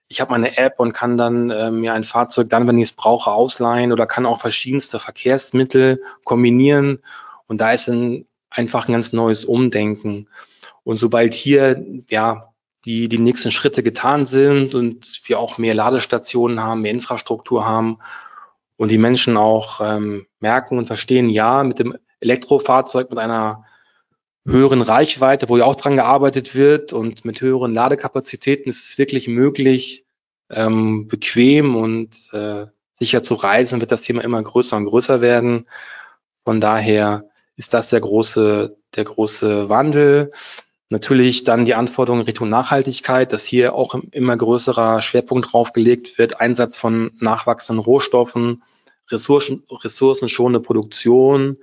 Ich 0.08 0.22
habe 0.22 0.32
meine 0.32 0.58
App 0.58 0.80
und 0.80 0.94
kann 0.94 1.18
dann 1.18 1.50
äh, 1.50 1.70
mir 1.72 1.94
ein 1.94 2.04
Fahrzeug 2.04 2.50
dann, 2.50 2.68
wenn 2.68 2.78
ich 2.78 2.90
es 2.90 2.94
brauche, 2.94 3.32
ausleihen 3.32 3.92
oder 3.92 4.08
kann 4.08 4.26
auch 4.26 4.42
verschiedenste 4.42 4.98
Verkehrsmittel 5.00 6.02
kombinieren. 6.24 7.04
Und 7.48 7.62
da 7.62 7.72
ist 7.72 7.90
ein 7.90 8.26
einfach 8.50 8.88
ein 8.88 8.94
ganz 8.94 9.14
neues 9.14 9.46
Umdenken. 9.46 10.28
Und 10.84 10.98
sobald 10.98 11.34
hier 11.34 11.84
ja 12.10 12.54
die, 12.86 13.10
die 13.10 13.20
nächsten 13.20 13.52
Schritte 13.52 13.84
getan 13.84 14.26
sind 14.26 14.74
und 14.74 15.22
wir 15.26 15.40
auch 15.40 15.58
mehr 15.58 15.76
Ladestationen 15.76 16.62
haben, 16.62 16.82
mehr 16.82 16.92
Infrastruktur 16.92 17.66
haben 17.66 18.00
und 18.80 18.92
die 18.92 18.98
Menschen 18.98 19.36
auch 19.36 19.82
ähm, 19.84 20.26
merken 20.40 20.78
und 20.78 20.86
verstehen, 20.86 21.28
ja, 21.30 21.64
mit 21.64 21.80
dem 21.80 21.98
Elektrofahrzeug 22.22 23.10
mit 23.10 23.20
einer 23.20 23.66
höheren 24.46 24.82
Reichweite, 24.82 25.50
wo 25.50 25.58
ja 25.58 25.66
auch 25.66 25.76
dran 25.76 25.98
gearbeitet 25.98 26.56
wird 26.56 26.94
und 26.94 27.26
mit 27.26 27.42
höheren 27.42 27.74
Ladekapazitäten 27.74 28.70
ist 28.70 28.86
es 28.86 28.98
wirklich 28.98 29.28
möglich, 29.28 30.06
ähm, 30.50 31.10
bequem 31.10 31.76
und 31.76 32.30
äh, 32.32 32.68
sicher 32.94 33.22
zu 33.22 33.34
reisen, 33.34 33.82
wird 33.82 33.92
das 33.92 34.02
Thema 34.02 34.24
immer 34.24 34.42
größer 34.42 34.78
und 34.78 34.86
größer 34.86 35.20
werden. 35.20 35.68
Von 36.46 36.62
daher 36.62 37.30
ist 37.58 37.74
das 37.74 37.90
der 37.90 38.00
große, 38.00 38.78
der 38.96 39.04
große 39.04 39.68
Wandel. 39.68 40.32
Natürlich 40.92 41.44
dann 41.44 41.66
die 41.66 41.76
Anforderungen 41.76 42.24
Richtung 42.24 42.50
Nachhaltigkeit, 42.50 43.32
dass 43.32 43.46
hier 43.46 43.76
auch 43.76 43.96
immer 44.12 44.36
größerer 44.36 45.04
Schwerpunkt 45.04 45.54
drauf 45.54 45.72
gelegt 45.72 46.18
wird, 46.18 46.42
Einsatz 46.42 46.78
von 46.78 47.12
nachwachsenden 47.20 47.84
Rohstoffen, 47.84 48.64
Ressourcen, 49.12 49.64
ressourcenschonende 49.70 50.62
Produktion. 50.62 51.58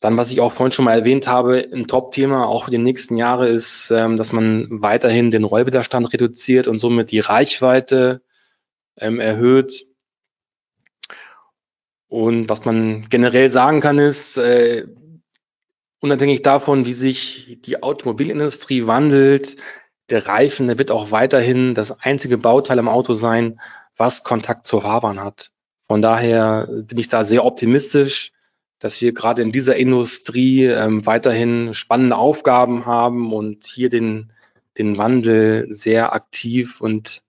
Dann, 0.00 0.16
was 0.16 0.30
ich 0.32 0.40
auch 0.40 0.52
vorhin 0.52 0.72
schon 0.72 0.86
mal 0.86 0.98
erwähnt 0.98 1.26
habe, 1.26 1.68
ein 1.70 1.86
Top-Thema 1.86 2.46
auch 2.46 2.64
für 2.64 2.70
die 2.70 2.78
nächsten 2.78 3.16
Jahre 3.18 3.48
ist, 3.48 3.90
ähm, 3.90 4.16
dass 4.16 4.32
man 4.32 4.68
weiterhin 4.70 5.30
den 5.30 5.44
Rollwiderstand 5.44 6.12
reduziert 6.12 6.66
und 6.66 6.78
somit 6.78 7.10
die 7.10 7.20
Reichweite 7.20 8.22
ähm, 8.96 9.20
erhöht. 9.20 9.86
Und 12.08 12.48
was 12.48 12.64
man 12.64 13.08
generell 13.08 13.50
sagen 13.50 13.80
kann, 13.80 13.98
ist, 13.98 14.36
äh, 14.38 14.86
unabhängig 16.04 16.42
davon, 16.42 16.84
wie 16.84 16.92
sich 16.92 17.58
die 17.64 17.82
Automobilindustrie 17.82 18.86
wandelt, 18.86 19.56
der 20.10 20.26
Reifen, 20.26 20.66
der 20.66 20.78
wird 20.78 20.90
auch 20.90 21.10
weiterhin 21.10 21.74
das 21.74 21.98
einzige 21.98 22.36
Bauteil 22.36 22.78
im 22.78 22.88
Auto 22.88 23.14
sein, 23.14 23.58
was 23.96 24.22
Kontakt 24.22 24.66
zur 24.66 24.82
Fahrbahn 24.82 25.18
hat. 25.18 25.50
Von 25.88 26.02
daher 26.02 26.68
bin 26.70 26.98
ich 26.98 27.08
da 27.08 27.24
sehr 27.24 27.44
optimistisch, 27.46 28.32
dass 28.78 29.00
wir 29.00 29.14
gerade 29.14 29.40
in 29.40 29.50
dieser 29.50 29.76
Industrie 29.76 30.66
ähm, 30.66 31.06
weiterhin 31.06 31.72
spannende 31.72 32.16
Aufgaben 32.16 32.84
haben 32.84 33.32
und 33.32 33.64
hier 33.64 33.88
den, 33.88 34.30
den 34.76 34.98
Wandel 34.98 35.68
sehr 35.70 36.12
aktiv 36.12 36.82
und 36.82 37.22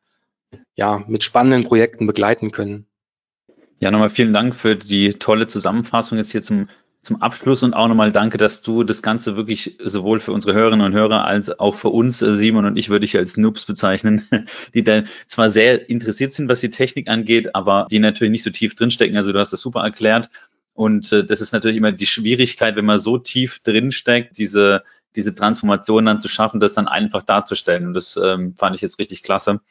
ja, 0.75 1.01
mit 1.07 1.23
spannenden 1.23 1.63
Projekten 1.63 2.07
begleiten 2.07 2.51
können. 2.51 2.87
Ja, 3.79 3.89
nochmal 3.89 4.09
vielen 4.09 4.33
Dank 4.33 4.53
für 4.53 4.75
die 4.75 5.13
tolle 5.13 5.47
Zusammenfassung 5.47 6.17
jetzt 6.17 6.33
hier 6.33 6.43
zum 6.43 6.67
zum 7.05 7.21
Abschluss 7.21 7.61
und 7.61 7.75
auch 7.75 7.87
nochmal 7.87 8.11
danke, 8.11 8.37
dass 8.37 8.63
du 8.63 8.83
das 8.83 9.01
Ganze 9.03 9.37
wirklich 9.37 9.77
sowohl 9.83 10.19
für 10.19 10.31
unsere 10.31 10.53
Hörerinnen 10.53 10.85
und 10.85 10.93
Hörer 10.93 11.23
als 11.23 11.59
auch 11.59 11.75
für 11.75 11.89
uns, 11.89 12.21
äh, 12.21 12.35
Simon 12.35 12.65
und 12.65 12.77
ich 12.77 12.89
würde 12.89 13.05
ich 13.05 13.15
als 13.15 13.37
Noobs 13.37 13.65
bezeichnen, 13.65 14.27
die 14.73 14.83
da 14.83 15.03
zwar 15.27 15.51
sehr 15.51 15.89
interessiert 15.89 16.33
sind, 16.33 16.49
was 16.49 16.61
die 16.61 16.71
Technik 16.71 17.07
angeht, 17.07 17.53
aber 17.53 17.85
die 17.89 17.99
natürlich 17.99 18.31
nicht 18.31 18.43
so 18.43 18.49
tief 18.49 18.75
drinstecken. 18.75 19.15
Also 19.15 19.31
du 19.31 19.39
hast 19.39 19.53
das 19.53 19.61
super 19.61 19.81
erklärt. 19.81 20.29
Und 20.73 21.13
äh, 21.13 21.23
das 21.23 21.41
ist 21.41 21.53
natürlich 21.53 21.77
immer 21.77 21.91
die 21.91 22.07
Schwierigkeit, 22.07 22.75
wenn 22.75 22.85
man 22.85 22.99
so 22.99 23.17
tief 23.17 23.59
drinsteckt, 23.59 24.37
diese, 24.37 24.83
diese 25.15 25.35
Transformation 25.35 26.05
dann 26.05 26.19
zu 26.19 26.27
schaffen, 26.27 26.59
das 26.59 26.73
dann 26.73 26.87
einfach 26.87 27.21
darzustellen. 27.21 27.87
Und 27.87 27.93
das 27.93 28.19
ähm, 28.21 28.55
fand 28.57 28.75
ich 28.75 28.81
jetzt 28.81 28.99
richtig 28.99 29.21
klasse. 29.21 29.61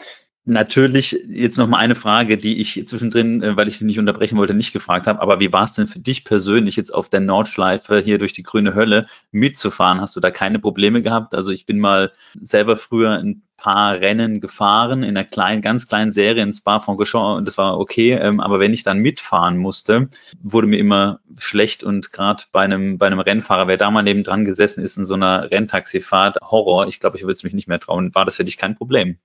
Natürlich 0.47 1.19
jetzt 1.27 1.57
noch 1.57 1.69
mal 1.69 1.79
eine 1.79 1.95
Frage, 1.95 2.37
die 2.37 2.61
ich 2.61 2.87
zwischendrin, 2.87 3.43
äh, 3.43 3.57
weil 3.57 3.67
ich 3.67 3.79
sie 3.79 3.87
nicht 3.87 3.99
unterbrechen 3.99 4.37
wollte, 4.37 4.53
nicht 4.53 4.75
gefragt 4.75 5.07
habe. 5.07 5.23
Aber 5.23 5.41
wie 5.41 5.51
war 5.53 5.65
es 5.65 5.73
denn 5.73 5.87
für 5.87 6.01
dich 6.01 6.25
persönlich 6.25 6.77
jetzt 6.77 6.93
auf 6.93 7.09
der 7.09 7.21
Nordschleife 7.21 7.99
hier 8.01 8.19
durch 8.19 8.35
die 8.35 8.43
grüne 8.43 8.75
Hölle 8.75 9.07
mitzufahren? 9.31 10.03
Hast 10.03 10.17
du 10.17 10.21
da 10.21 10.31
keine 10.31 10.59
Probleme 10.59 11.01
gehabt? 11.01 11.35
Also 11.35 11.51
ich 11.51 11.65
bin 11.65 11.81
mal 11.81 12.13
selber 12.43 12.77
früher 12.77 13.13
ein 13.13 13.43
paar 13.57 13.95
Rennen 13.95 14.43
gefahren 14.43 15.03
in 15.03 15.17
einer 15.17 15.25
kleinen, 15.25 15.63
ganz 15.63 15.89
kleinen 15.89 16.13
Serie 16.13 16.43
in 16.43 16.53
Spa-Francorchamps 16.53 17.39
und 17.39 17.49
das 17.49 17.57
war 17.57 17.79
okay. 17.79 18.13
Ähm, 18.13 18.41
aber 18.41 18.61
wenn 18.61 18.75
ich 18.75 18.83
dann 18.83 18.99
mitfahren 18.99 19.57
musste, 19.57 20.11
wurde 20.43 20.67
mir 20.67 20.77
immer 20.79 21.21
schlecht 21.39 21.83
und 21.83 22.13
gerade 22.13 22.43
bei 22.53 22.61
einem 22.61 22.99
bei 22.99 23.07
einem 23.07 23.21
Rennfahrer, 23.21 23.67
wer 23.67 23.79
da 23.79 23.91
mal 23.91 24.03
neben 24.03 24.25
dran 24.25 24.45
gesessen 24.45 24.85
ist 24.85 24.99
in 24.99 25.07
so 25.07 25.15
einer 25.15 25.51
Renntaxifahrt, 25.51 26.37
Horror. 26.43 26.87
Ich 26.89 27.01
glaube, 27.01 27.17
ich 27.17 27.23
würde 27.23 27.33
es 27.33 27.45
mich 27.45 27.55
nicht 27.55 27.69
mehr 27.69 27.81
trauen. 27.81 28.15
War 28.15 28.27
das 28.27 28.37
für 28.37 28.45
dich 28.45 28.59
kein 28.59 28.75
Problem? 28.75 29.17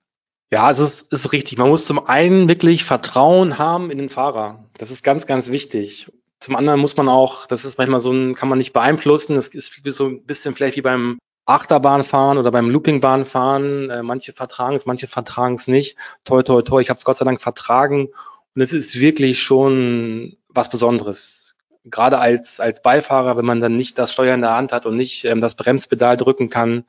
Ja, 0.52 0.66
also 0.66 0.86
es 0.86 1.02
ist 1.04 1.32
richtig. 1.32 1.58
Man 1.58 1.70
muss 1.70 1.86
zum 1.86 2.06
einen 2.08 2.47
wirklich 2.47 2.84
Vertrauen 2.84 3.60
haben 3.60 3.91
in 3.91 4.00
den 4.00 4.10
Fahrer. 4.10 4.66
Das 4.78 4.89
ist 4.89 5.04
ganz, 5.04 5.28
ganz 5.28 5.50
wichtig. 5.50 6.12
Zum 6.39 6.56
anderen 6.56 6.80
muss 6.80 6.97
man 6.97 7.08
auch, 7.08 7.45
das 7.45 7.66
ist 7.66 7.78
manchmal 7.78 8.02
so 8.02 8.12
ein, 8.12 8.34
kann 8.34 8.50
man 8.50 8.58
nicht 8.58 8.74
beeinflussen. 8.74 9.36
Das 9.36 9.50
ist 9.50 9.84
so 9.86 10.08
ein 10.08 10.24
bisschen 10.26 10.56
vielleicht 10.56 10.78
wie 10.78 10.82
beim 10.82 11.20
Achterbahnfahren 11.45 12.38
oder 12.38 12.52
beim 12.52 12.70
Loopingbahnfahren. 12.70 13.89
Äh, 13.89 14.04
manche 14.04 14.34
vertragen 14.34 14.76
es, 14.76 14.86
manche 14.86 15.08
vertragen 15.08 15.56
es 15.56 15.68
nicht. 15.68 15.97
Toi, 16.24 16.41
toi, 16.41 16.62
toi. 16.62 16.82
Ich 16.82 16.89
habe 16.89 16.97
es 16.97 17.06
Gott 17.06 17.18
sei 17.18 17.26
Dank 17.26 17.41
vertragen. 17.41 18.10
Und 18.56 18.62
es 18.62 18.74
ist 18.74 19.00
wirklich 19.00 19.41
schon 19.41 20.38
was 20.47 20.70
Besonderes. 20.70 21.56
Gerade 21.86 22.20
als, 22.20 22.60
als 22.60 22.82
Beifahrer, 22.82 23.38
wenn 23.38 23.45
man 23.45 23.60
dann 23.60 23.76
nicht 23.76 24.00
das 24.00 24.14
Steuer 24.14 24.34
in 24.34 24.41
der 24.41 24.56
Hand 24.56 24.72
hat 24.72 24.86
und 24.86 24.97
nicht 24.97 25.26
ähm, 25.26 25.41
das 25.41 25.56
Bremspedal 25.56 26.18
drücken 26.18 26.50
kann, 26.50 26.86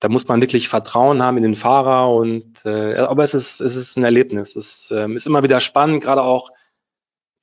da 0.00 0.08
muss 0.08 0.28
man 0.28 0.40
wirklich 0.40 0.68
Vertrauen 0.68 1.22
haben 1.22 1.36
in 1.36 1.42
den 1.42 1.54
Fahrer 1.54 2.14
und 2.14 2.64
äh, 2.64 2.96
aber 2.96 3.22
es 3.24 3.34
ist, 3.34 3.60
es 3.60 3.76
ist 3.76 3.96
ein 3.96 4.04
Erlebnis. 4.04 4.56
Es 4.56 4.90
ähm, 4.90 5.16
ist 5.16 5.26
immer 5.26 5.42
wieder 5.42 5.60
spannend, 5.60 6.02
gerade 6.02 6.22
auch 6.22 6.50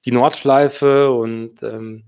die 0.06 0.12
Nordschleife 0.12 1.12
und 1.12 1.64
ähm, 1.64 2.04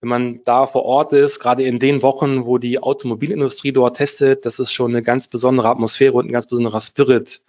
wenn 0.00 0.08
man 0.08 0.42
da 0.44 0.66
vor 0.66 0.84
Ort 0.84 1.12
ist, 1.12 1.40
gerade 1.40 1.64
in 1.64 1.78
den 1.78 2.02
Wochen, 2.02 2.44
wo 2.44 2.58
die 2.58 2.80
Automobilindustrie 2.80 3.72
dort 3.72 3.96
testet, 3.96 4.44
das 4.46 4.58
ist 4.58 4.72
schon 4.72 4.90
eine 4.92 5.02
ganz 5.02 5.26
besondere 5.28 5.68
Atmosphäre 5.68 6.12
und 6.12 6.26
ein 6.26 6.32
ganz 6.32 6.46
besonderer 6.46 6.80
Spirit. 6.80 7.42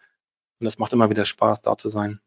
Und 0.59 0.65
das 0.65 0.79
macht 0.79 0.93
immer 0.93 1.09
wieder 1.09 1.25
Spaß, 1.25 1.61
da 1.61 1.77
zu 1.77 1.89
sein. 1.89 2.19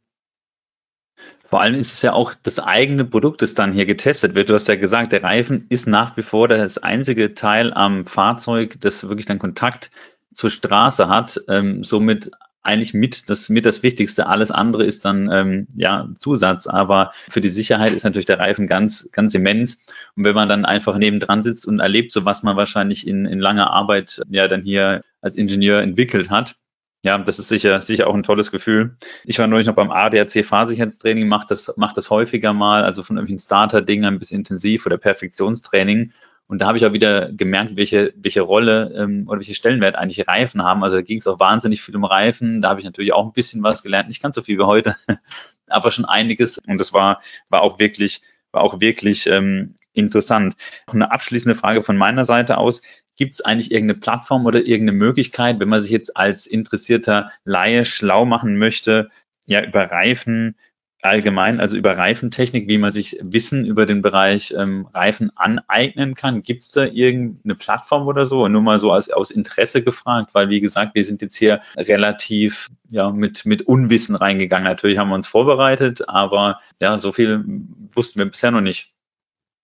Vor 1.50 1.60
allem 1.60 1.74
ist 1.74 1.92
es 1.92 2.02
ja 2.02 2.12
auch 2.12 2.34
das 2.42 2.60
eigene 2.60 3.04
Produkt, 3.04 3.42
das 3.42 3.54
dann 3.54 3.72
hier 3.72 3.84
getestet 3.84 4.36
wird. 4.36 4.48
Du 4.48 4.54
hast 4.54 4.68
ja 4.68 4.76
gesagt, 4.76 5.10
der 5.10 5.24
Reifen 5.24 5.66
ist 5.68 5.88
nach 5.88 6.16
wie 6.16 6.22
vor 6.22 6.46
das 6.46 6.78
einzige 6.78 7.34
Teil 7.34 7.72
am 7.72 8.06
Fahrzeug, 8.06 8.76
das 8.80 9.08
wirklich 9.08 9.26
dann 9.26 9.40
Kontakt 9.40 9.90
zur 10.32 10.50
Straße 10.50 11.08
hat. 11.08 11.40
Ähm, 11.48 11.82
somit 11.82 12.30
eigentlich 12.62 12.94
mit 12.94 13.30
das, 13.30 13.48
mit 13.48 13.64
das 13.64 13.82
Wichtigste. 13.82 14.26
Alles 14.26 14.50
andere 14.50 14.84
ist 14.84 15.04
dann 15.04 15.30
ähm, 15.32 15.66
ja 15.74 16.08
Zusatz, 16.16 16.66
aber 16.66 17.12
für 17.28 17.40
die 17.40 17.48
Sicherheit 17.48 17.92
ist 17.92 18.04
natürlich 18.04 18.26
der 18.26 18.38
Reifen 18.38 18.66
ganz, 18.66 19.08
ganz 19.12 19.34
immens. 19.34 19.82
Und 20.14 20.24
wenn 20.24 20.34
man 20.34 20.48
dann 20.48 20.64
einfach 20.64 20.98
nebendran 20.98 21.42
sitzt 21.42 21.66
und 21.66 21.80
erlebt, 21.80 22.12
so 22.12 22.24
was 22.24 22.42
man 22.42 22.56
wahrscheinlich 22.56 23.06
in, 23.06 23.24
in 23.24 23.38
langer 23.38 23.70
Arbeit 23.70 24.22
ja 24.28 24.46
dann 24.46 24.62
hier 24.62 25.02
als 25.22 25.36
Ingenieur 25.36 25.80
entwickelt 25.80 26.30
hat, 26.30 26.56
ja, 27.05 27.16
das 27.18 27.38
ist 27.38 27.48
sicher, 27.48 27.80
sicher 27.80 28.07
auch 28.09 28.14
ein 28.14 28.22
tolles 28.22 28.51
Gefühl. 28.51 28.96
Ich 29.24 29.38
war 29.38 29.46
neulich 29.46 29.66
noch 29.66 29.74
beim 29.74 29.90
ADAC 29.90 30.44
Fahrsicherheitstraining, 30.44 31.28
mache 31.28 31.46
das, 31.48 31.72
mach 31.76 31.92
das 31.94 32.11
häufiger 32.11 32.53
mal, 32.53 32.84
also 32.84 33.03
von 33.03 33.16
irgendwelchen 33.16 33.44
Starter-Dingern 33.44 34.18
bis 34.18 34.30
intensiv 34.32 34.84
oder 34.84 34.98
Perfektionstraining. 34.98 36.12
Und 36.46 36.61
da 36.61 36.66
habe 36.66 36.76
ich 36.76 36.84
auch 36.84 36.92
wieder 36.92 37.32
gemerkt, 37.32 37.76
welche, 37.76 38.12
welche 38.16 38.40
Rolle 38.42 38.92
ähm, 38.96 39.24
oder 39.28 39.38
welche 39.38 39.55
Stellenwert 39.55 39.94
eigentlich 39.94 40.26
Reifen 40.26 40.62
haben. 40.62 40.82
Also 40.82 40.96
da 40.96 41.03
ging 41.03 41.18
es 41.18 41.28
auch 41.28 41.38
wahnsinnig 41.38 41.80
viel 41.80 41.96
um 41.96 42.05
Reifen. 42.05 42.61
Da 42.61 42.70
habe 42.70 42.80
ich 42.80 42.84
natürlich 42.84 43.12
auch 43.12 43.24
ein 43.24 43.32
bisschen 43.32 43.62
was 43.62 43.82
gelernt. 43.82 44.09
Nicht 44.09 44.20
ganz 44.20 44.34
so 44.34 44.42
viel 44.42 44.59
wie 44.59 44.64
heute, 44.64 44.96
aber 45.68 45.92
schon 45.92 46.05
einiges. 46.05 46.59
Und 46.59 46.78
das 46.78 46.92
war, 46.92 47.22
war 47.48 47.62
auch 47.62 47.78
wirklich, 47.78 48.20
war 48.53 48.62
auch 48.62 48.80
wirklich 48.80 49.26
ähm, 49.26 49.74
interessant. 49.92 50.55
Eine 50.86 51.12
abschließende 51.12 51.57
Frage 51.57 51.82
von 51.82 51.96
meiner 51.96 52.24
Seite 52.24 52.59
aus. 52.59 52.82
Gibt 53.16 53.34
es 53.34 53.40
eigentlich 53.42 53.70
irgendeine 53.70 54.01
Plattform 54.01 54.46
oder 54.46 54.61
irgendeine 54.61 54.98
Möglichkeit, 54.98 55.61
wenn 55.61 55.68
man 55.68 55.80
sich 55.80 55.90
jetzt 55.90 56.16
als 56.16 56.46
interessierter 56.46 57.30
Laie 57.44 57.84
schlau 57.84 58.24
machen 58.24 58.57
möchte, 58.57 59.11
ja, 59.46 59.62
über 59.62 59.90
Reifen 59.90 60.57
allgemein, 61.03 61.61
also 61.61 61.76
über 61.76 61.96
Reifentechnik, 61.96 62.68
wie 62.68 62.78
man 62.78 62.92
sich 62.92 63.18
Wissen 63.22 63.64
über 63.64 63.86
den 63.86 64.03
Bereich 64.03 64.55
ähm, 64.57 64.88
Reifen 64.92 65.30
aneignen 65.34 66.14
kann? 66.14 66.42
Gibt 66.42 66.62
es 66.62 66.70
da 66.70 66.84
irgendeine 66.84 67.55
Plattform 67.55 68.07
oder 68.07 68.26
so? 68.26 68.46
Nur 68.48 68.62
mal 68.62 68.78
so 68.78 68.92
als, 68.92 69.11
aus 69.11 69.30
Interesse 69.30 69.82
gefragt, 69.82 70.30
weil 70.34 70.48
wie 70.48 70.61
gesagt, 70.61 70.94
wir 70.94 71.05
sind 71.05 71.22
jetzt 71.22 71.36
hier 71.36 71.62
relativ 71.76 72.68
ja, 72.88 73.11
mit, 73.11 73.46
mit 73.46 73.62
Unwissen 73.62 74.14
reingegangen. 74.14 74.64
Natürlich 74.64 74.98
haben 74.98 75.09
wir 75.09 75.14
uns 75.14 75.28
vorbereitet, 75.28 76.09
aber 76.09 76.61
ja, 76.80 76.98
so 76.98 77.12
viel 77.12 77.44
wussten 77.92 78.18
wir 78.18 78.26
bisher 78.26 78.51
noch 78.51 78.61
nicht. 78.61 78.92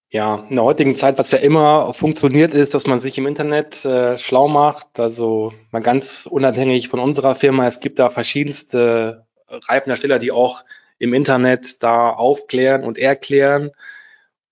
Ja, 0.08 0.46
in 0.48 0.54
der 0.54 0.64
heutigen 0.64 0.94
Zeit, 0.94 1.18
was 1.18 1.32
ja 1.32 1.38
immer 1.38 1.92
funktioniert, 1.92 2.54
ist, 2.54 2.74
dass 2.74 2.86
man 2.86 3.00
sich 3.00 3.18
im 3.18 3.26
Internet 3.26 3.84
äh, 3.84 4.16
schlau 4.16 4.46
macht. 4.46 5.00
Also 5.00 5.52
mal 5.72 5.82
ganz 5.82 6.28
unabhängig 6.30 6.88
von 6.88 7.00
unserer 7.00 7.34
Firma. 7.34 7.66
Es 7.66 7.80
gibt 7.80 7.98
da 7.98 8.08
verschiedenste 8.08 9.26
Reifenhersteller, 9.48 10.18
die 10.18 10.30
auch 10.30 10.64
im 10.98 11.14
Internet 11.14 11.82
da 11.82 12.10
aufklären 12.10 12.84
und 12.84 12.98
erklären. 12.98 13.70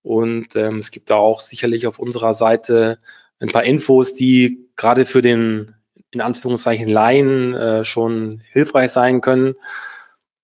Und 0.01 0.55
ähm, 0.55 0.77
es 0.77 0.91
gibt 0.91 1.09
da 1.09 1.15
auch 1.15 1.39
sicherlich 1.39 1.87
auf 1.87 1.99
unserer 1.99 2.33
Seite 2.33 2.99
ein 3.39 3.49
paar 3.49 3.63
Infos, 3.63 4.13
die 4.13 4.69
gerade 4.75 5.05
für 5.05 5.21
den 5.21 5.75
in 6.11 6.21
Anführungszeichen 6.21 6.87
Laien 6.87 7.53
äh, 7.53 7.83
schon 7.83 8.41
hilfreich 8.51 8.91
sein 8.91 9.21
können. 9.21 9.55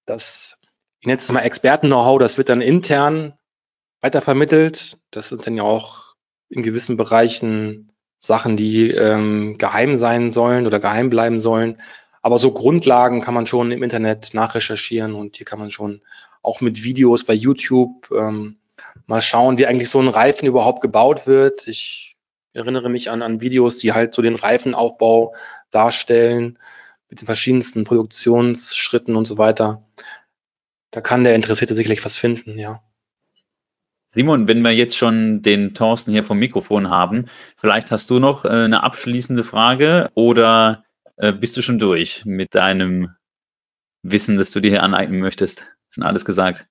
Das, 0.05 0.57
ich 0.99 1.07
nenne 1.07 1.17
es 1.17 1.31
mal 1.31 1.41
Experten-Know-how, 1.41 2.19
das 2.19 2.37
wird 2.37 2.49
dann 2.49 2.61
intern 2.61 3.37
weitervermittelt. 4.01 4.97
Das 5.11 5.29
sind 5.29 5.45
dann 5.45 5.55
ja 5.55 5.63
auch 5.63 6.15
in 6.49 6.63
gewissen 6.63 6.97
Bereichen 6.97 7.93
Sachen, 8.17 8.57
die 8.57 8.91
ähm, 8.91 9.57
geheim 9.57 9.97
sein 9.97 10.31
sollen 10.31 10.67
oder 10.67 10.79
geheim 10.79 11.09
bleiben 11.09 11.39
sollen. 11.39 11.77
Aber 12.21 12.37
so 12.37 12.51
Grundlagen 12.51 13.21
kann 13.21 13.33
man 13.33 13.47
schon 13.47 13.71
im 13.71 13.83
Internet 13.83 14.33
nachrecherchieren 14.33 15.15
und 15.15 15.37
hier 15.37 15.45
kann 15.45 15.59
man 15.59 15.71
schon 15.71 16.01
auch 16.41 16.61
mit 16.61 16.83
Videos 16.83 17.23
bei 17.23 17.33
YouTube 17.33 18.09
ähm, 18.11 18.57
mal 19.07 19.21
schauen, 19.21 19.57
wie 19.57 19.65
eigentlich 19.65 19.89
so 19.89 19.99
ein 19.99 20.07
Reifen 20.07 20.47
überhaupt 20.47 20.81
gebaut 20.81 21.27
wird. 21.27 21.67
Ich 21.67 22.17
erinnere 22.53 22.89
mich 22.89 23.09
an, 23.09 23.21
an 23.21 23.41
Videos, 23.41 23.77
die 23.77 23.93
halt 23.93 24.13
so 24.13 24.21
den 24.21 24.35
Reifenaufbau 24.35 25.33
darstellen 25.71 26.59
mit 27.09 27.21
den 27.21 27.25
verschiedensten 27.25 27.83
Produktionsschritten 27.83 29.15
und 29.15 29.25
so 29.25 29.37
weiter. 29.37 29.83
Da 30.91 31.01
kann 31.01 31.23
der 31.23 31.35
Interessierte 31.35 31.75
sicherlich 31.75 32.03
was 32.03 32.17
finden, 32.17 32.57
ja. 32.57 32.81
Simon, 34.13 34.49
wenn 34.49 34.61
wir 34.61 34.71
jetzt 34.71 34.97
schon 34.97 35.41
den 35.41 35.73
Thorsten 35.73 36.11
hier 36.11 36.25
vom 36.25 36.37
Mikrofon 36.37 36.89
haben, 36.89 37.27
vielleicht 37.55 37.91
hast 37.91 38.09
du 38.09 38.19
noch 38.19 38.43
äh, 38.43 38.49
eine 38.49 38.83
abschließende 38.83 39.45
Frage 39.45 40.09
oder 40.15 40.83
äh, 41.17 41.33
bist 41.33 41.57
du 41.57 41.61
schon 41.61 41.79
durch 41.79 42.25
mit 42.25 42.55
deinem 42.55 43.15
Wissen, 44.03 44.37
das 44.37 44.51
du 44.51 44.59
dir 44.59 44.71
hier 44.71 44.83
aneignen 44.83 45.19
möchtest? 45.19 45.65
Schon 45.89 46.03
alles 46.03 46.25
gesagt. 46.25 46.65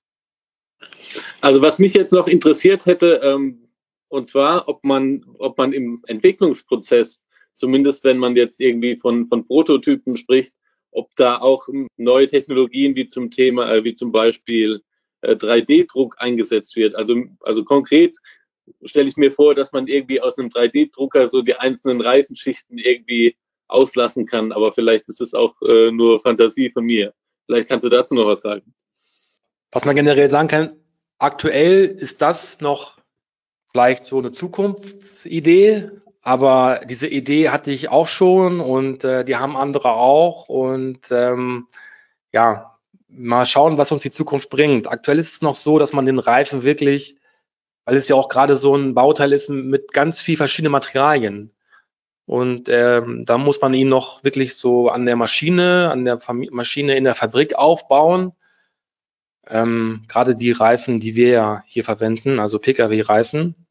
Also 1.41 1.61
was 1.61 1.79
mich 1.79 1.93
jetzt 1.93 2.11
noch 2.11 2.27
interessiert 2.27 2.85
hätte, 2.85 3.21
ähm, 3.23 3.69
Und 4.09 4.27
zwar, 4.27 4.67
ob 4.67 4.83
man, 4.83 5.23
ob 5.39 5.57
man 5.57 5.71
im 5.71 6.03
Entwicklungsprozess, 6.05 7.23
zumindest 7.53 8.03
wenn 8.03 8.17
man 8.17 8.35
jetzt 8.35 8.59
irgendwie 8.59 8.97
von, 8.97 9.27
von 9.27 9.47
Prototypen 9.47 10.17
spricht, 10.17 10.53
ob 10.91 11.15
da 11.15 11.37
auch 11.39 11.69
neue 11.95 12.27
Technologien 12.27 12.95
wie 12.95 13.07
zum 13.07 13.31
Thema, 13.31 13.73
äh, 13.73 13.85
wie 13.85 13.95
zum 13.95 14.11
Beispiel 14.11 14.81
äh, 15.21 15.35
3D-Druck 15.35 16.17
eingesetzt 16.19 16.75
wird. 16.75 16.95
Also, 16.95 17.23
also 17.39 17.63
konkret 17.63 18.17
stelle 18.83 19.07
ich 19.07 19.15
mir 19.15 19.31
vor, 19.31 19.55
dass 19.55 19.71
man 19.71 19.87
irgendwie 19.87 20.19
aus 20.19 20.37
einem 20.37 20.49
3D-Drucker 20.49 21.29
so 21.29 21.41
die 21.41 21.55
einzelnen 21.55 22.01
Reifenschichten 22.01 22.77
irgendwie 22.77 23.37
auslassen 23.71 24.25
kann. 24.25 24.51
Aber 24.51 24.73
vielleicht 24.73 25.07
ist 25.09 25.21
es 25.21 25.33
auch 25.33 25.55
äh, 25.61 25.91
nur 25.91 26.19
Fantasie 26.19 26.71
von 26.71 26.85
mir. 26.85 27.13
Vielleicht 27.45 27.69
kannst 27.69 27.85
du 27.85 27.89
dazu 27.89 28.15
noch 28.15 28.27
was 28.27 28.41
sagen. 28.41 28.73
Was 29.71 29.85
man 29.85 29.95
generell 29.95 30.29
sagen 30.29 30.47
kann, 30.47 30.73
aktuell 31.17 31.85
ist 31.85 32.21
das 32.21 32.61
noch 32.61 32.97
vielleicht 33.71 34.05
so 34.05 34.19
eine 34.19 34.31
Zukunftsidee, 34.31 35.91
aber 36.21 36.81
diese 36.89 37.07
Idee 37.07 37.49
hatte 37.49 37.71
ich 37.71 37.89
auch 37.89 38.07
schon 38.07 38.59
und 38.59 39.03
äh, 39.03 39.23
die 39.23 39.37
haben 39.37 39.55
andere 39.55 39.93
auch 39.93 40.49
und 40.49 40.99
ähm, 41.11 41.67
ja, 42.33 42.77
mal 43.07 43.45
schauen, 43.45 43.77
was 43.77 43.91
uns 43.91 44.03
die 44.03 44.11
Zukunft 44.11 44.49
bringt. 44.49 44.87
Aktuell 44.87 45.19
ist 45.19 45.33
es 45.33 45.41
noch 45.41 45.55
so, 45.55 45.79
dass 45.79 45.93
man 45.93 46.05
den 46.05 46.19
Reifen 46.19 46.63
wirklich, 46.63 47.17
weil 47.85 47.95
es 47.95 48.07
ja 48.07 48.15
auch 48.15 48.29
gerade 48.29 48.57
so 48.57 48.75
ein 48.75 48.93
Bauteil 48.93 49.33
ist 49.33 49.49
mit 49.49 49.93
ganz 49.93 50.21
viel 50.21 50.37
verschiedenen 50.37 50.71
Materialien. 50.71 51.51
Und 52.31 52.69
ähm, 52.69 53.25
da 53.25 53.37
muss 53.37 53.59
man 53.59 53.73
ihn 53.73 53.89
noch 53.89 54.23
wirklich 54.23 54.55
so 54.55 54.87
an 54.87 55.05
der 55.05 55.17
Maschine, 55.17 55.91
an 55.91 56.05
der 56.05 56.17
Fam 56.17 56.47
Maschine 56.51 56.95
in 56.95 57.03
der 57.03 57.13
Fabrik 57.13 57.55
aufbauen. 57.55 58.31
Ähm, 59.49 60.05
Gerade 60.07 60.37
die 60.37 60.53
Reifen, 60.53 61.01
die 61.01 61.15
wir 61.17 61.27
ja 61.27 61.63
hier 61.67 61.83
verwenden, 61.83 62.39
also 62.39 62.57
Pkw-Reifen 62.57 63.67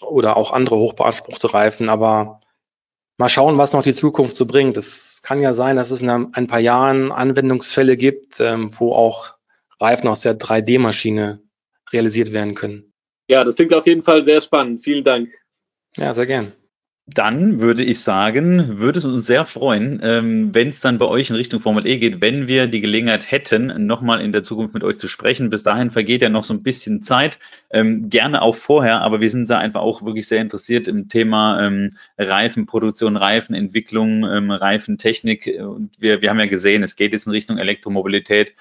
oder 0.00 0.36
auch 0.36 0.50
andere 0.50 0.74
hochbeanspruchte 0.74 1.54
Reifen, 1.54 1.88
aber 1.88 2.40
mal 3.16 3.28
schauen, 3.28 3.58
was 3.58 3.72
noch 3.74 3.84
die 3.84 3.94
Zukunft 3.94 4.34
so 4.34 4.44
bringt. 4.44 4.76
Es 4.76 5.20
kann 5.22 5.40
ja 5.40 5.52
sein, 5.52 5.76
dass 5.76 5.92
es 5.92 6.00
in 6.00 6.10
ein 6.10 6.48
paar 6.48 6.58
Jahren 6.58 7.12
Anwendungsfälle 7.12 7.96
gibt, 7.96 8.40
ähm, 8.40 8.72
wo 8.76 8.92
auch 8.92 9.36
Reifen 9.78 10.08
aus 10.08 10.18
der 10.18 10.36
3D-Maschine 10.36 11.40
realisiert 11.92 12.32
werden 12.32 12.56
können. 12.56 12.92
Ja, 13.30 13.44
das 13.44 13.54
klingt 13.54 13.72
auf 13.72 13.86
jeden 13.86 14.02
Fall 14.02 14.24
sehr 14.24 14.40
spannend. 14.40 14.80
Vielen 14.80 15.04
Dank. 15.04 15.28
Ja, 15.96 16.12
sehr 16.12 16.26
gern. 16.26 16.54
Dann 17.08 17.60
würde 17.60 17.82
ich 17.82 18.00
sagen, 18.00 18.78
würde 18.78 19.00
es 19.00 19.04
uns 19.04 19.26
sehr 19.26 19.44
freuen, 19.44 19.98
ähm, 20.04 20.54
wenn 20.54 20.68
es 20.68 20.80
dann 20.80 20.98
bei 20.98 21.06
euch 21.06 21.30
in 21.30 21.36
Richtung 21.36 21.60
Formel 21.60 21.84
E 21.84 21.98
geht, 21.98 22.20
wenn 22.20 22.46
wir 22.46 22.68
die 22.68 22.80
Gelegenheit 22.80 23.28
hätten, 23.28 23.86
nochmal 23.86 24.20
in 24.20 24.30
der 24.30 24.44
Zukunft 24.44 24.72
mit 24.72 24.84
euch 24.84 24.98
zu 24.98 25.08
sprechen. 25.08 25.50
Bis 25.50 25.64
dahin 25.64 25.90
vergeht 25.90 26.22
ja 26.22 26.28
noch 26.28 26.44
so 26.44 26.54
ein 26.54 26.62
bisschen 26.62 27.02
Zeit, 27.02 27.40
ähm, 27.70 28.08
gerne 28.08 28.40
auch 28.40 28.54
vorher, 28.54 29.00
aber 29.00 29.20
wir 29.20 29.30
sind 29.30 29.50
da 29.50 29.58
einfach 29.58 29.80
auch 29.80 30.02
wirklich 30.02 30.28
sehr 30.28 30.40
interessiert 30.40 30.86
im 30.86 31.08
Thema 31.08 31.66
ähm, 31.66 31.90
Reifenproduktion, 32.18 33.16
Reifenentwicklung, 33.16 34.24
Reifentechnik. 34.24 35.52
Und 35.60 36.00
wir, 36.00 36.22
wir 36.22 36.30
haben 36.30 36.38
ja 36.38 36.46
gesehen, 36.46 36.84
es 36.84 36.94
geht 36.94 37.12
jetzt 37.12 37.26
in 37.26 37.32
Richtung 37.32 37.58
Elektromobilität 37.58 38.54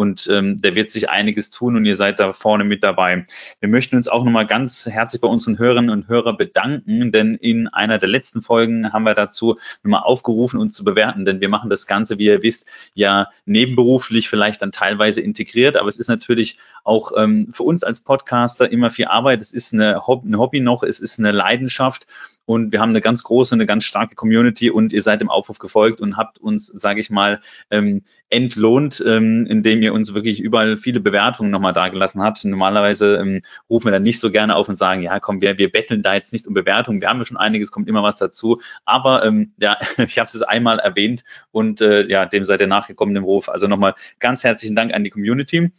und 0.00 0.30
ähm, 0.32 0.56
da 0.56 0.74
wird 0.74 0.90
sich 0.90 1.10
einiges 1.10 1.50
tun 1.50 1.76
und 1.76 1.84
ihr 1.84 1.94
seid 1.94 2.20
da 2.20 2.32
vorne 2.32 2.64
mit 2.64 2.82
dabei. 2.82 3.26
Wir 3.60 3.68
möchten 3.68 3.96
uns 3.96 4.08
auch 4.08 4.24
nochmal 4.24 4.46
ganz 4.46 4.86
herzlich 4.86 5.20
bei 5.20 5.28
unseren 5.28 5.58
Hörerinnen 5.58 5.90
und 5.90 6.08
Hörern 6.08 6.38
bedanken, 6.38 7.12
denn 7.12 7.34
in 7.34 7.68
einer 7.68 7.98
der 7.98 8.08
letzten 8.08 8.40
Folgen 8.40 8.94
haben 8.94 9.02
wir 9.02 9.12
dazu 9.12 9.58
nochmal 9.82 10.00
aufgerufen, 10.04 10.58
uns 10.58 10.72
zu 10.72 10.84
bewerten, 10.84 11.26
denn 11.26 11.42
wir 11.42 11.50
machen 11.50 11.68
das 11.68 11.86
Ganze, 11.86 12.16
wie 12.16 12.24
ihr 12.24 12.42
wisst, 12.42 12.66
ja 12.94 13.28
nebenberuflich 13.44 14.30
vielleicht 14.30 14.62
dann 14.62 14.72
teilweise 14.72 15.20
integriert, 15.20 15.76
aber 15.76 15.90
es 15.90 15.98
ist 15.98 16.08
natürlich 16.08 16.58
auch 16.82 17.12
ähm, 17.18 17.48
für 17.52 17.64
uns 17.64 17.84
als 17.84 18.00
Podcaster 18.00 18.72
immer 18.72 18.90
viel 18.90 19.04
Arbeit. 19.04 19.42
Es 19.42 19.52
ist 19.52 19.74
eine, 19.74 20.06
Hob 20.06 20.24
ein 20.24 20.38
Hobby 20.38 20.60
noch, 20.60 20.82
es 20.82 20.98
ist 21.00 21.18
eine 21.18 21.30
Leidenschaft 21.30 22.06
und 22.46 22.72
wir 22.72 22.80
haben 22.80 22.90
eine 22.90 23.00
ganz 23.00 23.22
große, 23.22 23.54
eine 23.54 23.66
ganz 23.66 23.84
starke 23.84 24.14
Community 24.14 24.70
und 24.70 24.92
ihr 24.92 25.02
seid 25.02 25.20
dem 25.20 25.30
Aufruf 25.30 25.58
gefolgt 25.58 26.00
und 26.00 26.16
habt 26.16 26.38
uns, 26.38 26.66
sage 26.66 27.00
ich 27.00 27.10
mal, 27.10 27.42
ähm, 27.70 28.02
entlohnt, 28.30 29.02
ähm, 29.04 29.44
indem 29.46 29.82
ihr 29.82 29.92
uns 29.92 30.14
wirklich 30.14 30.40
überall 30.40 30.76
viele 30.76 31.00
Bewertungen 31.00 31.50
nochmal 31.50 31.72
dagelassen 31.72 32.22
habt. 32.22 32.44
Normalerweise 32.44 33.16
ähm, 33.16 33.42
rufen 33.68 33.86
wir 33.86 33.92
dann 33.92 34.04
nicht 34.04 34.20
so 34.20 34.30
gerne 34.30 34.54
auf 34.54 34.68
und 34.68 34.78
sagen, 34.78 35.02
ja 35.02 35.18
komm, 35.18 35.40
wir, 35.40 35.58
wir 35.58 35.70
betteln 35.70 36.02
da 36.02 36.14
jetzt 36.14 36.32
nicht 36.32 36.46
um 36.46 36.54
Bewertungen, 36.54 37.00
wir 37.00 37.08
haben 37.08 37.18
ja 37.18 37.24
schon 37.24 37.36
einiges, 37.36 37.72
kommt 37.72 37.88
immer 37.88 38.04
was 38.04 38.18
dazu. 38.18 38.60
Aber 38.84 39.24
ähm, 39.24 39.52
ja, 39.60 39.76
ich 39.98 40.18
habe 40.18 40.30
es 40.32 40.42
einmal 40.42 40.78
erwähnt 40.78 41.24
und 41.50 41.80
äh, 41.80 42.06
ja, 42.06 42.24
dem 42.24 42.44
seid 42.44 42.60
ihr 42.60 42.68
nachgekommen, 42.68 43.14
dem 43.14 43.24
Ruf. 43.24 43.48
Also 43.48 43.66
nochmal 43.66 43.94
ganz 44.20 44.44
herzlichen 44.44 44.76
Dank 44.76 44.94
an 44.94 45.02
die 45.02 45.10
Community. 45.10 45.72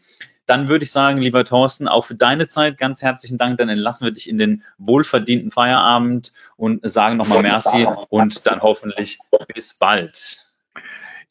Dann 0.46 0.68
würde 0.68 0.84
ich 0.84 0.92
sagen, 0.92 1.22
lieber 1.22 1.46
Thorsten, 1.46 1.88
auch 1.88 2.04
für 2.04 2.16
deine 2.16 2.48
Zeit 2.48 2.78
ganz 2.78 3.02
herzlichen 3.02 3.38
Dank. 3.38 3.60
Dann 3.60 3.70
entlassen 3.70 4.06
wir 4.06 4.12
dich 4.12 4.28
in 4.28 4.38
den 4.38 4.64
wohlverdienten 4.78 5.52
Feierabend 5.52 6.34
und 6.58 6.82
sagen 6.84 7.16
nochmal 7.16 7.44
Merci 7.44 7.88
und 8.10 8.46
dann 8.46 8.62
hoffentlich 8.62 9.20
bis 9.54 9.76
bald. 9.76 10.52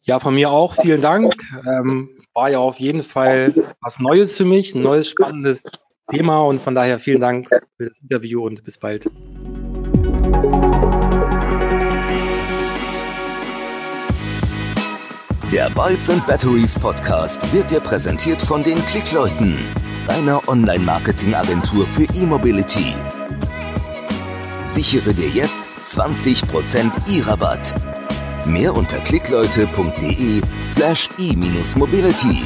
Ja, 0.02 0.18
von 0.18 0.34
mir 0.34 0.50
auch 0.50 0.74
vielen 0.74 1.02
Dank. 1.02 1.34
Ähm, 1.66 2.08
war 2.32 2.48
ja 2.48 2.58
auf 2.58 2.78
jeden 2.78 3.02
Fall 3.02 3.54
was 3.82 3.98
Neues 3.98 4.36
für 4.36 4.44
mich, 4.44 4.74
ein 4.74 4.82
neues 4.82 5.08
spannendes 5.08 5.62
Thema 6.10 6.40
und 6.42 6.60
von 6.60 6.74
daher 6.74 6.98
vielen 6.98 7.20
Dank 7.20 7.48
für 7.76 7.86
das 7.86 7.98
Interview 7.98 8.44
und 8.46 8.64
bis 8.64 8.78
bald. 8.78 9.06
Der 15.52 15.68
Bytes 15.70 16.08
and 16.08 16.26
Batteries 16.26 16.74
Podcast 16.78 17.52
wird 17.52 17.70
dir 17.70 17.80
präsentiert 17.80 18.40
von 18.40 18.62
den 18.62 18.78
Klickleuten, 18.86 19.58
deiner 20.06 20.48
Online-Marketing-Agentur 20.48 21.86
für 21.88 22.04
E-Mobility. 22.14 22.94
Sichere 24.62 25.12
dir 25.12 25.28
jetzt 25.28 25.64
20% 25.82 26.92
E-Rabatt. 27.08 27.74
Mehr 28.46 28.74
unter 28.74 28.98
klickleute.de 28.98 30.40
slash 30.66 31.08
e-mobility. 31.18 32.42